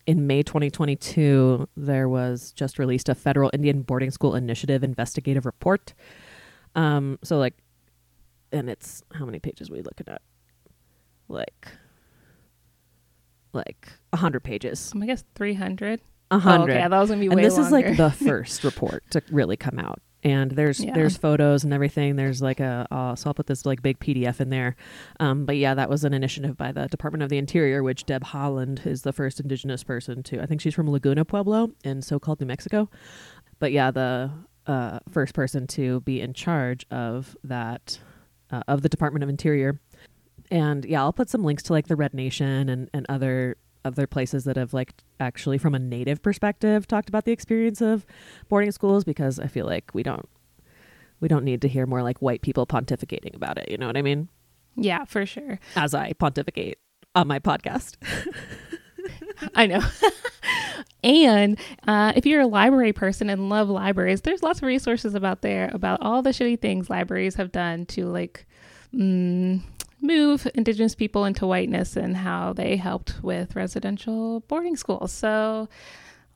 in 0.10 0.26
May 0.26 0.42
2022, 0.42 1.70
there 1.78 2.10
was 2.10 2.52
just 2.54 2.80
released 2.80 3.10
a 3.10 3.14
federal 3.14 3.52
Indian 3.54 3.84
boarding 3.84 4.10
school 4.10 4.34
initiative 4.34 4.84
investigative 4.84 5.46
report. 5.46 5.94
Um, 6.74 7.20
so 7.24 7.38
like, 7.38 7.54
and 8.52 8.72
it's 8.72 9.04
how 9.14 9.24
many 9.24 9.38
pages 9.38 9.70
are 9.70 9.74
we 9.74 9.84
looking 9.84 10.08
at? 10.08 10.24
Like, 11.28 11.68
like 13.54 13.88
a 14.12 14.18
hundred 14.18 14.40
pages. 14.40 14.92
I 15.00 15.06
guess 15.06 15.24
300. 15.36 16.02
A 16.32 16.40
hundred. 16.40 16.74
Oh, 16.74 16.76
okay, 16.76 16.88
that 16.88 17.00
was 17.00 17.10
gonna 17.10 17.22
be. 17.22 17.28
And 17.28 17.38
this 17.38 17.60
longer. 17.60 17.68
is 17.68 17.72
like 17.72 17.98
the 17.98 18.10
first 18.26 18.64
report 18.64 19.04
to 19.12 19.22
really 19.30 19.58
come 19.58 19.78
out 19.78 20.02
and 20.24 20.52
there's 20.52 20.84
yeah. 20.84 20.94
there's 20.94 21.18
photos 21.18 21.64
and 21.64 21.74
everything. 21.74 22.16
There's 22.16 22.42
like 22.42 22.60
a 22.60 22.88
uh, 22.92 23.16
so 23.16 23.30
i'll 23.30 23.34
put 23.34 23.48
this 23.48 23.66
like 23.66 23.82
big 23.82 24.00
pdf 24.00 24.40
in 24.42 24.50
there. 24.50 24.76
Um, 25.20 25.46
but 25.46 25.58
yeah 25.58 25.74
that 25.74 25.90
was 25.90 26.04
an 26.04 26.14
initiative 26.14 26.58
by 26.58 26.72
the 26.72 26.88
department 26.88 27.24
of 27.24 27.30
the 27.30 27.38
interior 27.38 27.84
which 27.84 28.06
deb 28.06 28.24
Haaland 28.24 28.86
is 28.86 29.04
the 29.04 29.14
first 29.14 29.40
indigenous 29.40 29.84
person 29.84 30.24
to 30.24 30.42
i 30.42 30.46
think 30.46 30.62
she's 30.62 30.74
from 30.74 30.90
laguna 30.90 31.24
pueblo 31.26 31.72
in 31.84 32.02
so-called 32.02 32.40
new 32.40 32.48
mexico. 32.48 32.90
But 33.60 33.72
yeah 33.72 33.92
the 33.92 34.32
uh, 34.68 35.00
first 35.10 35.34
person 35.34 35.68
to 35.68 36.02
be 36.02 36.22
in 36.22 36.34
charge 36.34 36.86
of 36.92 37.36
that 37.44 38.00
uh, 38.52 38.62
of 38.68 38.82
the 38.82 38.90
department 38.90 39.24
of 39.24 39.30
interior. 39.30 39.80
And 40.52 40.84
yeah 40.84 41.02
i'll 41.02 41.14
put 41.14 41.30
some 41.30 41.44
links 41.44 41.64
to 41.64 41.74
like 41.74 41.88
the 41.88 41.96
red 41.96 42.14
nation 42.14 42.68
and, 42.68 42.90
and 42.94 43.06
other 43.08 43.56
other 43.86 44.08
places 44.08 44.44
that 44.44 44.58
have 44.58 44.74
like 44.74 44.94
actually 45.20 45.58
from 45.58 45.74
a 45.74 45.80
native 45.80 46.22
perspective 46.22 46.88
talked 46.88 47.10
about 47.10 47.26
the 47.26 47.32
experience 47.32 47.82
of 47.82 48.06
boarding 48.50 48.72
schools 48.72 49.04
because 49.04 49.40
I 49.40 49.48
feel 49.48 49.66
like 49.66 49.92
we 49.94 50.04
don't 50.04 50.28
we 51.20 51.28
don't 51.28 51.44
need 51.44 51.62
to 51.62 51.68
hear 51.68 51.86
more 51.86 52.04
like 52.04 52.22
white 52.22 52.42
people 52.42 52.66
pontificating 52.66 53.36
about 53.36 53.58
it, 53.58 53.70
you 53.70 53.78
know 53.78 53.88
what 53.88 53.98
I 53.98 54.02
mean? 54.02 54.30
Yeah, 54.76 55.06
for 55.06 55.26
sure. 55.26 55.60
As 55.76 55.94
I 55.94 56.14
pontificate 56.14 56.78
on 57.16 57.28
my 57.28 57.40
podcast. 57.40 57.96
I 59.56 59.66
know. 59.66 59.82
and 61.04 61.60
uh, 61.88 62.14
if 62.16 62.26
you're 62.26 62.42
a 62.42 62.48
library 62.48 62.94
person 62.94 63.30
and 63.30 63.50
love 63.50 63.70
libraries, 63.70 64.22
there's 64.22 64.44
lots 64.44 64.60
of 64.60 64.64
resources 64.64 65.16
about 65.16 65.42
there 65.42 65.70
about 65.74 66.02
all 66.02 66.22
the 66.22 66.32
shitty 66.32 66.60
things 66.62 66.90
libraries 66.90 67.36
have 67.36 67.52
done 67.52 67.86
to 67.88 68.06
like 68.06 68.46
mm, 68.94 69.62
move 70.02 70.48
Indigenous 70.56 70.96
people 70.96 71.26
into 71.26 71.46
whiteness 71.46 71.96
and 71.96 72.18
how 72.18 72.54
they 72.54 72.78
helped 72.78 73.22
with 73.22 73.56
residential 73.56 74.42
boarding 74.42 74.76
schools. 74.76 75.12
So, 75.12 75.68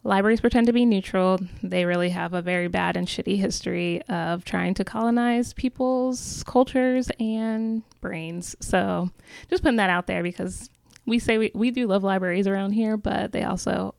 libraries 0.04 0.42
pretend 0.42 0.68
to 0.68 0.74
be 0.74 0.86
neutral. 0.86 1.40
They 1.62 1.86
really 1.86 2.10
have 2.10 2.34
a 2.34 2.42
very 2.42 2.68
bad 2.68 2.98
and 2.98 3.08
shitty 3.08 3.38
history 3.38 4.02
of 4.04 4.44
trying 4.44 4.74
to 4.76 4.84
colonize 4.84 5.54
people's 5.54 6.44
cultures 6.46 7.10
and 7.20 7.84
brains. 8.02 8.56
So, 8.60 9.10
just 9.50 9.64
putting 9.64 9.78
that 9.78 9.90
out 9.90 10.08
there 10.08 10.24
because 10.24 10.70
we 11.06 11.20
say 11.20 11.38
we, 11.38 11.52
we 11.54 11.72
do 11.72 11.88
love 11.88 12.04
libraries 12.04 12.48
around 12.48 12.72
here, 12.72 12.98
but 12.98 13.32
they 13.32 13.44
also 13.44 13.96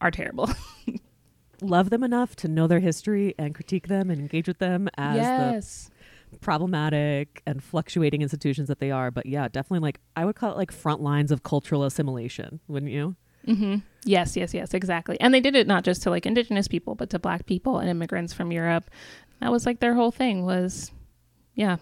are 0.00 0.10
terrible. 0.10 0.50
love 1.62 1.90
them 1.90 2.02
enough 2.02 2.34
to 2.36 2.48
know 2.48 2.66
their 2.66 2.80
history 2.80 3.34
and 3.38 3.54
critique 3.54 3.88
them 3.88 4.10
and 4.10 4.20
engage 4.20 4.48
with 4.48 4.58
them 4.58 4.88
as 4.96 5.16
yes. 5.16 5.84
the 5.84 6.01
problematic 6.40 7.42
and 7.46 7.62
fluctuating 7.62 8.22
institutions 8.22 8.68
that 8.68 8.78
they 8.78 8.90
are. 8.90 9.10
But 9.10 9.26
yeah, 9.26 9.48
definitely 9.48 9.80
like 9.80 10.00
I 10.16 10.24
would 10.24 10.36
call 10.36 10.52
it 10.52 10.56
like 10.56 10.72
front 10.72 11.00
lines 11.00 11.30
of 11.30 11.42
cultural 11.42 11.84
assimilation, 11.84 12.60
wouldn't 12.68 12.92
you? 12.92 13.16
Mm-hmm. 13.46 13.76
Yes, 14.04 14.36
yes, 14.36 14.54
yes, 14.54 14.74
exactly. 14.74 15.20
And 15.20 15.32
they 15.34 15.40
did 15.40 15.54
it 15.56 15.66
not 15.66 15.84
just 15.84 16.02
to 16.02 16.10
like 16.10 16.26
indigenous 16.26 16.68
people, 16.68 16.94
but 16.94 17.10
to 17.10 17.18
black 17.18 17.46
people 17.46 17.78
and 17.78 17.88
immigrants 17.88 18.32
from 18.32 18.52
Europe. 18.52 18.90
That 19.40 19.50
was 19.50 19.66
like 19.66 19.80
their 19.80 19.94
whole 19.94 20.12
thing 20.12 20.44
was, 20.44 20.92
yeah, 21.54 21.76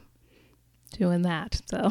doing 0.93 1.23
that. 1.23 1.61
So 1.67 1.91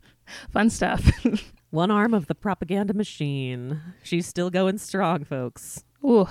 fun 0.50 0.70
stuff. 0.70 1.10
One 1.70 1.90
arm 1.90 2.14
of 2.14 2.26
the 2.26 2.34
propaganda 2.34 2.94
machine. 2.94 3.80
She's 4.02 4.26
still 4.26 4.50
going 4.50 4.78
strong, 4.78 5.24
folks. 5.24 5.84
Ooh, 6.04 6.26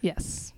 yes. 0.00 0.51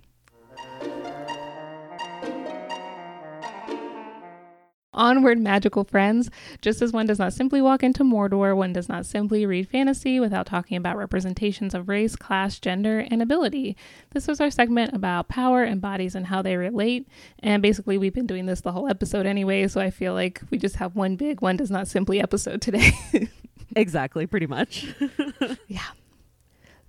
Onward, 4.95 5.37
magical 5.39 5.83
friends. 5.83 6.29
Just 6.61 6.81
as 6.81 6.91
one 6.91 7.05
does 7.05 7.19
not 7.19 7.33
simply 7.33 7.61
walk 7.61 7.83
into 7.83 8.03
Mordor, 8.03 8.55
one 8.55 8.73
does 8.73 8.89
not 8.89 9.05
simply 9.05 9.45
read 9.45 9.69
fantasy 9.69 10.19
without 10.19 10.47
talking 10.47 10.77
about 10.77 10.97
representations 10.97 11.75
of 11.75 11.87
race, 11.87 12.15
class, 12.15 12.57
gender, 12.59 13.05
and 13.11 13.21
ability. 13.21 13.77
This 14.11 14.27
was 14.27 14.41
our 14.41 14.49
segment 14.49 14.93
about 14.93 15.27
power 15.27 15.63
and 15.63 15.79
bodies 15.81 16.15
and 16.15 16.27
how 16.27 16.41
they 16.41 16.57
relate. 16.57 17.07
And 17.39 17.61
basically, 17.61 17.97
we've 17.97 18.13
been 18.13 18.27
doing 18.27 18.45
this 18.45 18.61
the 18.61 18.71
whole 18.71 18.87
episode 18.87 19.25
anyway, 19.25 19.67
so 19.67 19.81
I 19.81 19.91
feel 19.91 20.13
like 20.13 20.41
we 20.49 20.57
just 20.57 20.77
have 20.77 20.95
one 20.95 21.15
big 21.15 21.41
one 21.41 21.57
does 21.57 21.71
not 21.71 21.87
simply 21.87 22.21
episode 22.21 22.61
today. 22.61 22.91
exactly, 23.75 24.25
pretty 24.25 24.47
much. 24.47 24.87
yeah. 25.67 25.81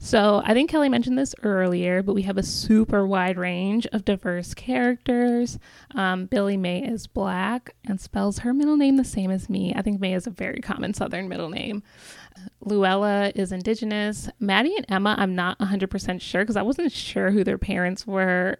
So 0.06 0.40
I 0.44 0.54
think 0.54 0.70
Kelly 0.70 0.88
mentioned 0.88 1.18
this 1.18 1.34
earlier, 1.42 2.00
but 2.00 2.14
we 2.14 2.22
have 2.22 2.38
a 2.38 2.42
super 2.44 3.04
wide 3.04 3.36
range 3.36 3.88
of 3.88 4.04
diverse 4.04 4.54
characters. 4.54 5.58
Um, 5.96 6.26
Billy 6.26 6.56
May 6.56 6.84
is 6.84 7.08
black 7.08 7.74
and 7.88 8.00
spells 8.00 8.38
her 8.38 8.54
middle 8.54 8.76
name 8.76 8.98
the 8.98 9.04
same 9.04 9.32
as 9.32 9.50
me. 9.50 9.74
I 9.74 9.82
think 9.82 10.00
May 10.00 10.14
is 10.14 10.28
a 10.28 10.30
very 10.30 10.60
common 10.60 10.94
Southern 10.94 11.28
middle 11.28 11.48
name. 11.48 11.82
Luella 12.60 13.32
is 13.34 13.50
indigenous. 13.50 14.30
Mattie 14.38 14.76
and 14.76 14.86
Emma, 14.88 15.16
I'm 15.18 15.34
not 15.34 15.58
100% 15.58 16.20
sure 16.20 16.42
because 16.42 16.56
I 16.56 16.62
wasn't 16.62 16.92
sure 16.92 17.32
who 17.32 17.42
their 17.42 17.58
parents 17.58 18.06
were, 18.06 18.58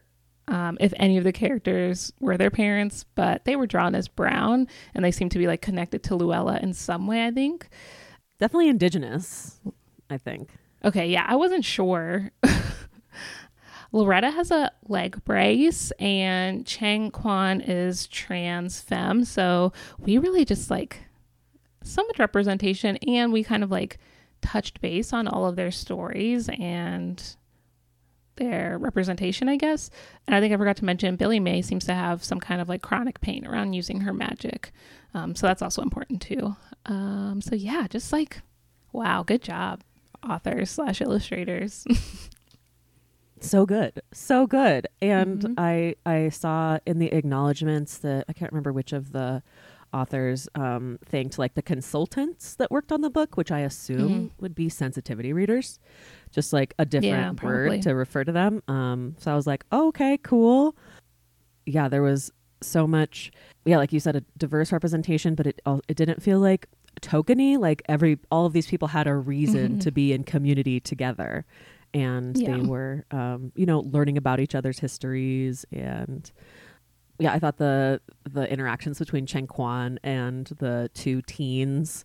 um, 0.49 0.77
if 0.81 0.93
any 0.97 1.17
of 1.17 1.23
the 1.23 1.33
characters 1.33 2.13
were 2.19 2.37
their 2.37 2.51
parents, 2.51 3.05
but 3.15 3.45
they 3.45 3.55
were 3.55 3.69
drawn 3.69 3.95
as 3.95 4.09
brown 4.09 4.67
and 4.97 5.05
they 5.05 5.13
seem 5.13 5.29
to 5.29 5.39
be 5.39 5.47
like 5.47 5.63
connected 5.63 6.03
to 6.03 6.17
Luella 6.17 6.59
in 6.61 6.73
some 6.73 7.07
way, 7.07 7.25
I 7.25 7.31
think. 7.31 7.69
Definitely 8.41 8.69
indigenous, 8.69 9.61
I 10.11 10.19
think. 10.19 10.51
Okay, 10.87 11.09
yeah, 11.09 11.27
I 11.29 11.35
wasn't 11.35 11.65
sure. 11.65 12.31
Loretta 13.93 14.31
has 14.31 14.53
a 14.53 14.71
leg 14.87 15.23
brace, 15.25 15.91
and 15.99 16.65
Chang 16.65 17.11
Kwan 17.11 17.61
is 17.61 18.07
trans 18.07 18.81
femme. 18.81 19.25
So 19.25 19.73
we 19.99 20.19
really 20.19 20.45
just 20.45 20.71
like 20.71 21.03
so 21.83 22.05
much 22.05 22.21
representation, 22.21 22.99
and 22.99 23.33
we 23.33 23.43
kind 23.43 23.65
of 23.65 23.71
like 23.73 23.99
touched 24.43 24.81
base 24.81 25.13
on 25.13 25.27
all 25.27 25.45
of 25.47 25.57
their 25.57 25.73
stories 25.73 26.49
and 26.57 27.21
their 28.37 28.79
representation, 28.79 29.49
I 29.49 29.57
guess. 29.57 29.91
And 30.29 30.37
I 30.37 30.41
think 30.41 30.55
I 30.55 30.57
forgot 30.57 30.77
to 30.77 30.85
mention 30.85 31.17
Billy 31.17 31.41
May 31.41 31.63
seems 31.63 31.85
to 31.87 31.95
have 31.95 32.23
some 32.23 32.39
kind 32.39 32.61
of 32.61 32.69
like 32.69 32.83
chronic 32.83 33.21
pain 33.21 33.45
around 33.45 33.73
using 33.73 34.03
her 34.03 34.13
magic. 34.13 34.71
Um, 35.15 35.35
so 35.35 35.49
that's 35.49 35.63
also 35.63 35.83
important 35.83 36.23
too. 36.23 36.55
Um, 36.85 37.41
so 37.41 37.57
yeah, 37.57 37.89
just 37.89 38.13
like, 38.13 38.41
wow, 38.93 39.25
good 39.25 39.43
job 39.43 39.83
authors 40.29 40.71
slash 40.71 41.01
illustrators. 41.01 41.85
so 43.41 43.67
good 43.67 44.01
so 44.13 44.47
good 44.47 44.87
and 45.03 45.43
mm-hmm. 45.43 45.55
i 45.59 45.95
i 46.07 46.29
saw 46.29 46.79
in 46.87 46.99
the 46.99 47.13
acknowledgments 47.13 47.99
that 47.99 48.25
i 48.29 48.33
can't 48.33 48.51
remember 48.51 48.73
which 48.73 48.93
of 48.93 49.13
the 49.13 49.43
authors 49.93 50.49
um, 50.57 50.99
thanked 51.07 51.39
like 51.39 51.55
the 51.55 51.63
consultants 51.63 52.55
that 52.57 52.71
worked 52.71 52.93
on 52.93 53.01
the 53.03 53.11
book 53.11 53.37
which 53.37 53.53
i 53.53 53.61
assume 53.61 54.09
mm-hmm. 54.09 54.27
would 54.41 54.55
be 54.55 54.69
sensitivity 54.69 55.33
readers 55.33 55.79
just 56.33 56.53
like 56.53 56.75
a 56.79 56.85
different 56.85 57.39
yeah, 57.41 57.47
word 57.47 57.83
to 57.83 57.95
refer 57.95 58.25
to 58.25 58.33
them 58.33 58.63
um, 58.69 59.15
so 59.19 59.31
i 59.33 59.35
was 59.35 59.47
like 59.47 59.65
oh, 59.73 59.89
okay 59.89 60.19
cool 60.23 60.75
yeah 61.67 61.89
there 61.89 62.03
was 62.03 62.31
so 62.63 62.87
much 62.87 63.31
yeah 63.65 63.77
like 63.77 63.93
you 63.93 64.01
said 64.01 64.17
a 64.17 64.23
diverse 64.39 64.73
representation 64.73 65.35
but 65.35 65.47
it 65.47 65.61
it 65.89 65.97
didn't 65.97 66.23
feel 66.23 66.41
like 66.41 66.67
tokeny 67.01 67.59
like 67.59 67.83
every 67.89 68.19
all 68.31 68.47
of 68.47 68.53
these 68.53 68.67
people 68.67 68.89
had 68.89 69.07
a 69.07 69.15
reason 69.15 69.73
mm-hmm. 69.73 69.79
to 69.79 69.91
be 69.91 70.13
in 70.13 70.25
community 70.25 70.81
together 70.81 71.45
and 71.95 72.37
yeah. 72.37 72.57
they 72.57 72.63
were 72.63 73.05
um, 73.11 73.53
you 73.55 73.67
know 73.67 73.81
learning 73.81 74.17
about 74.17 74.41
each 74.41 74.55
other's 74.55 74.79
histories 74.79 75.65
and 75.73 76.33
yeah 77.19 77.33
i 77.33 77.39
thought 77.39 77.59
the 77.59 78.01
the 78.31 78.51
interactions 78.51 78.99
between 78.99 79.27
cheng 79.27 79.47
kwan 79.47 79.99
and 80.03 80.47
the 80.59 80.91
two 80.95 81.23
teens 81.23 82.05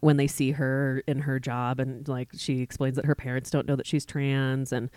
when 0.00 0.16
they 0.16 0.26
see 0.26 0.52
her 0.52 1.02
in 1.08 1.20
her 1.20 1.40
job 1.40 1.80
and 1.80 2.06
like 2.06 2.28
she 2.36 2.60
explains 2.60 2.96
that 2.96 3.06
her 3.06 3.14
parents 3.14 3.50
don't 3.50 3.66
know 3.66 3.76
that 3.76 3.86
she's 3.86 4.04
trans 4.04 4.72
and 4.72 4.90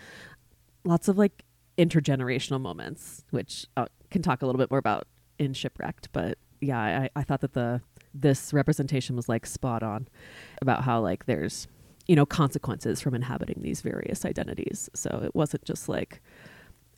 lots 0.84 1.08
of 1.08 1.16
like 1.16 1.44
intergenerational 1.78 2.60
moments 2.60 3.24
which 3.30 3.66
uh, 3.76 3.86
can 4.10 4.22
talk 4.22 4.42
a 4.42 4.46
little 4.46 4.58
bit 4.58 4.70
more 4.70 4.78
about 4.78 5.08
in 5.38 5.54
shipwrecked 5.54 6.08
but 6.12 6.38
yeah, 6.62 6.78
I, 6.78 7.10
I 7.16 7.22
thought 7.24 7.40
that 7.40 7.52
the 7.54 7.82
this 8.14 8.52
representation 8.52 9.16
was 9.16 9.28
like 9.28 9.46
spot 9.46 9.82
on 9.82 10.08
about 10.60 10.84
how 10.84 11.00
like 11.00 11.26
there's 11.26 11.66
you 12.06 12.16
know 12.16 12.26
consequences 12.26 13.00
from 13.00 13.14
inhabiting 13.14 13.60
these 13.62 13.80
various 13.80 14.24
identities. 14.24 14.90
So 14.94 15.20
it 15.24 15.34
wasn't 15.34 15.64
just 15.64 15.88
like 15.88 16.20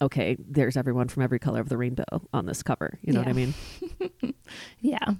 okay, 0.02 0.36
there's 0.48 0.76
everyone 0.76 1.08
from 1.08 1.22
every 1.22 1.38
color 1.38 1.60
of 1.60 1.68
the 1.68 1.76
rainbow 1.78 2.04
on 2.32 2.46
this 2.46 2.62
cover. 2.62 2.98
You 3.02 3.12
know 3.12 3.20
Yeah. 3.20 3.26
what 3.26 3.30
I 3.30 3.32
mean? 3.32 3.54
Yeah. 4.80 5.14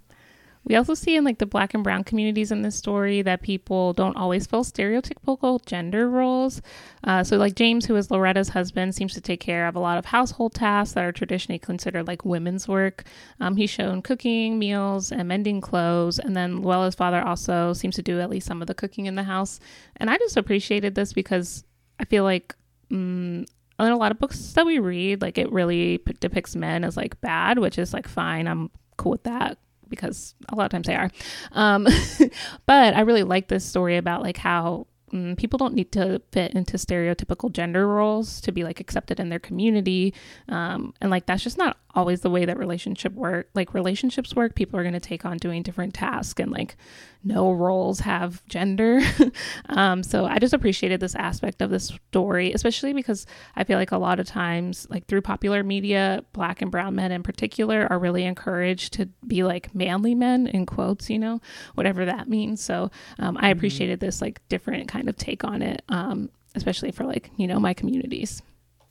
We 0.67 0.77
also 0.77 0.95
see 0.95 1.17
in 1.17 1.25
like 1.25 1.39
the 1.39 1.47
black 1.47 1.75
and 1.75 1.85
brown 1.85 2.05
communities 2.05 2.51
in 2.51 2.63
this 2.63 2.75
story 2.75 3.21
that 3.23 3.43
people 3.43 3.93
don't 3.93 4.17
always 4.17 4.47
fill 4.47 4.65
stereotypical 4.65 5.65
gender 5.67 6.09
roles. 6.09 6.63
Uh, 7.03 7.23
so, 7.23 7.37
like 7.37 7.55
James, 7.55 7.85
who 7.85 7.97
is 7.97 8.11
Loretta's 8.11 8.49
husband, 8.49 8.95
seems 8.95 9.13
to 9.15 9.21
take 9.21 9.41
care 9.41 9.67
of 9.67 9.77
a 9.77 9.81
lot 9.81 9.99
of 9.99 10.07
household 10.07 10.55
tasks 10.55 10.95
that 10.95 11.05
are 11.05 11.13
traditionally 11.13 11.59
considered 11.59 12.07
like 12.07 12.25
women's 12.25 12.67
work. 12.67 13.05
Um, 13.41 13.57
he's 13.57 13.71
shown 13.71 14.01
cooking, 14.01 14.59
meals, 14.59 15.13
and 15.13 15.29
mending 15.29 15.61
clothes. 15.61 16.19
And 16.19 16.35
then 16.35 16.63
Luella's 16.63 16.95
father 16.95 17.23
also 17.23 17.75
seems 17.75 17.97
to 17.97 18.03
do 18.03 18.21
at 18.21 18.31
least 18.31 18.47
some 18.47 18.63
of 18.63 18.67
the 18.67 18.75
cooking 18.75 19.07
in 19.07 19.17
the 19.17 19.23
house. 19.23 19.61
And 19.97 20.11
I 20.11 20.17
just 20.17 20.37
appreciated 20.37 20.95
this 20.95 21.13
because 21.13 21.65
I 21.99 22.05
feel 22.05 22.25
like. 22.25 22.55
Mm, 22.91 23.47
in 23.81 23.89
a 23.89 23.97
lot 23.97 24.13
of 24.13 24.21
books 24.21 24.53
that 24.53 24.65
we 24.65 24.79
read, 24.79 25.21
like 25.21 25.37
it 25.37 25.51
really 25.51 25.99
p- 25.99 26.15
depicts 26.21 26.55
men 26.55 26.85
as 26.85 26.97
like 26.97 27.21
bad, 27.21 27.59
which 27.59 27.77
is 27.77 27.93
like 27.93 28.07
fine. 28.07 28.47
I'm 28.47 28.71
cool 28.97 29.11
with 29.11 29.25
that 29.25 29.59
because 29.95 30.35
a 30.49 30.55
lot 30.55 30.65
of 30.65 30.71
times 30.71 30.87
they 30.87 30.95
are. 30.95 31.11
Um, 31.53 31.87
but 32.67 32.95
I 32.95 33.01
really 33.01 33.23
like 33.23 33.49
this 33.49 33.65
story 33.65 33.97
about 33.97 34.23
like 34.23 34.37
how 34.37 34.87
mm, 35.13 35.37
people 35.37 35.59
don't 35.59 35.75
need 35.75 35.93
to 35.93 36.21
fit 36.33 36.53
into 36.53 36.77
stereotypical 36.77 37.53
gender 37.53 37.87
roles 37.87 38.41
to 38.43 38.53
be 38.53 38.65
like 38.65 38.81
accepted 38.81 39.21
in 39.21 39.29
their 39.29 39.39
community. 39.39 40.15
Um, 40.49 40.95
and 41.01 41.11
like 41.11 41.27
that's 41.27 41.43
just 41.43 41.59
not 41.59 41.79
always 41.95 42.21
the 42.21 42.31
way 42.31 42.45
that 42.45 42.59
relationship 42.59 43.13
work 43.15 43.49
like 43.55 43.73
relationships 43.75 44.35
work 44.35 44.55
people 44.55 44.79
are 44.79 44.83
going 44.83 44.95
to 44.95 45.01
take 45.01 45.25
on 45.25 45.37
doing 45.37 45.63
different 45.63 45.95
tasks 45.95 46.41
and 46.41 46.51
like 46.51 46.77
no 47.27 47.53
roles 47.53 48.01
have 48.01 48.45
gender. 48.49 49.01
Um, 49.69 50.03
so 50.03 50.27
i 50.27 50.39
just 50.39 50.53
appreciated 50.53 51.01
this 51.01 51.15
aspect 51.15 51.63
of 51.63 51.71
this 51.71 51.87
story 52.11 52.53
especially 52.53 52.93
because 52.93 53.27
i 53.57 53.65
feel 53.65 53.79
like 53.79 53.93
a 53.93 53.99
lot 53.99 54.21
of 54.21 54.27
times 54.27 54.87
like 54.91 55.07
through 55.07 55.23
popular 55.23 55.63
media 55.63 56.23
black 56.33 56.61
and 56.63 56.71
brown 56.71 56.95
men 56.95 57.11
in 57.11 57.23
particular 57.23 57.87
are 57.91 57.99
really 57.99 58.25
encouraged 58.25 58.93
to 58.95 59.09
be 59.27 59.43
like 59.43 59.75
manly 59.75 60.15
men 60.15 60.47
in 60.47 60.67
quotes 60.67 61.09
you 61.09 61.19
know 61.19 61.41
whatever 61.75 62.05
that 62.05 62.29
means. 62.29 62.63
So 62.63 62.91
um, 63.19 63.37
i 63.41 63.49
appreciated 63.51 64.01
this 64.01 64.21
like 64.21 64.41
different 64.49 64.89
kind 64.89 65.09
of 65.09 65.17
take 65.17 65.45
on 65.45 65.63
it 65.63 65.83
um, 65.89 66.31
especially 66.55 66.91
for 66.91 67.05
like 67.05 67.31
you 67.37 67.47
know 67.47 67.59
my 67.59 67.75
communities 67.75 68.43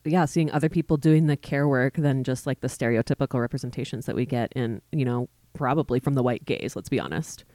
yeah, 0.05 0.25
seeing 0.25 0.51
other 0.51 0.69
people 0.69 0.97
doing 0.97 1.27
the 1.27 1.37
care 1.37 1.67
work 1.67 1.95
than 1.95 2.23
just 2.23 2.45
like 2.45 2.61
the 2.61 2.67
stereotypical 2.67 3.39
representations 3.39 4.05
that 4.05 4.15
we 4.15 4.25
get 4.25 4.51
in, 4.53 4.81
you 4.91 5.05
know, 5.05 5.29
probably 5.53 5.99
from 5.99 6.13
the 6.13 6.23
white 6.23 6.45
gaze, 6.45 6.75
let's 6.75 6.89
be 6.89 6.99
honest. 6.99 7.45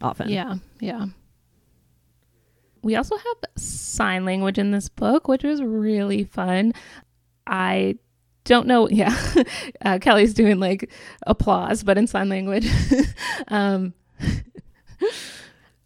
Often. 0.00 0.28
Yeah, 0.28 0.56
yeah. 0.80 1.06
We 2.82 2.96
also 2.96 3.16
have 3.16 3.36
sign 3.56 4.24
language 4.24 4.58
in 4.58 4.70
this 4.70 4.88
book, 4.88 5.28
which 5.28 5.44
was 5.44 5.62
really 5.62 6.24
fun. 6.24 6.72
I 7.46 7.98
don't 8.44 8.66
know. 8.66 8.88
Yeah, 8.94 9.16
uh, 9.84 9.98
Kelly's 10.00 10.34
doing 10.34 10.58
like 10.58 10.90
applause, 11.26 11.82
but 11.82 11.96
in 11.96 12.06
sign 12.06 12.28
language. 12.28 12.68
um, 13.48 13.94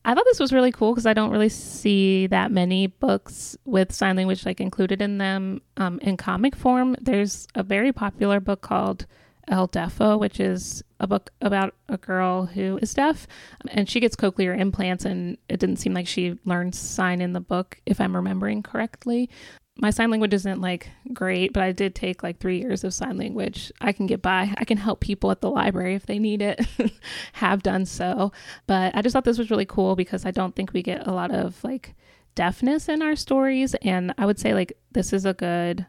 I 0.08 0.14
thought 0.14 0.24
this 0.24 0.40
was 0.40 0.54
really 0.54 0.72
cool 0.72 0.94
because 0.94 1.04
I 1.04 1.12
don't 1.12 1.30
really 1.30 1.50
see 1.50 2.28
that 2.28 2.50
many 2.50 2.86
books 2.86 3.58
with 3.66 3.92
sign 3.92 4.16
language 4.16 4.46
like 4.46 4.58
included 4.58 5.02
in 5.02 5.18
them 5.18 5.60
um, 5.76 5.98
in 5.98 6.16
comic 6.16 6.56
form. 6.56 6.96
There's 6.98 7.46
a 7.54 7.62
very 7.62 7.92
popular 7.92 8.40
book 8.40 8.62
called 8.62 9.04
El 9.48 9.68
Deafo, 9.68 10.18
which 10.18 10.40
is 10.40 10.82
a 10.98 11.06
book 11.06 11.28
about 11.42 11.74
a 11.90 11.98
girl 11.98 12.46
who 12.46 12.78
is 12.80 12.94
deaf 12.94 13.26
and 13.68 13.88
she 13.88 14.00
gets 14.00 14.16
cochlear 14.16 14.58
implants 14.58 15.04
and 15.04 15.36
it 15.50 15.60
didn't 15.60 15.76
seem 15.76 15.92
like 15.92 16.06
she 16.06 16.38
learned 16.46 16.74
sign 16.74 17.20
in 17.20 17.32
the 17.32 17.40
book 17.40 17.80
if 17.86 18.00
i'm 18.00 18.16
remembering 18.16 18.62
correctly 18.62 19.30
my 19.80 19.90
sign 19.90 20.10
language 20.10 20.34
isn't 20.34 20.60
like 20.60 20.90
great 21.12 21.52
but 21.52 21.62
i 21.62 21.72
did 21.72 21.94
take 21.94 22.22
like 22.22 22.38
three 22.38 22.58
years 22.58 22.84
of 22.84 22.92
sign 22.92 23.16
language. 23.16 23.72
I 23.80 23.92
can 23.92 24.06
get 24.06 24.20
by. 24.22 24.52
I 24.56 24.64
can 24.64 24.78
help 24.78 25.00
people 25.00 25.30
at 25.30 25.40
the 25.40 25.50
library 25.50 25.94
if 25.94 26.06
they 26.06 26.18
need 26.18 26.42
it 26.42 26.60
have 27.34 27.62
done 27.62 27.86
so. 27.86 28.32
But 28.66 28.94
i 28.96 29.02
just 29.02 29.12
thought 29.12 29.24
this 29.24 29.38
was 29.38 29.50
really 29.50 29.66
cool 29.66 29.96
because 29.96 30.26
i 30.26 30.30
don't 30.30 30.54
think 30.54 30.72
we 30.72 30.82
get 30.82 31.06
a 31.06 31.12
lot 31.12 31.30
of 31.30 31.62
like 31.64 31.94
deafness 32.34 32.88
in 32.88 33.02
our 33.02 33.16
stories. 33.16 33.74
And 33.82 34.14
i 34.18 34.26
would 34.26 34.38
say 34.38 34.54
like 34.54 34.76
this 34.92 35.12
is 35.12 35.24
a 35.24 35.34
good 35.34 35.86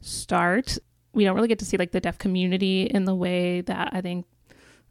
start. 0.00 0.78
We 1.14 1.24
don't 1.24 1.34
really 1.34 1.48
get 1.48 1.58
to 1.60 1.64
see 1.64 1.76
like 1.76 1.92
the 1.92 2.00
deaf 2.00 2.18
community 2.18 2.82
in 2.84 3.04
the 3.04 3.14
way 3.14 3.60
that 3.62 3.90
I 3.92 4.00
think 4.00 4.26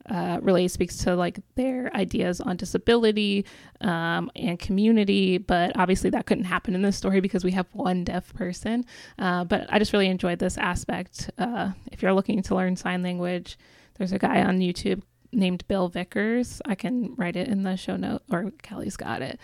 uh, 0.09 0.39
really 0.41 0.67
speaks 0.67 0.97
to 0.97 1.15
like 1.15 1.39
their 1.55 1.95
ideas 1.95 2.41
on 2.41 2.57
disability 2.57 3.45
um, 3.81 4.31
and 4.35 4.59
community. 4.59 5.37
But 5.37 5.77
obviously, 5.77 6.09
that 6.11 6.25
couldn't 6.25 6.45
happen 6.45 6.75
in 6.75 6.81
this 6.81 6.97
story 6.97 7.19
because 7.19 7.43
we 7.43 7.51
have 7.51 7.67
one 7.73 8.03
deaf 8.03 8.33
person. 8.33 8.85
Uh, 9.19 9.43
but 9.43 9.67
I 9.69 9.79
just 9.79 9.93
really 9.93 10.07
enjoyed 10.07 10.39
this 10.39 10.57
aspect. 10.57 11.29
Uh, 11.37 11.71
if 11.91 12.01
you're 12.01 12.13
looking 12.13 12.41
to 12.43 12.55
learn 12.55 12.75
sign 12.75 13.01
language, 13.03 13.57
there's 13.95 14.11
a 14.11 14.19
guy 14.19 14.41
on 14.43 14.59
YouTube 14.59 15.01
named 15.31 15.67
Bill 15.67 15.87
Vickers. 15.87 16.61
I 16.65 16.75
can 16.75 17.15
write 17.15 17.35
it 17.35 17.47
in 17.47 17.63
the 17.63 17.75
show 17.77 17.95
note, 17.95 18.23
or 18.31 18.51
Kelly's 18.61 18.97
got 18.97 19.21
it. 19.21 19.39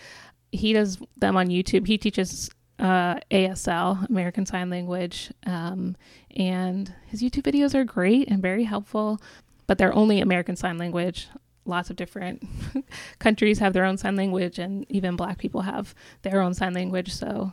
He 0.52 0.74
does 0.74 0.98
them 1.18 1.38
on 1.38 1.48
YouTube. 1.48 1.88
He 1.88 1.98
teaches 1.98 2.50
uh, 2.80 3.16
ASL, 3.32 4.08
American 4.10 4.46
Sign 4.46 4.70
Language, 4.70 5.32
um, 5.46 5.96
and 6.36 6.94
his 7.08 7.22
YouTube 7.22 7.44
videos 7.44 7.74
are 7.74 7.84
great 7.84 8.30
and 8.30 8.42
very 8.42 8.64
helpful, 8.64 9.20
but 9.68 9.78
they're 9.78 9.94
only 9.94 10.20
American 10.20 10.56
Sign 10.56 10.78
Language. 10.78 11.28
Lots 11.66 11.90
of 11.90 11.98
different 11.98 12.44
countries 13.20 13.60
have 13.60 13.74
their 13.74 13.84
own 13.86 13.98
sign 13.98 14.16
language, 14.16 14.58
and 14.58 14.86
even 14.90 15.18
Black 15.18 15.38
people 15.38 15.62
have 15.62 15.94
their 16.22 16.42
own 16.42 16.54
sign 16.54 16.74
language. 16.74 17.14
So, 17.14 17.52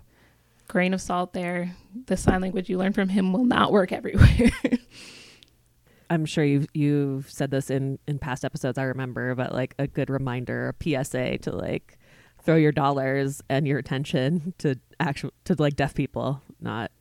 grain 0.68 0.94
of 0.94 1.00
salt 1.00 1.32
there. 1.32 1.74
The 2.06 2.16
sign 2.16 2.40
language 2.40 2.68
you 2.68 2.78
learn 2.78 2.92
from 2.92 3.08
him 3.08 3.32
will 3.32 3.44
not 3.44 3.72
work 3.72 3.92
everywhere. 3.92 4.52
I'm 6.10 6.26
sure 6.26 6.44
you've 6.44 6.68
you've 6.74 7.28
said 7.30 7.50
this 7.50 7.70
in 7.70 7.98
in 8.06 8.20
past 8.20 8.44
episodes. 8.44 8.78
I 8.78 8.84
remember, 8.84 9.34
but 9.34 9.52
like 9.52 9.74
a 9.78 9.88
good 9.88 10.10
reminder, 10.10 10.68
a 10.68 11.04
PSA 11.04 11.38
to 11.38 11.50
like 11.50 11.98
throw 12.44 12.56
your 12.56 12.72
dollars 12.72 13.42
and 13.48 13.66
your 13.66 13.78
attention 13.78 14.54
to 14.58 14.76
actual 15.00 15.30
to 15.44 15.56
like 15.58 15.74
deaf 15.74 15.94
people, 15.94 16.42
not 16.60 16.92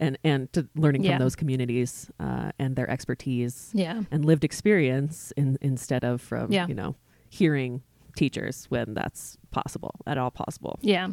and 0.00 0.18
and 0.24 0.52
to 0.52 0.66
learning 0.74 1.04
Yeah. 1.04 1.12
from 1.12 1.18
those 1.24 1.36
communities 1.36 2.10
uh, 2.20 2.50
and 2.58 2.76
their 2.76 2.88
expertise 2.90 3.70
yeah. 3.74 4.02
and 4.10 4.24
lived 4.24 4.44
experience 4.44 5.32
in, 5.36 5.56
instead 5.60 6.04
of 6.04 6.20
from 6.20 6.52
Yeah. 6.52 6.66
you 6.66 6.74
know 6.74 6.96
hearing 7.30 7.82
teachers 8.16 8.66
when 8.68 8.94
that's 8.94 9.38
possible 9.50 9.94
at 10.06 10.18
all 10.18 10.30
possible. 10.30 10.78
Yeah. 10.82 11.08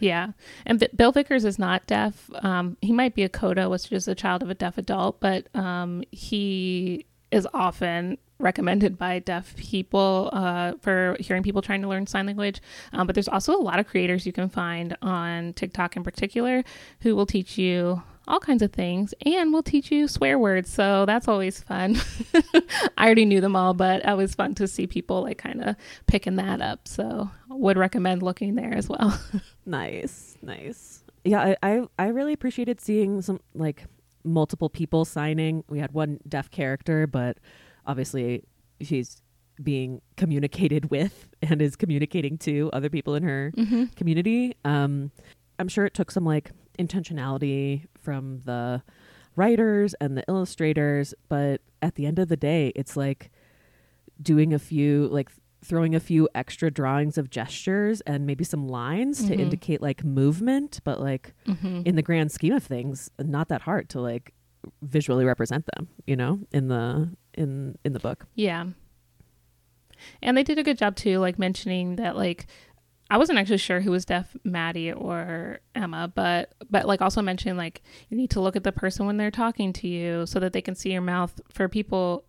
Yeah. 0.00 0.28
And 0.66 0.78
B- 0.80 0.88
Bill 0.94 1.12
Vickers 1.12 1.44
is 1.44 1.58
not 1.58 1.86
deaf. 1.86 2.30
Um, 2.42 2.76
he 2.80 2.92
might 2.92 3.14
be 3.14 3.22
a 3.22 3.28
CODA, 3.28 3.68
which 3.68 3.90
is 3.92 4.08
a 4.08 4.14
child 4.14 4.42
of 4.42 4.50
a 4.50 4.54
deaf 4.54 4.78
adult, 4.78 5.20
but 5.20 5.54
um, 5.56 6.02
he 6.10 7.06
is 7.30 7.46
often 7.54 8.18
recommended 8.38 8.96
by 8.98 9.18
deaf 9.18 9.56
people 9.56 10.30
uh, 10.32 10.72
for 10.80 11.16
hearing 11.20 11.42
people 11.42 11.62
trying 11.62 11.82
to 11.82 11.88
learn 11.88 12.06
sign 12.06 12.26
language. 12.26 12.60
Um, 12.92 13.06
but 13.06 13.14
there's 13.14 13.28
also 13.28 13.54
a 13.54 13.60
lot 13.60 13.78
of 13.78 13.86
creators 13.86 14.26
you 14.26 14.32
can 14.32 14.48
find 14.48 14.96
on 15.02 15.52
TikTok 15.54 15.96
in 15.96 16.04
particular 16.04 16.62
who 17.00 17.16
will 17.16 17.26
teach 17.26 17.58
you 17.58 18.02
all 18.28 18.38
kinds 18.38 18.62
of 18.62 18.72
things 18.72 19.14
and 19.24 19.52
will 19.52 19.62
teach 19.62 19.90
you 19.90 20.06
swear 20.06 20.38
words. 20.38 20.70
So 20.70 21.06
that's 21.06 21.26
always 21.26 21.62
fun. 21.62 21.96
I 22.98 23.06
already 23.06 23.24
knew 23.24 23.40
them 23.40 23.56
all, 23.56 23.74
but 23.74 24.04
it 24.04 24.16
was 24.16 24.34
fun 24.34 24.54
to 24.56 24.68
see 24.68 24.86
people 24.86 25.22
like 25.22 25.38
kind 25.38 25.64
of 25.64 25.76
picking 26.06 26.36
that 26.36 26.60
up. 26.60 26.86
So 26.86 27.30
would 27.48 27.78
recommend 27.78 28.22
looking 28.22 28.54
there 28.54 28.74
as 28.74 28.88
well. 28.88 29.18
Nice, 29.66 30.38
nice. 30.40 31.04
Yeah, 31.24 31.42
I, 31.42 31.56
I 31.62 31.88
I 31.98 32.06
really 32.06 32.32
appreciated 32.32 32.80
seeing 32.80 33.20
some 33.20 33.38
like 33.54 33.84
multiple 34.24 34.70
people 34.70 35.04
signing. 35.04 35.62
We 35.68 35.78
had 35.78 35.92
one 35.92 36.20
deaf 36.26 36.50
character, 36.50 37.06
but 37.06 37.36
obviously 37.88 38.44
she's 38.80 39.20
being 39.62 40.00
communicated 40.16 40.90
with 40.90 41.28
and 41.42 41.60
is 41.60 41.74
communicating 41.74 42.38
to 42.38 42.70
other 42.72 42.88
people 42.88 43.16
in 43.16 43.24
her 43.24 43.52
mm-hmm. 43.56 43.84
community. 43.96 44.54
Um, 44.64 45.10
I'm 45.58 45.66
sure 45.68 45.84
it 45.84 45.94
took 45.94 46.12
some 46.12 46.24
like 46.24 46.52
intentionality 46.78 47.86
from 48.00 48.40
the 48.44 48.82
writers 49.34 49.94
and 50.00 50.16
the 50.16 50.24
illustrators, 50.28 51.14
but 51.28 51.60
at 51.82 51.96
the 51.96 52.06
end 52.06 52.18
of 52.20 52.28
the 52.28 52.36
day, 52.36 52.72
it's 52.76 52.96
like 52.96 53.30
doing 54.22 54.52
a 54.52 54.58
few 54.58 55.08
like 55.08 55.30
throwing 55.64 55.94
a 55.96 56.00
few 56.00 56.28
extra 56.36 56.70
drawings 56.70 57.18
of 57.18 57.30
gestures 57.30 58.00
and 58.02 58.24
maybe 58.26 58.44
some 58.44 58.68
lines 58.68 59.24
to 59.26 59.34
Mhm. 59.34 59.40
indicate 59.40 59.82
like 59.82 60.04
movement, 60.04 60.78
but 60.84 61.00
like 61.00 61.34
Mm-hmm. 61.46 61.82
in 61.84 61.96
the 61.96 62.02
grand 62.02 62.30
scheme 62.30 62.52
of 62.52 62.62
things, 62.62 63.10
not 63.18 63.48
that 63.48 63.62
hard 63.62 63.88
to 63.90 64.00
like 64.00 64.32
visually 64.82 65.24
represent 65.24 65.66
them, 65.74 65.88
you 66.06 66.14
know, 66.14 66.38
in 66.52 66.68
the 66.68 67.10
in 67.38 67.78
in 67.84 67.92
the 67.92 68.00
book. 68.00 68.26
Yeah. 68.34 68.66
And 70.22 70.36
they 70.36 70.42
did 70.42 70.58
a 70.58 70.62
good 70.62 70.78
job 70.78 70.96
too, 70.96 71.18
like 71.18 71.38
mentioning 71.38 71.96
that 71.96 72.16
like 72.16 72.46
I 73.10 73.16
wasn't 73.16 73.38
actually 73.38 73.58
sure 73.58 73.80
who 73.80 73.90
was 73.90 74.04
deaf, 74.04 74.36
Mattie 74.44 74.92
or 74.92 75.60
Emma, 75.74 76.12
but 76.14 76.52
but 76.70 76.86
like 76.86 77.00
also 77.00 77.22
mentioning 77.22 77.56
like 77.56 77.82
you 78.10 78.16
need 78.16 78.30
to 78.30 78.40
look 78.40 78.56
at 78.56 78.64
the 78.64 78.72
person 78.72 79.06
when 79.06 79.16
they're 79.16 79.30
talking 79.30 79.72
to 79.74 79.88
you 79.88 80.26
so 80.26 80.38
that 80.40 80.52
they 80.52 80.60
can 80.60 80.74
see 80.74 80.92
your 80.92 81.00
mouth 81.00 81.40
for 81.50 81.68
people 81.68 82.24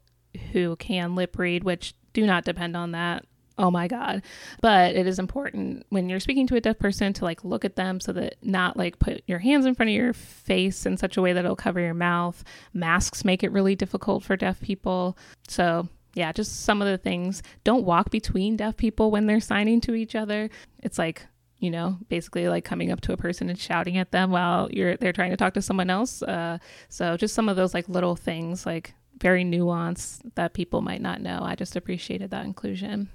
who 0.51 0.75
can 0.77 1.15
lip 1.15 1.37
read, 1.37 1.63
which 1.63 1.95
do 2.13 2.25
not 2.25 2.45
depend 2.45 2.77
on 2.77 2.91
that. 2.91 3.25
Oh 3.59 3.69
my 3.69 3.89
God. 3.89 4.23
But 4.61 4.95
it 4.95 5.05
is 5.05 5.19
important 5.19 5.85
when 5.89 6.07
you're 6.07 6.21
speaking 6.21 6.47
to 6.47 6.55
a 6.55 6.61
deaf 6.61 6.79
person 6.79 7.11
to 7.13 7.25
like 7.25 7.43
look 7.43 7.65
at 7.65 7.75
them 7.75 7.99
so 7.99 8.13
that 8.13 8.35
not 8.41 8.77
like 8.77 8.99
put 8.99 9.21
your 9.27 9.39
hands 9.39 9.65
in 9.65 9.75
front 9.75 9.89
of 9.89 9.95
your 9.95 10.13
face 10.13 10.85
in 10.85 10.95
such 10.95 11.17
a 11.17 11.21
way 11.21 11.33
that 11.33 11.43
it'll 11.43 11.57
cover 11.57 11.81
your 11.81 11.93
mouth. 11.93 12.41
Masks 12.73 13.25
make 13.25 13.43
it 13.43 13.51
really 13.51 13.75
difficult 13.75 14.23
for 14.23 14.37
deaf 14.37 14.61
people. 14.61 15.17
So 15.49 15.89
yeah, 16.13 16.31
just 16.31 16.61
some 16.61 16.81
of 16.81 16.87
the 16.87 16.97
things. 16.97 17.43
Don't 17.65 17.83
walk 17.83 18.09
between 18.11 18.55
deaf 18.55 18.77
people 18.77 19.11
when 19.11 19.25
they're 19.25 19.41
signing 19.41 19.81
to 19.81 19.93
each 19.93 20.15
other. 20.15 20.49
It's 20.81 20.97
like, 20.97 21.27
you 21.57 21.69
know, 21.69 21.97
basically 22.07 22.47
like 22.47 22.63
coming 22.63 22.93
up 22.93 23.01
to 23.01 23.13
a 23.13 23.17
person 23.17 23.49
and 23.49 23.59
shouting 23.59 23.97
at 23.97 24.11
them 24.11 24.31
while 24.31 24.69
you're 24.71 24.95
they're 24.95 25.11
trying 25.11 25.31
to 25.31 25.37
talk 25.37 25.53
to 25.55 25.61
someone 25.61 25.89
else. 25.89 26.23
Uh, 26.23 26.59
so 26.87 27.17
just 27.17 27.35
some 27.35 27.49
of 27.49 27.57
those 27.57 27.73
like 27.73 27.89
little 27.89 28.15
things, 28.15 28.65
like 28.65 28.93
very 29.19 29.43
nuanced 29.43 30.21
that 30.35 30.53
people 30.53 30.79
might 30.79 31.01
not 31.01 31.19
know. 31.19 31.39
I 31.41 31.55
just 31.55 31.75
appreciated 31.75 32.31
that 32.31 32.45
inclusion. 32.45 33.09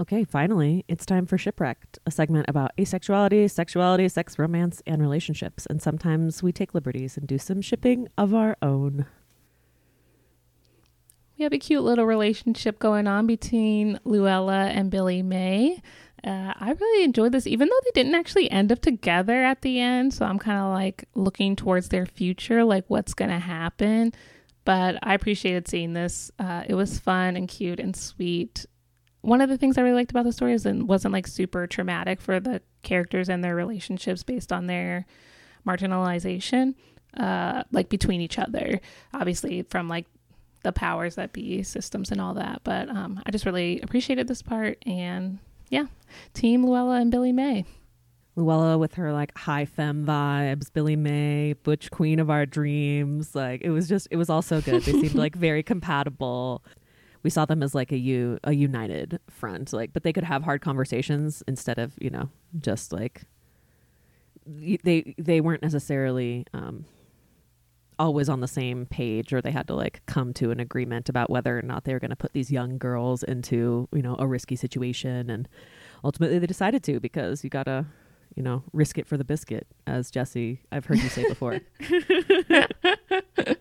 Okay, 0.00 0.24
finally, 0.24 0.84
it's 0.88 1.06
time 1.06 1.24
for 1.26 1.38
Shipwrecked, 1.38 1.98
a 2.06 2.10
segment 2.10 2.46
about 2.48 2.72
asexuality, 2.76 3.48
sexuality, 3.50 4.08
sex, 4.08 4.38
romance, 4.38 4.82
and 4.86 5.00
relationships. 5.00 5.66
And 5.66 5.80
sometimes 5.80 6.42
we 6.42 6.52
take 6.52 6.74
liberties 6.74 7.16
and 7.16 7.28
do 7.28 7.38
some 7.38 7.60
shipping 7.60 8.08
of 8.18 8.34
our 8.34 8.56
own. 8.60 9.06
We 11.38 11.44
have 11.44 11.52
a 11.52 11.58
cute 11.58 11.84
little 11.84 12.06
relationship 12.06 12.78
going 12.78 13.06
on 13.06 13.26
between 13.26 14.00
Luella 14.04 14.66
and 14.66 14.90
Billy 14.90 15.22
May. 15.22 15.80
Uh, 16.24 16.54
I 16.56 16.72
really 16.72 17.04
enjoyed 17.04 17.32
this, 17.32 17.46
even 17.46 17.68
though 17.68 17.80
they 17.84 18.02
didn't 18.02 18.14
actually 18.14 18.50
end 18.50 18.72
up 18.72 18.80
together 18.80 19.44
at 19.44 19.62
the 19.62 19.78
end. 19.78 20.12
So 20.12 20.24
I'm 20.26 20.38
kind 20.38 20.58
of 20.58 20.72
like 20.72 21.04
looking 21.14 21.56
towards 21.56 21.90
their 21.90 22.04
future, 22.04 22.64
like 22.64 22.84
what's 22.88 23.14
going 23.14 23.30
to 23.30 23.38
happen. 23.38 24.12
But 24.64 24.98
I 25.02 25.14
appreciated 25.14 25.68
seeing 25.68 25.94
this. 25.94 26.30
Uh, 26.38 26.64
it 26.66 26.74
was 26.74 26.98
fun 26.98 27.36
and 27.36 27.48
cute 27.48 27.80
and 27.80 27.96
sweet 27.96 28.66
one 29.22 29.40
of 29.40 29.48
the 29.48 29.58
things 29.58 29.76
I 29.76 29.82
really 29.82 29.96
liked 29.96 30.10
about 30.10 30.24
the 30.24 30.32
story 30.32 30.54
is 30.54 30.64
it 30.64 30.82
wasn't 30.82 31.12
like 31.12 31.26
super 31.26 31.66
traumatic 31.66 32.20
for 32.20 32.40
the 32.40 32.62
characters 32.82 33.28
and 33.28 33.44
their 33.44 33.54
relationships 33.54 34.22
based 34.22 34.52
on 34.52 34.66
their 34.66 35.06
marginalization, 35.66 36.74
uh, 37.16 37.64
like 37.70 37.88
between 37.88 38.20
each 38.20 38.38
other. 38.38 38.80
Obviously, 39.12 39.62
from 39.62 39.88
like 39.88 40.06
the 40.62 40.72
powers 40.72 41.16
that 41.16 41.32
be 41.32 41.62
systems 41.62 42.10
and 42.10 42.20
all 42.20 42.34
that. 42.34 42.62
But 42.64 42.88
um, 42.88 43.20
I 43.26 43.30
just 43.30 43.46
really 43.46 43.80
appreciated 43.80 44.26
this 44.26 44.42
part. 44.42 44.78
And 44.86 45.38
yeah, 45.68 45.86
Team 46.32 46.64
Luella 46.64 47.00
and 47.00 47.10
Billy 47.10 47.32
May. 47.32 47.66
Luella 48.36 48.78
with 48.78 48.94
her 48.94 49.12
like 49.12 49.36
high 49.36 49.64
femme 49.64 50.06
vibes, 50.06 50.72
Billy 50.72 50.96
May, 50.96 51.54
Butch 51.62 51.90
Queen 51.90 52.18
of 52.20 52.30
our 52.30 52.46
dreams. 52.46 53.34
Like 53.34 53.62
it 53.62 53.70
was 53.70 53.88
just, 53.88 54.08
it 54.10 54.16
was 54.16 54.30
all 54.30 54.42
so 54.42 54.60
good. 54.60 54.82
They 54.82 54.92
seemed 54.92 55.14
like 55.14 55.34
very 55.34 55.62
compatible 55.62 56.62
we 57.22 57.30
saw 57.30 57.44
them 57.44 57.62
as 57.62 57.74
like 57.74 57.92
a 57.92 57.98
u 57.98 58.38
a 58.44 58.52
united 58.52 59.20
front 59.28 59.72
like 59.72 59.92
but 59.92 60.02
they 60.02 60.12
could 60.12 60.24
have 60.24 60.42
hard 60.42 60.60
conversations 60.60 61.42
instead 61.46 61.78
of 61.78 61.92
you 62.00 62.10
know 62.10 62.28
just 62.60 62.92
like 62.92 63.22
they 64.46 65.14
they 65.18 65.40
weren't 65.40 65.62
necessarily 65.62 66.46
um 66.54 66.84
always 67.98 68.30
on 68.30 68.40
the 68.40 68.48
same 68.48 68.86
page 68.86 69.30
or 69.32 69.42
they 69.42 69.50
had 69.50 69.66
to 69.66 69.74
like 69.74 70.00
come 70.06 70.32
to 70.32 70.50
an 70.50 70.58
agreement 70.58 71.10
about 71.10 71.28
whether 71.28 71.58
or 71.58 71.62
not 71.62 71.84
they 71.84 71.92
were 71.92 71.98
going 71.98 72.10
to 72.10 72.16
put 72.16 72.32
these 72.32 72.50
young 72.50 72.78
girls 72.78 73.22
into 73.22 73.86
you 73.92 74.00
know 74.00 74.16
a 74.18 74.26
risky 74.26 74.56
situation 74.56 75.28
and 75.28 75.46
ultimately 76.02 76.38
they 76.38 76.46
decided 76.46 76.82
to 76.82 76.98
because 76.98 77.44
you 77.44 77.50
gotta 77.50 77.84
you 78.34 78.42
know 78.42 78.64
risk 78.72 78.98
it 78.98 79.06
for 79.06 79.16
the 79.16 79.24
biscuit 79.24 79.68
as 79.86 80.10
jesse 80.10 80.60
i've 80.72 80.86
heard 80.86 80.98
you 80.98 81.08
say 81.08 81.28
before 81.28 81.60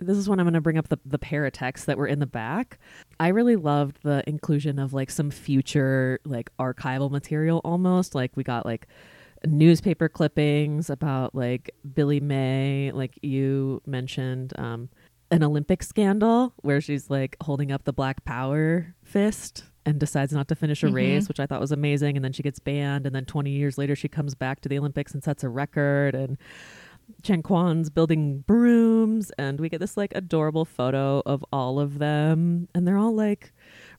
this 0.00 0.16
is 0.16 0.28
when 0.28 0.40
I'm 0.40 0.46
going 0.46 0.54
to 0.54 0.60
bring 0.60 0.78
up 0.78 0.88
the, 0.88 0.98
the 1.04 1.18
paratexts 1.18 1.84
that 1.84 1.98
were 1.98 2.06
in 2.06 2.18
the 2.18 2.26
back. 2.26 2.78
I 3.18 3.28
really 3.28 3.56
loved 3.56 3.98
the 4.02 4.22
inclusion 4.26 4.78
of 4.78 4.92
like 4.92 5.10
some 5.10 5.30
future 5.30 6.18
like 6.24 6.50
archival 6.58 7.10
material 7.10 7.60
almost. 7.64 8.14
Like 8.14 8.36
we 8.36 8.42
got 8.42 8.64
like 8.64 8.86
newspaper 9.46 10.08
clippings 10.08 10.90
about 10.90 11.34
like 11.34 11.70
Billy 11.94 12.20
May, 12.20 12.90
like 12.92 13.18
you 13.22 13.82
mentioned, 13.86 14.52
um, 14.58 14.88
an 15.30 15.42
Olympic 15.42 15.82
scandal 15.82 16.52
where 16.56 16.80
she's 16.80 17.10
like 17.10 17.36
holding 17.42 17.70
up 17.70 17.84
the 17.84 17.92
black 17.92 18.24
power 18.24 18.94
fist 19.02 19.64
and 19.86 19.98
decides 19.98 20.32
not 20.32 20.48
to 20.48 20.54
finish 20.54 20.82
a 20.82 20.86
mm-hmm. 20.86 20.96
race, 20.96 21.28
which 21.28 21.40
I 21.40 21.46
thought 21.46 21.60
was 21.60 21.72
amazing. 21.72 22.16
And 22.16 22.24
then 22.24 22.32
she 22.32 22.42
gets 22.42 22.58
banned. 22.58 23.06
And 23.06 23.14
then 23.14 23.24
20 23.24 23.50
years 23.50 23.78
later, 23.78 23.96
she 23.96 24.08
comes 24.08 24.34
back 24.34 24.60
to 24.62 24.68
the 24.68 24.78
Olympics 24.78 25.14
and 25.14 25.22
sets 25.22 25.42
a 25.42 25.48
record. 25.48 26.14
And 26.14 26.36
Chen 27.22 27.42
Quan's 27.42 27.90
building 27.90 28.40
brooms, 28.40 29.30
and 29.38 29.60
we 29.60 29.68
get 29.68 29.80
this 29.80 29.96
like 29.96 30.12
adorable 30.14 30.64
photo 30.64 31.22
of 31.26 31.44
all 31.52 31.80
of 31.80 31.98
them, 31.98 32.68
and 32.74 32.86
they're 32.86 32.96
all 32.96 33.14
like 33.14 33.52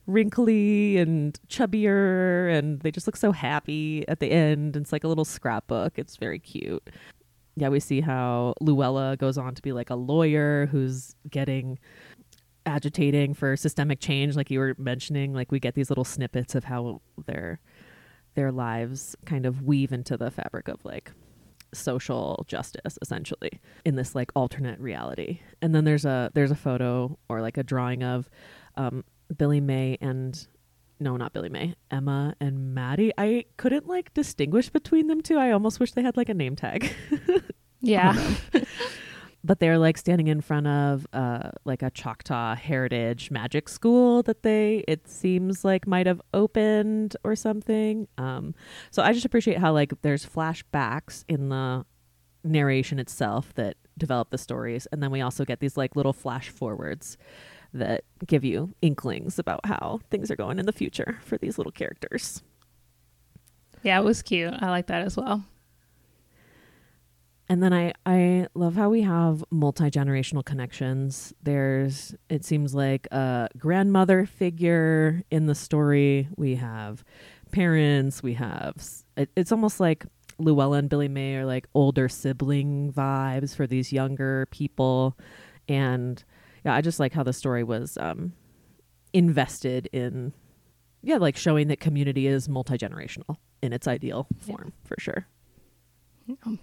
wrinkly 0.06 0.98
and 0.98 1.38
chubbier, 1.48 2.50
and 2.56 2.80
they 2.80 2.90
just 2.90 3.06
look 3.06 3.16
so 3.16 3.32
happy 3.32 4.06
at 4.08 4.20
the 4.20 4.30
end. 4.30 4.76
It's 4.76 4.92
like 4.92 5.04
a 5.04 5.08
little 5.08 5.24
scrapbook. 5.24 5.98
It's 5.98 6.16
very 6.16 6.38
cute. 6.38 6.88
Yeah, 7.56 7.68
we 7.68 7.80
see 7.80 8.00
how 8.00 8.54
Luella 8.60 9.16
goes 9.16 9.36
on 9.36 9.54
to 9.54 9.62
be 9.62 9.72
like 9.72 9.90
a 9.90 9.94
lawyer 9.94 10.66
who's 10.66 11.14
getting 11.30 11.78
agitating 12.64 13.34
for 13.34 13.56
systemic 13.56 14.00
change, 14.00 14.36
like 14.36 14.50
you 14.50 14.58
were 14.58 14.74
mentioning. 14.78 15.32
Like 15.34 15.52
we 15.52 15.60
get 15.60 15.74
these 15.74 15.90
little 15.90 16.04
snippets 16.04 16.54
of 16.54 16.64
how 16.64 17.00
their 17.26 17.60
their 18.34 18.50
lives 18.50 19.14
kind 19.26 19.44
of 19.44 19.62
weave 19.62 19.92
into 19.92 20.16
the 20.16 20.30
fabric 20.30 20.68
of 20.68 20.84
like 20.84 21.12
social 21.74 22.44
justice 22.48 22.98
essentially 23.00 23.60
in 23.84 23.96
this 23.96 24.14
like 24.14 24.30
alternate 24.34 24.78
reality 24.78 25.40
and 25.62 25.74
then 25.74 25.84
there's 25.84 26.04
a 26.04 26.30
there's 26.34 26.50
a 26.50 26.56
photo 26.56 27.18
or 27.30 27.40
like 27.40 27.56
a 27.56 27.62
drawing 27.62 28.02
of 28.02 28.28
um, 28.76 29.02
billy 29.36 29.60
may 29.60 29.96
and 30.00 30.48
no 31.02 31.16
not 31.16 31.32
billy 31.32 31.48
may. 31.48 31.74
Emma 31.90 32.34
and 32.40 32.74
Mattie. 32.74 33.12
I 33.18 33.44
couldn't 33.56 33.86
like 33.86 34.14
distinguish 34.14 34.70
between 34.70 35.08
them 35.08 35.20
two. 35.20 35.38
I 35.38 35.50
almost 35.50 35.80
wish 35.80 35.92
they 35.92 36.02
had 36.02 36.16
like 36.16 36.28
a 36.28 36.34
name 36.34 36.56
tag. 36.56 36.92
Yeah. 37.82 38.34
But 39.44 39.58
they're 39.58 39.76
like 39.76 39.98
standing 39.98 40.28
in 40.28 40.40
front 40.40 40.68
of 40.68 41.04
uh 41.12 41.50
like 41.64 41.82
a 41.82 41.90
Choctaw 41.90 42.54
heritage 42.54 43.32
magic 43.32 43.68
school 43.68 44.22
that 44.22 44.44
they 44.44 44.84
it 44.86 45.08
seems 45.08 45.64
like 45.64 45.84
might 45.84 46.06
have 46.06 46.22
opened 46.32 47.16
or 47.24 47.34
something. 47.34 48.06
Um 48.18 48.54
so 48.92 49.02
I 49.02 49.12
just 49.12 49.24
appreciate 49.24 49.58
how 49.58 49.72
like 49.72 50.00
there's 50.02 50.24
flashbacks 50.24 51.24
in 51.28 51.48
the 51.48 51.84
narration 52.44 53.00
itself 53.00 53.52
that 53.54 53.78
develop 53.98 54.30
the 54.30 54.38
stories. 54.38 54.86
And 54.92 55.02
then 55.02 55.10
we 55.10 55.20
also 55.20 55.44
get 55.44 55.58
these 55.58 55.76
like 55.76 55.96
little 55.96 56.12
flash 56.12 56.48
forwards 56.48 57.16
that 57.74 58.04
give 58.26 58.44
you 58.44 58.74
inklings 58.82 59.38
about 59.38 59.64
how 59.66 60.00
things 60.10 60.30
are 60.30 60.36
going 60.36 60.58
in 60.58 60.66
the 60.66 60.72
future 60.72 61.18
for 61.24 61.38
these 61.38 61.58
little 61.58 61.72
characters. 61.72 62.42
Yeah, 63.82 63.98
it 63.98 64.04
was 64.04 64.22
cute. 64.22 64.54
I 64.60 64.70
like 64.70 64.86
that 64.86 65.02
as 65.02 65.16
well. 65.16 65.44
And 67.48 67.62
then 67.62 67.72
I, 67.72 67.92
I 68.06 68.46
love 68.54 68.76
how 68.76 68.88
we 68.88 69.02
have 69.02 69.44
multi 69.50 69.90
generational 69.90 70.44
connections. 70.44 71.34
There's, 71.42 72.14
it 72.30 72.44
seems 72.44 72.74
like 72.74 73.06
a 73.10 73.48
grandmother 73.58 74.24
figure 74.24 75.22
in 75.30 75.46
the 75.46 75.54
story. 75.54 76.28
We 76.36 76.54
have 76.54 77.04
parents. 77.50 78.22
We 78.22 78.34
have, 78.34 78.76
it, 79.16 79.30
it's 79.36 79.52
almost 79.52 79.80
like 79.80 80.06
Luella 80.38 80.78
and 80.78 80.88
Billy 80.88 81.08
May 81.08 81.36
are 81.36 81.44
like 81.44 81.66
older 81.74 82.08
sibling 82.08 82.92
vibes 82.92 83.54
for 83.54 83.66
these 83.66 83.92
younger 83.92 84.46
people. 84.50 85.18
And 85.68 86.24
yeah, 86.64 86.74
I 86.74 86.80
just 86.80 87.00
like 87.00 87.12
how 87.12 87.22
the 87.22 87.32
story 87.32 87.64
was 87.64 87.98
um, 87.98 88.32
invested 89.12 89.88
in, 89.92 90.32
yeah, 91.02 91.16
like 91.16 91.36
showing 91.36 91.68
that 91.68 91.80
community 91.80 92.26
is 92.26 92.48
multi 92.48 92.78
generational 92.78 93.36
in 93.62 93.72
its 93.72 93.86
ideal 93.86 94.26
form 94.40 94.72
yeah. 94.72 94.88
for 94.88 94.96
sure. 94.98 95.26
Um, 96.44 96.58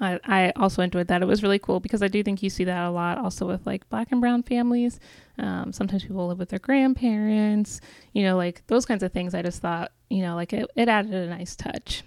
I, 0.00 0.18
I 0.24 0.52
also 0.56 0.82
enjoyed 0.82 1.06
that. 1.08 1.22
It 1.22 1.26
was 1.26 1.42
really 1.42 1.58
cool 1.58 1.80
because 1.80 2.02
I 2.02 2.08
do 2.08 2.22
think 2.22 2.42
you 2.42 2.50
see 2.50 2.64
that 2.64 2.84
a 2.84 2.90
lot 2.90 3.16
also 3.18 3.46
with 3.46 3.64
like 3.66 3.88
black 3.88 4.08
and 4.10 4.20
brown 4.20 4.42
families. 4.42 4.98
Um, 5.38 5.72
sometimes 5.72 6.02
people 6.02 6.26
live 6.26 6.38
with 6.38 6.48
their 6.48 6.58
grandparents, 6.58 7.80
you 8.12 8.24
know, 8.24 8.36
like 8.36 8.66
those 8.66 8.86
kinds 8.86 9.02
of 9.02 9.12
things. 9.12 9.34
I 9.34 9.42
just 9.42 9.62
thought, 9.62 9.92
you 10.10 10.22
know, 10.22 10.34
like 10.34 10.52
it, 10.52 10.68
it 10.74 10.88
added 10.88 11.14
a 11.14 11.28
nice 11.28 11.54
touch. 11.54 12.02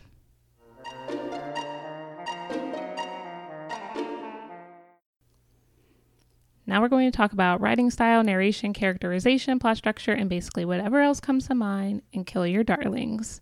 Now 6.67 6.81
we're 6.81 6.89
going 6.89 7.09
to 7.09 7.15
talk 7.15 7.33
about 7.33 7.61
writing 7.61 7.89
style, 7.89 8.23
narration, 8.23 8.73
characterization, 8.73 9.57
plot 9.57 9.77
structure, 9.77 10.11
and 10.11 10.29
basically 10.29 10.65
whatever 10.65 11.01
else 11.01 11.19
comes 11.19 11.47
to 11.47 11.55
mind 11.55 12.03
and 12.13 12.25
kill 12.25 12.45
your 12.45 12.63
darlings 12.63 13.41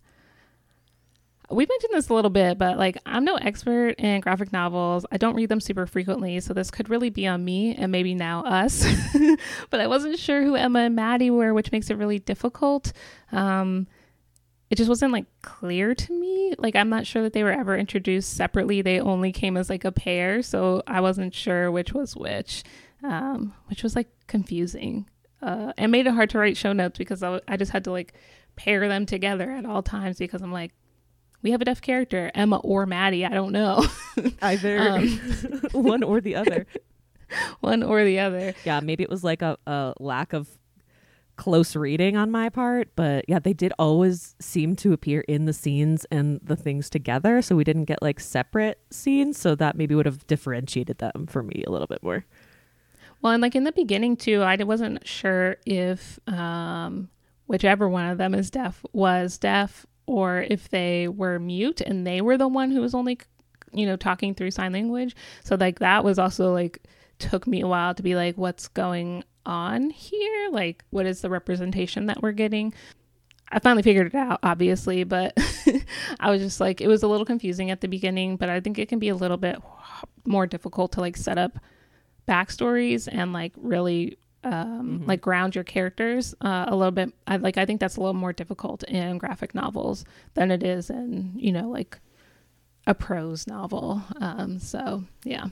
we 1.50 1.66
mentioned 1.66 1.92
this 1.94 2.08
a 2.08 2.14
little 2.14 2.30
bit, 2.30 2.58
but 2.58 2.76
like 2.76 2.98
I'm 3.06 3.24
no 3.24 3.36
expert 3.36 3.90
in 3.98 4.20
graphic 4.20 4.52
novels. 4.52 5.06
I 5.12 5.16
don't 5.16 5.36
read 5.36 5.48
them 5.48 5.60
super 5.60 5.86
frequently, 5.86 6.40
so 6.40 6.52
this 6.52 6.70
could 6.70 6.88
really 6.88 7.10
be 7.10 7.26
on 7.26 7.44
me 7.44 7.74
and 7.74 7.92
maybe 7.92 8.14
now 8.14 8.42
us. 8.44 8.84
but 9.70 9.80
I 9.80 9.86
wasn't 9.86 10.18
sure 10.18 10.42
who 10.42 10.56
Emma 10.56 10.80
and 10.80 10.96
Mattie 10.96 11.30
were, 11.30 11.54
which 11.54 11.70
makes 11.70 11.88
it 11.90 11.98
really 11.98 12.18
difficult. 12.18 12.92
Um, 13.30 13.86
it 14.70 14.74
just 14.74 14.88
wasn't 14.88 15.12
like 15.12 15.26
clear 15.42 15.94
to 15.94 16.12
me. 16.12 16.54
Like 16.58 16.74
I'm 16.74 16.88
not 16.88 17.06
sure 17.06 17.22
that 17.22 17.32
they 17.32 17.44
were 17.44 17.52
ever 17.52 17.76
introduced 17.76 18.34
separately. 18.34 18.82
They 18.82 18.98
only 18.98 19.30
came 19.30 19.56
as 19.56 19.70
like 19.70 19.84
a 19.84 19.92
pair, 19.92 20.42
so 20.42 20.82
I 20.88 21.00
wasn't 21.00 21.32
sure 21.32 21.70
which 21.70 21.92
was 21.92 22.16
which, 22.16 22.64
um, 23.02 23.54
which 23.66 23.82
was 23.82 23.96
like 23.96 24.08
confusing. 24.26 25.08
Uh, 25.42 25.72
and 25.76 25.92
made 25.92 26.06
it 26.06 26.14
hard 26.14 26.30
to 26.30 26.38
write 26.38 26.56
show 26.56 26.72
notes 26.72 26.98
because 26.98 27.22
I, 27.22 27.26
w- 27.26 27.42
I 27.46 27.56
just 27.56 27.70
had 27.70 27.84
to 27.84 27.92
like 27.92 28.14
pair 28.56 28.88
them 28.88 29.04
together 29.06 29.50
at 29.50 29.66
all 29.66 29.82
times 29.82 30.18
because 30.18 30.42
I'm 30.42 30.52
like, 30.52 30.72
we 31.42 31.50
have 31.50 31.60
a 31.60 31.64
deaf 31.64 31.80
character, 31.80 32.30
Emma 32.34 32.56
or 32.56 32.86
Mattie. 32.86 33.24
I 33.24 33.30
don't 33.30 33.52
know. 33.52 33.86
Either 34.42 34.78
um, 34.80 35.08
one 35.72 36.02
or 36.02 36.20
the 36.20 36.34
other. 36.36 36.66
one 37.60 37.82
or 37.82 38.04
the 38.04 38.18
other. 38.18 38.54
Yeah, 38.64 38.80
maybe 38.80 39.02
it 39.02 39.10
was 39.10 39.22
like 39.24 39.42
a, 39.42 39.56
a 39.66 39.94
lack 40.00 40.32
of 40.32 40.48
close 41.36 41.76
reading 41.76 42.16
on 42.16 42.30
my 42.30 42.48
part, 42.48 42.88
but 42.96 43.24
yeah, 43.28 43.38
they 43.38 43.52
did 43.52 43.72
always 43.78 44.34
seem 44.40 44.74
to 44.74 44.92
appear 44.92 45.20
in 45.28 45.44
the 45.44 45.52
scenes 45.52 46.06
and 46.10 46.40
the 46.42 46.56
things 46.56 46.88
together. 46.88 47.42
So 47.42 47.54
we 47.54 47.64
didn't 47.64 47.84
get 47.84 48.00
like 48.00 48.20
separate 48.20 48.80
scenes. 48.90 49.38
So 49.38 49.54
that 49.54 49.76
maybe 49.76 49.94
would 49.94 50.06
have 50.06 50.26
differentiated 50.26 50.98
them 50.98 51.26
for 51.26 51.42
me 51.42 51.62
a 51.66 51.70
little 51.70 51.86
bit 51.86 52.02
more. 52.02 52.24
Well, 53.22 53.32
and 53.32 53.42
like 53.42 53.54
in 53.54 53.64
the 53.64 53.72
beginning 53.72 54.16
too, 54.16 54.42
I 54.42 54.56
wasn't 54.56 55.06
sure 55.06 55.56
if 55.66 56.18
um, 56.28 57.08
whichever 57.46 57.88
one 57.88 58.08
of 58.08 58.18
them 58.18 58.34
is 58.34 58.50
deaf 58.50 58.84
was 58.92 59.38
deaf 59.38 59.86
or 60.06 60.42
if 60.48 60.68
they 60.68 61.08
were 61.08 61.38
mute 61.38 61.80
and 61.80 62.06
they 62.06 62.20
were 62.20 62.36
the 62.36 62.48
one 62.48 62.70
who 62.70 62.80
was 62.80 62.94
only, 62.94 63.18
you 63.72 63.86
know, 63.86 63.96
talking 63.96 64.34
through 64.34 64.50
sign 64.52 64.72
language. 64.72 65.16
So 65.44 65.56
like 65.56 65.78
that 65.80 66.04
was 66.04 66.18
also 66.18 66.52
like 66.52 66.82
took 67.18 67.46
me 67.46 67.60
a 67.60 67.66
while 67.66 67.94
to 67.94 68.02
be 68.02 68.14
like, 68.14 68.36
what's 68.36 68.68
going 68.68 69.24
on 69.44 69.90
here? 69.90 70.50
Like, 70.50 70.84
what 70.90 71.06
is 71.06 71.20
the 71.20 71.30
representation 71.30 72.06
that 72.06 72.22
we're 72.22 72.32
getting? 72.32 72.74
I 73.50 73.60
finally 73.60 73.82
figured 73.82 74.08
it 74.08 74.14
out, 74.14 74.40
obviously, 74.42 75.04
but 75.04 75.32
I 76.20 76.30
was 76.30 76.42
just 76.42 76.60
like, 76.60 76.80
it 76.80 76.88
was 76.88 77.02
a 77.02 77.08
little 77.08 77.24
confusing 77.24 77.70
at 77.70 77.80
the 77.80 77.88
beginning, 77.88 78.36
but 78.36 78.50
I 78.50 78.60
think 78.60 78.78
it 78.78 78.88
can 78.88 78.98
be 78.98 79.08
a 79.08 79.14
little 79.14 79.36
bit 79.36 79.62
more 80.24 80.46
difficult 80.46 80.92
to 80.92 81.00
like 81.00 81.16
set 81.16 81.38
up 81.38 81.58
backstories 82.26 83.08
and 83.10 83.32
like 83.32 83.52
really 83.56 84.18
um, 84.44 84.98
mm-hmm. 85.00 85.08
like 85.08 85.20
ground 85.20 85.54
your 85.54 85.64
characters 85.64 86.34
uh, 86.40 86.66
a 86.68 86.76
little 86.76 86.92
bit. 86.92 87.12
I 87.26 87.36
like, 87.36 87.58
I 87.58 87.66
think 87.66 87.80
that's 87.80 87.96
a 87.96 88.00
little 88.00 88.14
more 88.14 88.32
difficult 88.32 88.82
in 88.84 89.18
graphic 89.18 89.54
novels 89.54 90.04
than 90.34 90.50
it 90.50 90.62
is 90.62 90.90
in, 90.90 91.32
you 91.36 91.52
know, 91.52 91.68
like 91.68 91.98
a 92.86 92.94
prose 92.94 93.46
novel. 93.46 94.02
Um, 94.20 94.58
so 94.58 95.04
yeah 95.24 95.46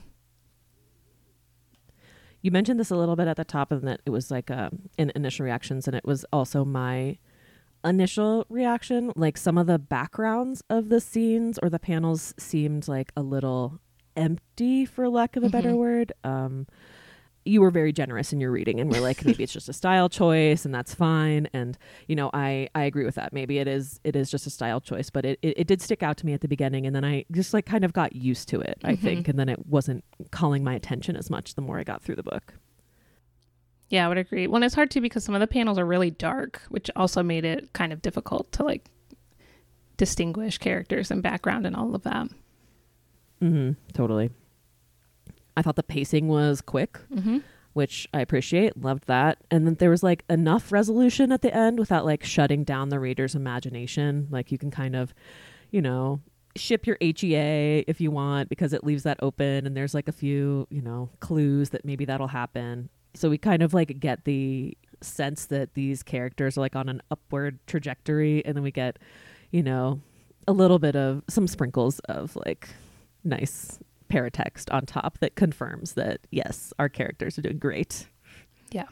you 2.45 2.51
mentioned 2.51 2.79
this 2.79 2.91
a 2.91 2.95
little 2.95 3.15
bit 3.15 3.27
at 3.27 3.37
the 3.37 3.43
top 3.43 3.71
and 3.71 3.81
that 3.87 4.01
it 4.05 4.11
was 4.11 4.29
like 4.29 4.51
uh, 4.51 4.69
in 4.99 5.11
initial 5.15 5.43
reactions 5.43 5.87
and 5.87 5.95
it 5.95 6.05
was 6.05 6.23
also 6.31 6.63
my 6.63 7.17
initial 7.83 8.45
reaction 8.49 9.11
like 9.15 9.35
some 9.35 9.57
of 9.57 9.65
the 9.65 9.79
backgrounds 9.79 10.61
of 10.69 10.89
the 10.89 11.01
scenes 11.01 11.57
or 11.63 11.71
the 11.71 11.79
panels 11.79 12.35
seemed 12.37 12.87
like 12.87 13.11
a 13.17 13.23
little 13.23 13.79
empty 14.15 14.85
for 14.85 15.09
lack 15.09 15.35
of 15.35 15.43
a 15.43 15.47
mm-hmm. 15.47 15.51
better 15.51 15.75
word. 15.75 16.13
Um 16.23 16.67
you 17.45 17.61
were 17.61 17.69
very 17.69 17.93
generous 17.93 18.33
in 18.33 18.41
your 18.41 18.51
reading 18.51 18.79
and 18.79 18.91
we're 18.91 18.99
like 18.99 19.23
maybe 19.23 19.43
it's 19.43 19.53
just 19.53 19.69
a 19.69 19.73
style 19.73 20.09
choice 20.09 20.65
and 20.65 20.73
that's 20.73 20.95
fine. 20.95 21.47
And 21.53 21.77
you 22.07 22.15
know 22.15 22.31
i 22.33 22.67
i 22.75 22.83
agree 22.83 23.05
with 23.05 23.15
that. 23.15 23.33
Maybe 23.33 23.59
it 23.59 23.67
is 23.67 23.99
it 24.03 24.15
is 24.15 24.31
just 24.31 24.47
a 24.47 24.49
style 24.49 24.81
choice 24.81 25.09
but 25.09 25.25
it 25.25 25.39
it, 25.41 25.59
it 25.59 25.67
did 25.67 25.81
stick 25.81 26.01
out 26.01 26.17
to 26.17 26.25
me 26.25 26.33
at 26.33 26.41
the 26.41 26.47
beginning 26.47 26.87
and 26.87 26.95
then 26.95 27.05
i 27.05 27.23
just 27.31 27.53
like 27.53 27.65
kind 27.65 27.85
of 27.85 27.93
got 27.93 28.15
used 28.15 28.49
to 28.49 28.59
it 28.59 28.79
mm-hmm. 28.79 28.87
i 28.87 28.95
think 28.95 29.27
and 29.27 29.37
then 29.37 29.47
it 29.47 29.67
wasn't 29.67 30.03
calling 30.31 30.63
my 30.63 30.73
attention 30.73 31.15
as 31.15 31.29
much 31.29 31.53
the 31.55 31.61
more 31.61 31.77
i 31.79 31.83
got 31.83 32.01
through 32.01 32.15
the 32.15 32.23
book. 32.23 32.55
Yeah 33.89 34.05
i 34.05 34.09
would 34.09 34.17
agree. 34.17 34.47
Well 34.47 34.63
it's 34.63 34.75
hard 34.75 34.89
too 34.89 35.01
because 35.01 35.23
some 35.23 35.35
of 35.35 35.41
the 35.41 35.47
panels 35.47 35.77
are 35.77 35.85
really 35.85 36.09
dark 36.09 36.61
which 36.69 36.89
also 36.95 37.21
made 37.21 37.45
it 37.45 37.71
kind 37.73 37.93
of 37.93 38.01
difficult 38.01 38.51
to 38.53 38.63
like 38.63 38.89
distinguish 39.97 40.57
characters 40.57 41.11
and 41.11 41.21
background 41.21 41.65
and 41.65 41.75
all 41.75 41.93
of 41.95 42.03
that 42.03 42.27
mm-hmm 43.41 43.71
totally 43.93 44.29
I 45.57 45.61
thought 45.61 45.75
the 45.75 45.83
pacing 45.83 46.27
was 46.27 46.61
quick, 46.61 46.99
mm-hmm. 47.13 47.39
which 47.73 48.07
I 48.13 48.21
appreciate. 48.21 48.77
Loved 48.77 49.07
that. 49.07 49.37
And 49.49 49.65
then 49.65 49.75
there 49.75 49.89
was 49.89 50.03
like 50.03 50.23
enough 50.29 50.71
resolution 50.71 51.31
at 51.31 51.41
the 51.41 51.55
end 51.55 51.79
without 51.79 52.05
like 52.05 52.23
shutting 52.23 52.63
down 52.63 52.89
the 52.89 52.99
reader's 52.99 53.35
imagination. 53.35 54.27
Like 54.29 54.51
you 54.51 54.57
can 54.57 54.71
kind 54.71 54.95
of, 54.95 55.13
you 55.71 55.81
know, 55.81 56.19
ship 56.57 56.87
your 56.87 56.97
HEA 57.01 57.85
if 57.87 57.99
you 57.99 58.11
want 58.11 58.49
because 58.49 58.73
it 58.73 58.83
leaves 58.83 59.03
that 59.03 59.17
open 59.21 59.65
and 59.65 59.75
there's 59.75 59.93
like 59.93 60.07
a 60.07 60.13
few, 60.13 60.67
you 60.69 60.81
know, 60.81 61.09
clues 61.19 61.69
that 61.69 61.85
maybe 61.85 62.05
that'll 62.05 62.27
happen. 62.27 62.89
So 63.13 63.29
we 63.29 63.37
kind 63.37 63.63
of 63.63 63.73
like 63.73 63.99
get 63.99 64.25
the 64.25 64.77
sense 65.01 65.45
that 65.47 65.73
these 65.73 66.03
characters 66.03 66.57
are 66.57 66.61
like 66.61 66.75
on 66.75 66.89
an 66.89 67.01
upward 67.11 67.59
trajectory 67.67 68.43
and 68.45 68.55
then 68.55 68.63
we 68.63 68.71
get, 68.71 68.99
you 69.51 69.63
know, 69.63 70.01
a 70.47 70.51
little 70.51 70.79
bit 70.79 70.95
of 70.95 71.23
some 71.29 71.47
sprinkles 71.47 71.99
of 71.99 72.35
like 72.35 72.69
nice 73.25 73.79
paratext 74.09 74.73
on 74.73 74.85
top 74.85 75.17
that 75.19 75.35
confirms 75.35 75.93
that 75.93 76.21
yes, 76.31 76.73
our 76.79 76.89
characters 76.89 77.37
are 77.37 77.41
doing 77.41 77.57
great. 77.57 78.07
Yeah. 78.71 78.85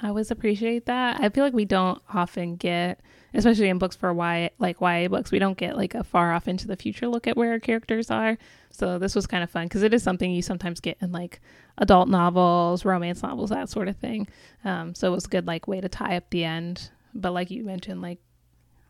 I 0.00 0.08
always 0.08 0.30
appreciate 0.30 0.86
that. 0.86 1.20
I 1.20 1.28
feel 1.28 1.44
like 1.44 1.54
we 1.54 1.64
don't 1.64 2.02
often 2.12 2.56
get, 2.56 3.00
especially 3.32 3.68
in 3.68 3.78
books 3.78 3.96
for 3.96 4.12
YA, 4.12 4.48
like 4.58 4.80
YA 4.80 5.08
books, 5.08 5.30
we 5.30 5.38
don't 5.38 5.56
get 5.56 5.76
like 5.76 5.94
a 5.94 6.04
far 6.04 6.32
off 6.32 6.48
into 6.48 6.66
the 6.66 6.76
future 6.76 7.08
look 7.08 7.26
at 7.26 7.36
where 7.36 7.52
our 7.52 7.60
characters 7.60 8.10
are. 8.10 8.36
So 8.70 8.98
this 8.98 9.14
was 9.14 9.26
kind 9.26 9.44
of 9.44 9.50
fun 9.50 9.66
because 9.66 9.82
it 9.82 9.94
is 9.94 10.02
something 10.02 10.30
you 10.30 10.42
sometimes 10.42 10.80
get 10.80 10.98
in 11.00 11.12
like 11.12 11.40
adult 11.78 12.08
novels, 12.08 12.84
romance 12.84 13.22
novels, 13.22 13.50
that 13.50 13.70
sort 13.70 13.88
of 13.88 13.96
thing. 13.96 14.28
Um, 14.64 14.94
so 14.94 15.08
it 15.08 15.14
was 15.14 15.26
a 15.26 15.28
good 15.28 15.46
like 15.46 15.68
way 15.68 15.80
to 15.80 15.88
tie 15.88 16.16
up 16.16 16.28
the 16.30 16.44
end. 16.44 16.90
But 17.14 17.32
like 17.32 17.50
you 17.50 17.64
mentioned, 17.64 18.02
like 18.02 18.18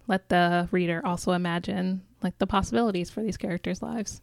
let 0.09 0.30
the 0.30 0.68
reader 0.70 1.03
also 1.05 1.32
imagine 1.32 2.03
like 2.22 2.39
the 2.39 2.47
possibilities 2.47 3.11
for 3.11 3.22
these 3.22 3.37
characters' 3.37 3.82
lives. 3.82 4.22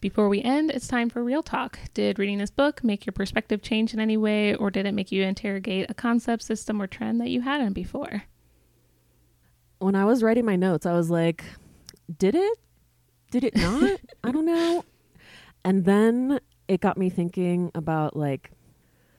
Before 0.00 0.30
we 0.30 0.40
end, 0.40 0.70
it's 0.70 0.88
time 0.88 1.10
for 1.10 1.22
real 1.22 1.42
talk. 1.42 1.78
Did 1.92 2.18
reading 2.18 2.38
this 2.38 2.50
book 2.50 2.82
make 2.82 3.04
your 3.04 3.12
perspective 3.12 3.60
change 3.60 3.92
in 3.92 4.00
any 4.00 4.16
way, 4.16 4.54
or 4.54 4.70
did 4.70 4.86
it 4.86 4.92
make 4.92 5.12
you 5.12 5.22
interrogate 5.22 5.90
a 5.90 5.94
concept, 5.94 6.42
system, 6.42 6.80
or 6.80 6.86
trend 6.86 7.20
that 7.20 7.28
you 7.28 7.42
hadn't 7.42 7.74
before? 7.74 8.24
When 9.78 9.94
I 9.94 10.06
was 10.06 10.22
writing 10.22 10.46
my 10.46 10.56
notes, 10.56 10.86
I 10.86 10.94
was 10.94 11.10
like, 11.10 11.44
did 12.18 12.34
it? 12.34 12.58
Did 13.30 13.44
it 13.44 13.56
not? 13.56 14.00
I 14.24 14.32
don't 14.32 14.46
know. 14.46 14.84
And 15.66 15.84
then 15.84 16.40
it 16.66 16.80
got 16.80 16.96
me 16.96 17.10
thinking 17.10 17.70
about 17.74 18.16
like, 18.16 18.52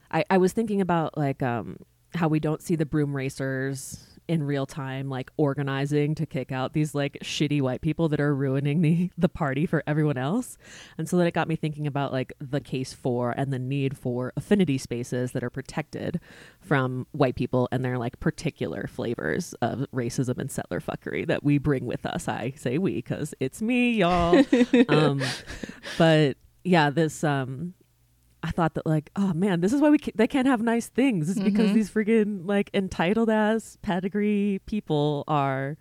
I, 0.10 0.26
I 0.32 0.40
was 0.40 0.52
thinking 0.52 0.82
about 0.82 1.16
like 1.16 1.44
um, 1.44 1.78
how 2.16 2.28
we 2.28 2.40
don't 2.40 2.62
see 2.62 2.76
the 2.76 2.88
broom 2.88 3.16
racers 3.16 4.11
in 4.32 4.44
real 4.44 4.66
time 4.66 5.10
like 5.10 5.30
organizing 5.36 6.16
to 6.16 6.26
kick 6.26 6.54
out 6.54 6.72
these 6.72 6.96
like 6.96 7.18
shitty 7.22 7.62
white 7.62 7.82
people 7.82 8.08
that 8.08 8.22
are 8.22 8.34
ruining 8.34 8.82
the 8.82 9.12
the 9.18 9.28
party 9.28 9.66
for 9.66 9.84
everyone 9.86 10.18
else. 10.18 10.58
And 10.98 11.10
so 11.10 11.18
then 11.18 11.28
it 11.28 11.34
got 11.34 11.50
me 11.50 11.58
thinking 11.58 11.86
about 11.86 12.14
like 12.14 12.32
the 12.40 12.62
case 12.62 12.94
for 12.94 13.32
and 13.32 13.52
the 13.52 13.60
need 13.60 13.98
for 13.98 14.32
affinity 14.38 14.78
spaces 14.78 15.34
that 15.34 15.44
are 15.44 15.50
protected 15.50 16.22
from 16.62 17.08
white 17.12 17.36
people 17.36 17.68
and 17.74 17.84
their 17.84 17.98
like 17.98 18.22
particular 18.22 18.88
flavors 18.88 19.54
of 19.62 19.86
racism 19.94 20.38
and 20.38 20.50
settler 20.50 20.80
fuckery 20.80 21.28
that 21.28 21.44
we 21.44 21.58
bring 21.58 21.86
with 21.86 22.06
us. 22.06 22.30
I 22.30 22.54
say 22.56 22.78
we 22.78 22.96
because 22.96 23.36
it's 23.42 23.62
me 23.62 23.92
y'all. 23.92 24.46
Um 24.88 25.22
but 25.98 26.38
yeah 26.64 26.90
this 26.90 27.24
um 27.26 27.74
I 28.44 28.52
thought 28.52 28.74
that 28.74 28.86
like, 28.86 29.12
oh 29.16 29.34
man, 29.34 29.62
this 29.62 29.74
is 29.74 29.82
why 29.82 29.90
we 29.90 30.00
ca- 30.00 30.14
they 30.16 30.28
can't 30.28 30.48
have 30.48 30.62
nice 30.62 30.88
things. 30.88 31.30
It's 31.30 31.40
mm-hmm. 31.40 31.50
because 31.50 31.74
these 31.74 31.92
friggin' 31.92 32.48
like 32.48 32.70
entitled 32.74 33.30
ass 33.30 33.78
pedigree 33.82 34.62
people 34.66 35.24
are 35.28 35.78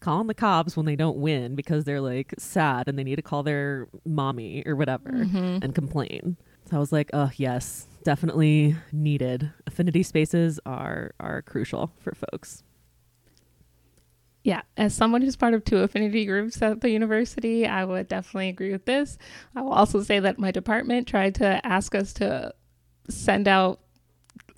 calling 0.00 0.26
the 0.26 0.34
cops 0.34 0.76
when 0.76 0.86
they 0.86 0.96
don't 0.96 1.16
win 1.16 1.54
because 1.54 1.84
they're 1.84 2.00
like 2.00 2.34
sad 2.38 2.88
and 2.88 2.98
they 2.98 3.04
need 3.04 3.16
to 3.16 3.22
call 3.22 3.42
their 3.42 3.88
mommy 4.04 4.62
or 4.66 4.76
whatever 4.76 5.10
mm-hmm. 5.10 5.58
and 5.62 5.74
complain. 5.74 6.36
So 6.70 6.76
I 6.76 6.80
was 6.80 6.92
like, 6.92 7.10
oh 7.12 7.30
yes, 7.36 7.86
definitely 8.04 8.76
needed. 8.92 9.52
Affinity 9.66 10.02
spaces 10.02 10.60
are 10.64 11.12
are 11.18 11.42
crucial 11.42 11.92
for 11.98 12.14
folks. 12.14 12.62
Yeah, 14.44 14.60
as 14.76 14.94
someone 14.94 15.22
who's 15.22 15.36
part 15.36 15.54
of 15.54 15.64
two 15.64 15.78
affinity 15.78 16.26
groups 16.26 16.60
at 16.60 16.82
the 16.82 16.90
university, 16.90 17.66
I 17.66 17.84
would 17.84 18.08
definitely 18.08 18.50
agree 18.50 18.72
with 18.72 18.84
this. 18.84 19.16
I 19.56 19.62
will 19.62 19.72
also 19.72 20.02
say 20.02 20.20
that 20.20 20.38
my 20.38 20.50
department 20.50 21.08
tried 21.08 21.36
to 21.36 21.66
ask 21.66 21.94
us 21.94 22.12
to 22.14 22.54
send 23.08 23.48
out 23.48 23.80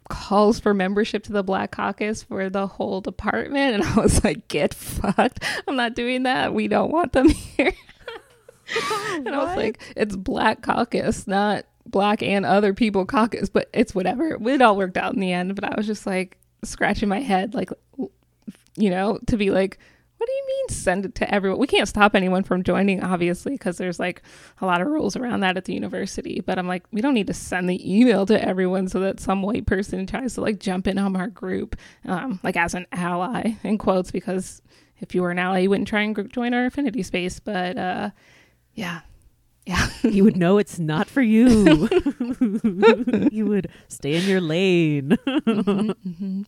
calls 0.09 0.59
for 0.59 0.75
membership 0.75 1.23
to 1.25 1.33
the 1.33 1.45
Black 1.45 1.71
Caucus 1.71 2.25
for 2.25 2.51
the 2.51 2.67
whole 2.67 3.01
department. 3.01 3.77
And 3.77 3.85
I 3.99 4.01
was 4.01 4.25
like, 4.25 4.49
get 4.49 4.75
fucked. 4.75 5.45
I'm 5.67 5.77
not 5.77 5.95
doing 5.95 6.25
that. 6.25 6.53
We 6.53 6.67
don't 6.67 6.91
want 6.91 7.13
them 7.13 7.29
here. 7.29 7.73
and 9.15 9.29
I 9.29 9.39
was 9.39 9.57
like, 9.57 9.81
it's 9.95 10.17
Black 10.17 10.63
Caucus, 10.63 11.29
not 11.29 11.65
Black 11.87 12.23
and 12.23 12.45
other 12.45 12.75
people 12.75 13.07
caucus, 13.07 13.49
but 13.49 13.71
it's 13.73 13.95
whatever. 13.95 14.37
It 14.49 14.63
all 14.63 14.77
worked 14.77 14.97
out 14.97 15.15
in 15.15 15.21
the 15.21 15.33
end. 15.33 15.55
But 15.55 15.65
I 15.65 15.75
was 15.77 15.87
just 15.87 16.07
like 16.07 16.39
scratching 16.65 17.09
my 17.09 17.21
head, 17.21 17.55
like, 17.55 17.71
you 18.77 18.91
know, 18.91 19.19
to 19.27 19.37
be 19.37 19.51
like, 19.51 19.79
what 20.19 20.27
do 20.27 20.33
you 20.33 20.47
mean 20.47 20.69
send 20.71 21.05
it 21.05 21.15
to 21.17 21.33
everyone? 21.33 21.59
We 21.61 21.67
can't 21.67 21.89
stop 21.89 22.15
anyone 22.15 22.43
from 22.43 22.63
joining, 22.63 23.03
obviously, 23.03 23.53
because 23.53 23.77
there's 23.77 24.01
like 24.01 24.23
a 24.61 24.67
lot 24.67 24.81
of 24.81 24.87
rules 24.87 25.15
around 25.15 25.41
that 25.41 25.57
at 25.57 25.67
the 25.67 25.75
university. 25.75 26.41
But 26.41 26.59
I'm 26.59 26.67
like, 26.67 26.85
we 26.91 27.03
don't 27.03 27.15
need 27.15 27.27
to 27.27 27.35
send 27.35 27.69
the 27.69 27.99
email 27.99 28.25
to 28.27 28.43
everyone 28.43 28.89
so 28.89 29.01
that 29.01 29.21
some 29.21 29.43
white 29.43 29.67
person 29.67 30.07
tries 30.07 30.35
to 30.35 30.41
like 30.41 30.59
jump 30.59 30.87
in 30.87 30.99
on 30.99 31.17
our 31.17 31.29
group, 31.29 31.77
um, 32.07 32.41
like 32.43 32.57
as 32.57 32.75
an 32.75 32.87
ally, 32.93 33.55
in 33.63 33.77
quotes, 33.77 34.11
because 34.11 34.63
if 35.01 35.15
you 35.15 35.21
were 35.21 35.31
an 35.31 35.39
ally, 35.39 35.61
you 35.61 35.71
wouldn't 35.71 35.89
try 35.89 36.01
and 36.01 36.15
group 36.15 36.33
join 36.33 36.55
our 36.55 36.65
affinity 36.67 37.03
space. 37.03 37.39
But 37.39 37.77
uh, 37.77 38.11
yeah. 38.75 39.01
Yeah. 39.67 39.89
you 40.03 40.25
would 40.25 40.37
know 40.37 40.57
it's 40.57 40.79
not 40.79 41.09
for 41.09 41.21
you. 41.23 41.47
you 43.31 43.47
would 43.47 43.69
stay 43.89 44.15
in 44.15 44.25
your 44.25 44.41
lane. 44.41 45.19
mm-hmm, 45.27 45.91
mm-hmm. 45.91 46.43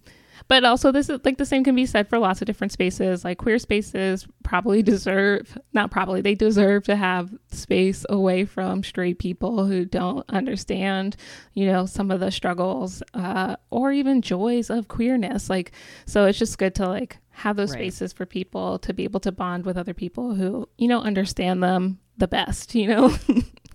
But 0.49 0.65
also, 0.65 0.91
this 0.91 1.11
is 1.11 1.21
like 1.25 1.37
the 1.37 1.45
same 1.45 1.63
can 1.63 1.75
be 1.75 1.85
said 1.85 2.09
for 2.09 2.19
lots 2.19 2.41
of 2.41 2.47
different 2.47 2.73
spaces. 2.73 3.23
Like 3.23 3.37
queer 3.37 3.59
spaces 3.59 4.27
probably 4.43 4.83
deserve, 4.83 5.59
not 5.75 5.91
probably, 5.91 6.23
they 6.23 6.35
deserve 6.35 6.85
to 6.85 6.97
have 6.97 7.31
space 7.51 8.07
away 8.09 8.47
from 8.47 8.83
straight 8.83 9.19
people 9.19 9.67
who 9.67 9.85
don't 9.85 10.25
understand, 10.31 11.17
you 11.53 11.67
know, 11.67 11.85
some 11.85 12.11
of 12.11 12.21
the 12.21 12.31
struggles 12.31 13.03
uh, 13.13 13.57
or 13.71 13.93
even 13.93 14.23
joys 14.23 14.71
of 14.71 14.89
queerness. 14.89 15.51
Like, 15.51 15.73
so 16.07 16.25
it's 16.25 16.39
just 16.39 16.57
good 16.57 16.75
to 16.77 16.89
like 16.89 17.19
have 17.31 17.57
those 17.57 17.73
right. 17.73 17.81
spaces 17.81 18.15
for 18.15 18.25
people 18.25 18.79
to 18.81 18.95
be 18.95 19.05
able 19.05 19.21
to 19.21 19.33
bond 19.33 19.67
with 19.67 19.77
other 19.77 19.95
people 19.95 20.35
who, 20.35 20.67
you 20.79 20.89
know, 20.89 21.03
understand 21.03 21.63
them 21.63 21.99
the 22.17 22.29
best, 22.29 22.75
you 22.75 22.89
know? 22.89 23.15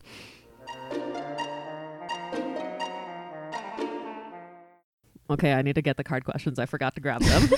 Okay, 5.29 5.53
I 5.53 5.61
need 5.61 5.75
to 5.75 5.81
get 5.81 5.97
the 5.97 6.03
card 6.03 6.25
questions. 6.25 6.59
I 6.59 6.65
forgot 6.65 6.95
to 6.95 7.01
grab 7.01 7.21
them. 7.21 7.49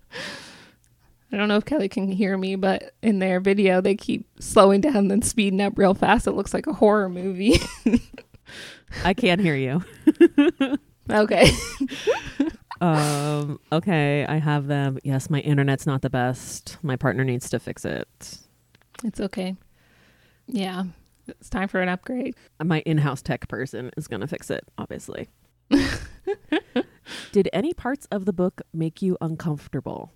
I 1.33 1.37
don't 1.37 1.47
know 1.47 1.57
if 1.57 1.65
Kelly 1.65 1.89
can 1.89 2.11
hear 2.11 2.37
me, 2.37 2.55
but 2.55 2.93
in 3.01 3.17
their 3.17 3.39
video, 3.39 3.81
they 3.81 3.95
keep 3.95 4.27
slowing 4.39 4.81
down 4.81 4.95
and 4.97 5.11
then 5.11 5.21
speeding 5.23 5.61
up 5.61 5.77
real 5.77 5.95
fast. 5.95 6.27
It 6.27 6.33
looks 6.33 6.53
like 6.53 6.67
a 6.67 6.73
horror 6.73 7.09
movie. 7.09 7.59
I 9.03 9.15
can't 9.15 9.41
hear 9.41 9.55
you. 9.55 9.83
okay. 11.09 11.51
um, 12.81 13.59
okay, 13.71 14.27
I 14.27 14.37
have 14.37 14.67
them. 14.67 14.99
Yes, 15.03 15.31
my 15.31 15.39
internet's 15.39 15.87
not 15.87 16.03
the 16.03 16.09
best. 16.11 16.77
My 16.83 16.97
partner 16.97 17.23
needs 17.23 17.49
to 17.49 17.59
fix 17.59 17.83
it. 17.83 18.37
It's 19.03 19.19
okay. 19.19 19.55
Yeah, 20.45 20.83
it's 21.27 21.49
time 21.49 21.67
for 21.67 21.81
an 21.81 21.89
upgrade. 21.89 22.35
My 22.63 22.81
in 22.81 22.99
house 22.99 23.23
tech 23.23 23.47
person 23.47 23.89
is 23.97 24.07
going 24.07 24.21
to 24.21 24.27
fix 24.27 24.51
it, 24.51 24.65
obviously. 24.77 25.29
Did 27.33 27.49
any 27.51 27.73
parts 27.73 28.07
of 28.11 28.25
the 28.25 28.31
book 28.31 28.61
make 28.75 29.01
you 29.01 29.17
uncomfortable? 29.19 30.11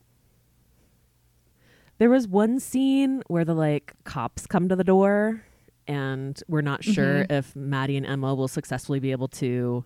There 1.97 2.11
was 2.11 2.27
one 2.27 2.59
scene 2.59 3.23
where 3.25 3.43
the 3.43 3.55
like 3.55 3.95
cops 4.03 4.45
come 4.45 4.69
to 4.69 4.75
the 4.75 4.83
door 4.83 5.43
and 5.87 6.39
we're 6.47 6.61
not 6.61 6.83
sure 6.83 7.23
mm-hmm. 7.23 7.33
if 7.33 7.55
Mattie 7.55 7.97
and 7.97 8.05
Emma 8.05 8.35
will 8.35 8.47
successfully 8.47 8.99
be 8.99 9.11
able 9.11 9.29
to 9.29 9.83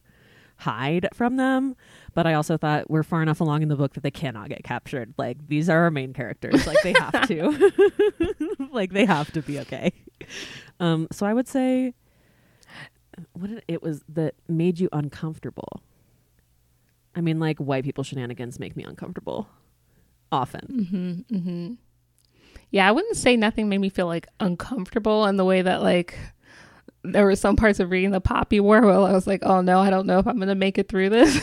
hide 0.58 1.08
from 1.14 1.38
them. 1.38 1.78
But 2.14 2.28
I 2.28 2.34
also 2.34 2.58
thought 2.58 2.92
we're 2.92 3.02
far 3.02 3.22
enough 3.22 3.40
along 3.40 3.62
in 3.62 3.70
the 3.70 3.78
book 3.78 3.94
that 3.94 4.04
they 4.04 4.12
cannot 4.12 4.50
get 4.50 4.66
captured. 4.66 5.14
Like 5.18 5.48
these 5.48 5.70
are 5.70 5.84
our 5.84 5.92
main 5.92 6.12
characters. 6.12 6.68
Like 6.68 6.82
they 6.84 6.92
have 6.92 7.30
to. 7.30 7.72
like 8.74 8.92
they 8.92 9.06
have 9.06 9.32
to 9.32 9.42
be 9.42 9.58
okay. 9.62 9.94
Um, 10.82 11.08
so 11.14 11.26
I 11.26 11.34
would 11.34 11.48
say 11.48 11.94
what 13.32 13.52
did, 13.52 13.64
it 13.70 13.82
was 13.82 14.04
that 14.10 14.36
made 14.50 14.82
you 14.82 14.90
uncomfortable. 14.92 15.82
I 17.16 17.22
mean, 17.22 17.40
like 17.40 17.58
white 17.58 17.84
people 17.84 18.04
shenanigans 18.04 18.60
make 18.60 18.76
me 18.76 18.84
uncomfortable 18.84 19.48
often. 20.32 20.68
Mm-hmm, 20.72 21.36
mm-hmm. 21.36 21.74
Yeah, 22.70 22.88
I 22.88 22.92
wouldn't 22.92 23.18
say 23.18 23.36
nothing 23.36 23.68
made 23.68 23.80
me 23.80 23.90
feel 23.90 24.08
like 24.08 24.28
uncomfortable 24.40 25.26
in 25.26 25.36
the 25.36 25.46
way 25.46 25.62
that 25.62 25.82
like 25.82 26.18
there 27.04 27.26
were 27.26 27.36
some 27.36 27.56
parts 27.56 27.80
of 27.80 27.92
reading 27.92 28.12
the 28.12 28.22
Poppy 28.22 28.60
War 28.60 28.82
where 28.82 28.94
I 28.94 29.12
was 29.12 29.28
like, 29.28 29.42
oh 29.44 29.62
no, 29.62 29.80
I 29.80 29.90
don't 29.90 30.06
know 30.06 30.20
if 30.20 30.28
I'm 30.28 30.40
gonna 30.40 30.56
make 30.56 30.78
it 30.78 30.88
through 30.88 31.10
this. 31.10 31.40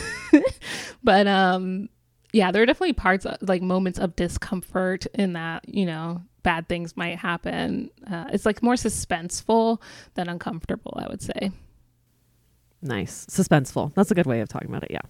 but 1.03 1.27
um, 1.27 1.89
yeah, 2.33 2.51
there 2.51 2.63
are 2.63 2.65
definitely 2.65 2.93
parts 2.93 3.25
of, 3.25 3.37
like 3.41 3.61
moments 3.61 3.99
of 3.99 4.15
discomfort 4.15 5.05
in 5.13 5.33
that 5.33 5.67
you 5.69 5.85
know 5.85 6.23
bad 6.41 6.67
things 6.67 6.97
might 6.97 7.19
happen. 7.19 7.91
Uh, 8.09 8.25
it's 8.31 8.45
like 8.45 8.63
more 8.63 8.75
suspenseful 8.75 9.81
than 10.15 10.29
uncomfortable, 10.29 10.97
I 10.97 11.07
would 11.07 11.21
say. 11.21 11.51
Nice. 12.81 13.25
Suspenseful. 13.25 13.93
That's 13.93 14.09
a 14.09 14.15
good 14.15 14.25
way 14.25 14.39
of 14.39 14.47
talking 14.47 14.69
about 14.69 14.83
it. 14.83 14.91
Yeah. 14.91 15.01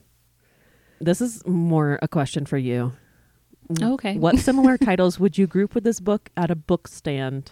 This 0.99 1.21
is 1.21 1.45
more 1.45 1.99
a 2.01 2.07
question 2.07 2.45
for 2.45 2.57
you. 2.57 2.93
Okay. 3.81 4.17
What 4.17 4.39
similar 4.39 4.77
titles 4.77 5.19
would 5.19 5.37
you 5.37 5.47
group 5.47 5.75
with 5.75 5.83
this 5.83 5.99
book 5.99 6.29
at 6.35 6.51
a 6.51 6.55
book 6.55 6.87
stand? 6.87 7.51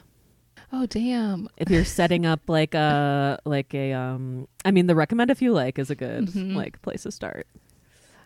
Oh 0.73 0.85
damn. 0.85 1.47
If 1.57 1.69
you're 1.69 1.85
setting 1.85 2.25
up 2.25 2.41
like 2.47 2.73
a 2.73 3.39
like 3.45 3.73
a 3.73 3.93
um 3.93 4.47
I 4.65 4.71
mean 4.71 4.87
the 4.87 4.95
recommend 4.95 5.31
if 5.31 5.41
you 5.41 5.53
like 5.53 5.79
is 5.79 5.89
a 5.89 5.95
good 5.95 6.27
mm-hmm. 6.27 6.55
like 6.55 6.81
place 6.81 7.03
to 7.03 7.11
start. 7.11 7.47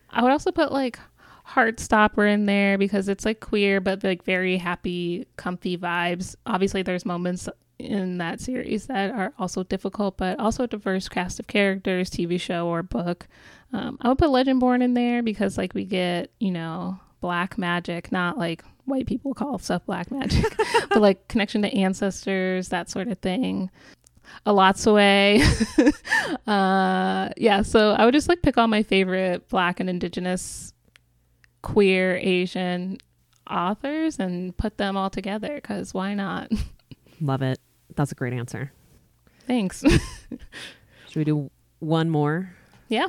I 0.09 0.24
would 0.24 0.32
also 0.32 0.51
put 0.51 0.72
like 0.72 0.99
Heartstopper 1.47 2.32
in 2.32 2.45
there 2.45 2.78
because 2.78 3.09
it's 3.09 3.26
like 3.26 3.39
queer 3.39 3.82
but 3.82 4.03
like 4.03 4.24
very 4.24 4.57
happy, 4.57 5.28
comfy 5.36 5.78
vibes. 5.78 6.36
Obviously 6.45 6.82
there's 6.82 7.05
moments 7.05 7.47
in 7.86 8.17
that 8.19 8.39
series 8.39 8.88
that 8.88 9.11
are 9.11 9.34
also 9.38 9.63
difficult, 9.63 10.17
but 10.17 10.39
also 10.39 10.63
a 10.63 10.67
diverse 10.67 11.09
cast 11.09 11.39
of 11.39 11.47
characters, 11.47 12.09
TV 12.09 12.39
show 12.39 12.67
or 12.67 12.84
book. 12.84 13.27
Um, 13.73 13.97
I 14.01 14.09
would 14.09 14.17
put 14.17 14.29
Legendborn 14.29 14.82
in 14.82 14.93
there 14.93 15.23
because 15.23 15.57
like 15.57 15.73
we 15.73 15.86
get, 15.86 16.32
you 16.39 16.51
know, 16.51 16.99
black 17.21 17.57
magic, 17.57 18.11
not 18.11 18.38
like 18.38 18.63
white 18.86 19.05
people 19.05 19.34
call 19.34 19.57
stuff 19.59 19.86
black 19.86 20.11
magic, 20.11 20.55
but 20.89 21.01
like 21.01 21.27
connection 21.27 21.61
to 21.61 21.73
ancestors, 21.73 22.69
that 22.69 22.89
sort 22.89 23.07
of 23.07 23.19
thing. 23.19 23.69
Elatsoe. 24.45 25.41
uh, 26.47 27.29
yeah, 27.38 27.61
so 27.61 27.91
I 27.91 28.05
would 28.05 28.13
just 28.13 28.29
like 28.29 28.41
pick 28.41 28.57
all 28.57 28.67
my 28.67 28.84
favorite 28.84 29.47
black 29.49 29.79
and 29.79 29.89
indigenous 29.89 30.73
queer 31.61 32.17
Asian 32.17 32.97
authors 33.49 34.19
and 34.19 34.55
put 34.57 34.77
them 34.77 34.97
all 34.97 35.09
together 35.09 35.55
because 35.55 35.93
why 35.93 36.13
not? 36.13 36.51
Love 37.21 37.41
it. 37.41 37.59
That's 37.95 38.11
a 38.11 38.15
great 38.15 38.33
answer. 38.33 38.71
Thanks. 39.47 39.83
Should 41.09 41.15
we 41.19 41.23
do 41.23 41.51
one 41.79 42.09
more? 42.09 42.53
Yeah. 42.87 43.07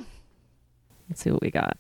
Let's 1.08 1.22
see 1.22 1.30
what 1.30 1.42
we 1.42 1.50
got. 1.50 1.76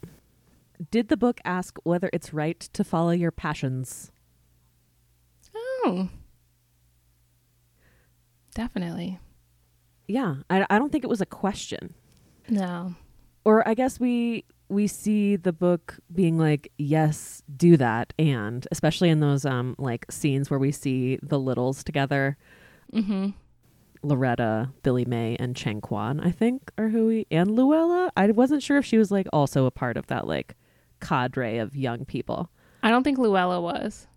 Did 0.90 1.08
the 1.08 1.16
book 1.16 1.40
ask 1.44 1.78
whether 1.84 2.10
it's 2.12 2.32
right 2.32 2.58
to 2.60 2.84
follow 2.84 3.10
your 3.10 3.30
passions? 3.30 4.10
Oh. 5.54 6.08
Definitely. 8.54 9.18
Yeah, 10.06 10.36
I, 10.50 10.66
I 10.68 10.78
don't 10.78 10.92
think 10.92 11.04
it 11.04 11.10
was 11.10 11.20
a 11.20 11.26
question. 11.26 11.94
No. 12.48 12.94
Or 13.44 13.66
I 13.66 13.74
guess 13.74 13.98
we 13.98 14.44
we 14.68 14.86
see 14.86 15.36
the 15.36 15.52
book 15.52 15.98
being 16.14 16.38
like, 16.38 16.70
yes, 16.78 17.42
do 17.56 17.76
that, 17.76 18.12
and 18.18 18.66
especially 18.70 19.08
in 19.10 19.20
those 19.20 19.44
um 19.44 19.74
like 19.78 20.06
scenes 20.10 20.50
where 20.50 20.58
we 20.58 20.72
see 20.72 21.18
the 21.22 21.38
littles 21.38 21.82
together. 21.82 22.36
Mm-hmm. 22.94 23.30
Loretta, 24.02 24.70
Billy 24.82 25.04
May, 25.04 25.36
and 25.38 25.54
Chang 25.54 25.80
Kwan, 25.80 26.20
I 26.20 26.30
think, 26.30 26.70
are 26.76 26.88
who 26.88 27.06
we 27.06 27.26
and 27.30 27.50
Luella. 27.50 28.10
I 28.16 28.26
wasn't 28.32 28.62
sure 28.62 28.78
if 28.78 28.84
she 28.84 28.98
was 28.98 29.10
like 29.10 29.26
also 29.32 29.64
a 29.64 29.70
part 29.70 29.96
of 29.96 30.08
that 30.08 30.26
like 30.26 30.56
cadre 31.00 31.58
of 31.58 31.76
young 31.76 32.04
people. 32.04 32.50
I 32.82 32.90
don't 32.90 33.04
think 33.04 33.18
Luella 33.18 33.60
was. 33.60 34.08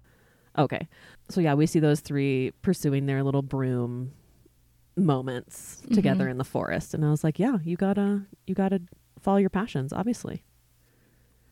Okay. 0.57 0.88
So 1.30 1.41
yeah, 1.41 1.53
we 1.53 1.65
see 1.65 1.80
those 1.80 1.99
three 1.99 2.51
pursuing 2.61 3.05
their 3.05 3.23
little 3.23 3.41
broom 3.41 4.11
moments 4.97 5.82
mm-hmm. 5.84 5.93
together 5.93 6.28
in 6.28 6.38
the 6.38 6.43
forest. 6.43 6.93
And 6.93 7.05
I 7.05 7.09
was 7.09 7.23
like, 7.23 7.39
yeah, 7.39 7.57
you 7.63 7.78
gotta 7.78 8.23
you 8.47 8.55
gotta 8.55 8.82
follow 9.19 9.38
your 9.38 9.49
passions, 9.49 9.93
obviously. 9.93 10.43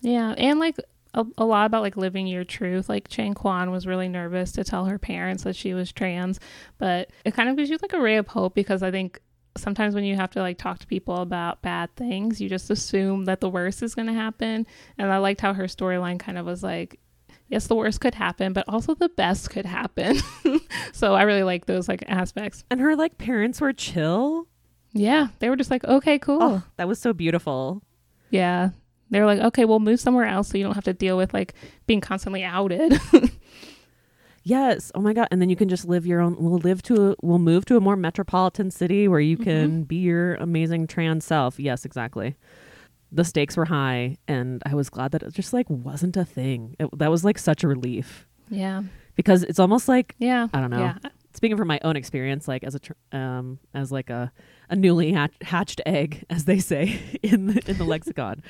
Yeah. 0.02 0.34
And 0.38 0.60
like 0.60 0.78
a, 1.14 1.26
a, 1.38 1.46
lot 1.46 1.66
about 1.66 1.82
like 1.82 1.98
living 1.98 2.28
your 2.28 2.44
truth. 2.44 2.90
Like 2.90 3.08
Chang 3.08 3.34
Kwan 3.34 3.72
was 3.72 3.86
really 3.86 4.08
nervous 4.10 4.52
to 4.54 4.64
tell 4.64 4.86
her 4.86 4.98
parents 4.98 5.44
that 5.44 5.56
she 5.56 5.74
was 5.74 5.92
trans, 5.92 6.40
but 6.78 7.12
it 7.24 7.34
kind 7.34 7.50
of 7.50 7.56
gives 7.56 7.70
you 7.70 7.78
like 7.82 7.94
a 7.94 8.02
ray 8.02 8.18
of 8.18 8.28
hope 8.28 8.56
because 8.56 8.84
I 8.84 8.92
think 8.92 9.22
sometimes 9.58 9.96
when 9.96 10.04
you 10.04 10.16
have 10.16 10.32
to 10.32 10.42
like 10.42 10.58
talk 10.58 10.80
to 10.80 10.88
people 10.88 11.18
about 11.18 11.62
bad 11.62 11.96
things, 11.96 12.42
you 12.42 12.50
just 12.50 12.70
assume 12.70 13.26
that 13.26 13.40
the 13.42 13.50
worst 13.50 13.84
is 13.84 13.96
going 13.96 14.08
to 14.08 14.14
happen. 14.14 14.66
And 14.98 15.12
I 15.12 15.18
liked 15.18 15.42
how 15.42 15.54
her 15.54 15.66
storyline 15.66 16.20
kind 16.20 16.38
of 16.38 16.46
was 16.46 16.64
like, 16.64 17.00
yes, 17.48 17.68
the 17.68 17.76
worst 17.76 18.02
could 18.02 18.16
happen, 18.16 18.54
but 18.54 18.66
also 18.68 18.96
the 18.96 19.10
best 19.10 19.50
could 19.50 19.66
happen. 19.66 20.18
so 20.94 21.14
I 21.14 21.24
really 21.24 21.44
like 21.44 21.66
those 21.66 21.88
like 21.88 22.04
aspects. 22.08 22.64
And 22.70 22.80
her 22.80 22.96
like 22.96 23.18
parents 23.18 23.62
were 23.62 23.74
chill. 23.74 24.48
Yeah, 24.92 25.30
they 25.40 25.50
were 25.50 25.56
just 25.56 25.72
like, 25.72 25.84
okay, 25.84 26.20
cool. 26.20 26.42
Oh, 26.42 26.64
that 26.78 26.88
was 26.88 27.00
so 27.00 27.14
beautiful. 27.14 27.82
Yeah, 28.30 28.70
they 29.14 29.20
were 29.20 29.26
like, 29.26 29.40
okay, 29.40 29.66
we'll 29.66 29.80
move 29.80 30.00
somewhere 30.00 30.26
else 30.26 30.50
so 30.50 30.58
you 30.58 30.64
don't 30.64 30.76
have 30.76 30.84
to 30.86 30.94
deal 30.94 31.18
with 31.18 31.34
like 31.34 31.54
being 31.88 32.02
constantly 32.02 32.44
outed. 32.44 33.00
yes. 34.44 34.92
Oh 34.96 35.02
my 35.02 35.14
god. 35.14 35.28
And 35.32 35.42
then 35.42 35.50
you 35.50 35.56
can 35.56 35.70
just 35.70 35.86
live 35.86 36.06
your 36.06 36.20
own. 36.22 36.36
We'll 36.40 36.60
live 36.60 36.82
to. 36.84 37.12
A, 37.12 37.16
we'll 37.22 37.40
move 37.40 37.66
to 37.66 37.78
a 37.78 37.82
more 37.82 37.96
metropolitan 37.96 38.72
city 38.72 39.08
where 39.08 39.20
you 39.20 39.38
can 39.38 39.70
mm-hmm. 39.70 39.82
be 39.84 39.98
your 39.98 40.36
amazing 40.36 40.88
trans 40.88 41.26
self. 41.26 41.60
Yes, 41.60 41.86
exactly. 41.86 42.36
the 43.12 43.24
stakes 43.24 43.56
were 43.56 43.66
high, 43.66 44.18
and 44.28 44.62
I 44.66 44.74
was 44.74 44.90
glad 44.90 45.12
that 45.12 45.22
it 45.24 45.34
just 45.34 45.54
like 45.54 45.70
wasn't 45.70 46.18
a 46.18 46.26
thing. 46.26 46.76
It, 46.80 46.90
that 46.98 47.12
was 47.12 47.24
like 47.24 47.38
such 47.38 47.64
a 47.64 47.68
relief 47.68 48.26
Yeah. 48.50 48.82
because 49.16 49.44
it's 49.44 49.60
almost 49.60 49.88
like 49.88 50.16
Yeah. 50.18 50.48
I 50.54 50.60
don't 50.60 50.72
know. 50.72 50.80
Yeah. 50.80 50.98
speaking 51.36 51.58
from 51.58 51.68
my 51.68 51.80
own 51.84 51.96
experience, 51.96 52.48
like 52.48 52.64
as 52.64 52.74
a 52.76 52.80
tr- 52.80 52.94
um 53.12 53.60
as 53.74 53.92
like 53.92 54.10
a 54.10 54.32
a 54.74 54.76
newly 54.76 55.16
hatched 55.44 55.82
egg, 55.86 56.26
as 56.32 56.46
they 56.46 56.58
say 56.58 57.00
in 57.24 57.46
the, 57.46 57.70
in 57.70 57.78
the 57.78 57.84
lexicon, 57.84 58.42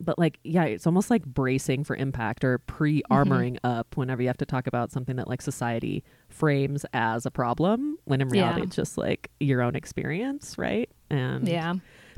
but 0.00 0.18
like 0.18 0.40
yeah, 0.42 0.64
it's 0.64 0.88
almost 0.88 1.08
like 1.08 1.24
bracing 1.24 1.84
for 1.84 1.94
impact 1.94 2.42
or 2.42 2.58
pre 2.58 3.00
armoring 3.10 3.54
mm-hmm. 3.60 3.66
up 3.78 3.96
whenever 3.96 4.20
you 4.20 4.26
have 4.28 4.36
to 4.38 4.44
talk 4.44 4.66
about 4.66 4.90
something 4.90 5.14
that 5.16 5.28
like 5.28 5.40
society 5.40 6.02
frames 6.28 6.84
as 6.92 7.24
a 7.24 7.30
problem, 7.30 7.96
when 8.04 8.20
in 8.20 8.28
reality 8.28 8.60
Yeah. 8.60 8.66
it's 8.66 8.76
just 8.76 8.98
like 8.98 9.30
your 9.38 9.62
own 9.62 9.76
experience, 9.76 10.58
right? 10.58 10.90
And 11.10 11.46
Yeah. 11.46 11.74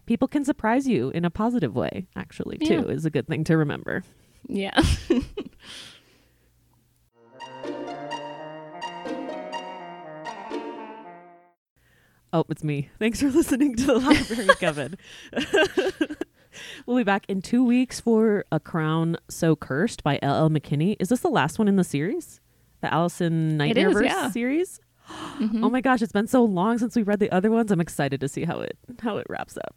people 0.06 0.26
can 0.26 0.42
surprise 0.42 0.88
you 0.88 1.10
in 1.10 1.26
a 1.26 1.30
positive 1.30 1.76
way. 1.76 2.06
Actually, 2.16 2.56
too, 2.56 2.84
Yeah. 2.86 2.94
is 2.94 3.04
a 3.04 3.10
good 3.10 3.26
thing 3.28 3.44
to 3.44 3.58
remember. 3.58 4.04
Yeah. 4.48 4.80
Oh, 12.32 12.44
it's 12.48 12.62
me. 12.62 12.90
Thanks 12.98 13.20
for 13.20 13.28
listening 13.30 13.76
to 13.76 13.86
the 13.86 13.98
Library 13.98 14.48
Coven. 14.60 14.96
we'll 16.86 16.96
be 16.96 17.04
back 17.04 17.24
in 17.28 17.42
two 17.42 17.64
weeks 17.64 18.00
for 18.00 18.44
A 18.52 18.60
Crown 18.60 19.16
So 19.28 19.56
Cursed 19.56 20.04
by 20.04 20.18
L.L. 20.22 20.50
McKinney. 20.50 20.96
Is 21.00 21.08
this 21.08 21.20
the 21.20 21.28
last 21.28 21.58
one 21.58 21.66
in 21.68 21.76
the 21.76 21.84
series? 21.84 22.40
The 22.82 22.92
Allison 22.92 23.58
Nightmareverse 23.58 24.04
yeah. 24.04 24.30
series? 24.30 24.80
Mhm. 25.10 25.64
Oh 25.64 25.70
my 25.70 25.80
gosh, 25.80 26.02
it's 26.02 26.12
been 26.12 26.28
so 26.28 26.44
long 26.44 26.78
since 26.78 26.94
we 26.94 27.02
read 27.02 27.18
the 27.18 27.32
other 27.32 27.50
ones. 27.50 27.72
I'm 27.72 27.80
excited 27.80 28.20
to 28.20 28.28
see 28.28 28.44
how 28.44 28.60
it 28.60 28.78
how 29.00 29.16
it 29.16 29.26
wraps 29.28 29.56
up. 29.56 29.74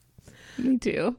Me 0.59 0.77
too. 0.77 1.15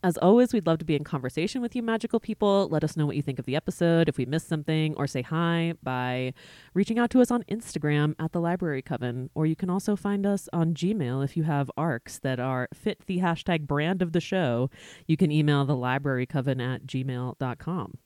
As 0.00 0.16
always, 0.18 0.52
we'd 0.52 0.66
love 0.66 0.78
to 0.78 0.84
be 0.84 0.94
in 0.94 1.02
conversation 1.02 1.60
with 1.60 1.74
you, 1.74 1.82
magical 1.82 2.20
people. 2.20 2.68
Let 2.70 2.84
us 2.84 2.96
know 2.96 3.04
what 3.04 3.16
you 3.16 3.22
think 3.22 3.40
of 3.40 3.46
the 3.46 3.56
episode, 3.56 4.08
if 4.08 4.16
we 4.16 4.26
missed 4.26 4.48
something, 4.48 4.94
or 4.96 5.08
say 5.08 5.22
hi 5.22 5.74
by 5.82 6.34
reaching 6.72 7.00
out 7.00 7.10
to 7.10 7.20
us 7.20 7.32
on 7.32 7.42
Instagram 7.50 8.14
at 8.20 8.30
the 8.30 8.40
Library 8.40 8.80
Coven. 8.80 9.28
Or 9.34 9.44
you 9.44 9.56
can 9.56 9.68
also 9.68 9.96
find 9.96 10.24
us 10.24 10.48
on 10.52 10.72
Gmail 10.72 11.24
if 11.24 11.36
you 11.36 11.42
have 11.42 11.68
ARCs 11.76 12.20
that 12.20 12.38
are 12.38 12.68
fit 12.72 13.06
the 13.06 13.18
hashtag 13.18 13.66
brand 13.66 14.00
of 14.00 14.12
the 14.12 14.20
show. 14.20 14.70
You 15.08 15.16
can 15.16 15.32
email 15.32 15.64
the 15.64 15.76
Library 15.76 16.26
Coven 16.26 16.60
at 16.60 16.86
gmail.com. 16.86 17.98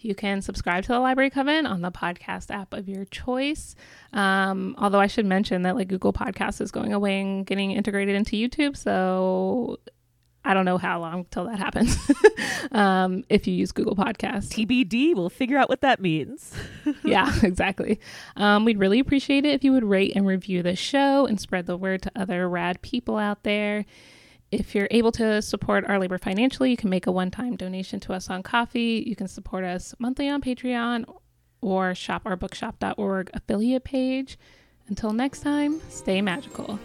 You 0.00 0.14
can 0.14 0.42
subscribe 0.42 0.84
to 0.84 0.92
the 0.92 1.00
Library 1.00 1.30
Coven 1.30 1.66
on 1.66 1.82
the 1.82 1.90
podcast 1.90 2.50
app 2.50 2.72
of 2.72 2.88
your 2.88 3.04
choice. 3.06 3.74
Um, 4.12 4.76
although 4.78 5.00
I 5.00 5.08
should 5.08 5.26
mention 5.26 5.62
that 5.62 5.74
like 5.74 5.88
Google 5.88 6.12
Podcast 6.12 6.60
is 6.60 6.70
going 6.70 6.92
away 6.92 7.20
and 7.20 7.44
getting 7.44 7.72
integrated 7.72 8.14
into 8.14 8.36
YouTube, 8.36 8.76
so 8.76 9.78
I 10.44 10.54
don't 10.54 10.64
know 10.64 10.78
how 10.78 11.00
long 11.00 11.26
till 11.30 11.44
that 11.44 11.58
happens. 11.58 11.96
um, 12.72 13.24
if 13.28 13.46
you 13.46 13.54
use 13.54 13.72
Google 13.72 13.96
Podcast, 13.96 14.48
TBD, 14.48 15.14
we'll 15.14 15.28
figure 15.28 15.58
out 15.58 15.68
what 15.68 15.82
that 15.82 16.00
means. 16.00 16.54
yeah, 17.04 17.30
exactly. 17.42 18.00
Um, 18.36 18.64
we'd 18.64 18.78
really 18.78 19.00
appreciate 19.00 19.44
it 19.44 19.52
if 19.54 19.64
you 19.64 19.72
would 19.72 19.84
rate 19.84 20.12
and 20.14 20.26
review 20.26 20.62
the 20.62 20.76
show 20.76 21.26
and 21.26 21.40
spread 21.40 21.66
the 21.66 21.76
word 21.76 22.02
to 22.02 22.12
other 22.16 22.48
rad 22.48 22.80
people 22.82 23.18
out 23.18 23.42
there. 23.42 23.84
If 24.50 24.74
you're 24.74 24.88
able 24.90 25.12
to 25.12 25.42
support 25.42 25.84
our 25.88 25.98
labor 25.98 26.16
financially, 26.16 26.70
you 26.70 26.76
can 26.76 26.88
make 26.88 27.06
a 27.06 27.12
one 27.12 27.30
time 27.30 27.56
donation 27.56 28.00
to 28.00 28.14
us 28.14 28.30
on 28.30 28.42
Ko-fi. 28.42 29.04
You 29.06 29.14
can 29.14 29.28
support 29.28 29.64
us 29.64 29.94
monthly 29.98 30.28
on 30.28 30.40
Patreon 30.40 31.04
or 31.60 31.94
shop 31.94 32.22
our 32.24 32.36
bookshop.org 32.36 33.30
affiliate 33.34 33.84
page. 33.84 34.38
Until 34.88 35.12
next 35.12 35.40
time, 35.40 35.82
stay 35.90 36.22
magical. 36.22 36.78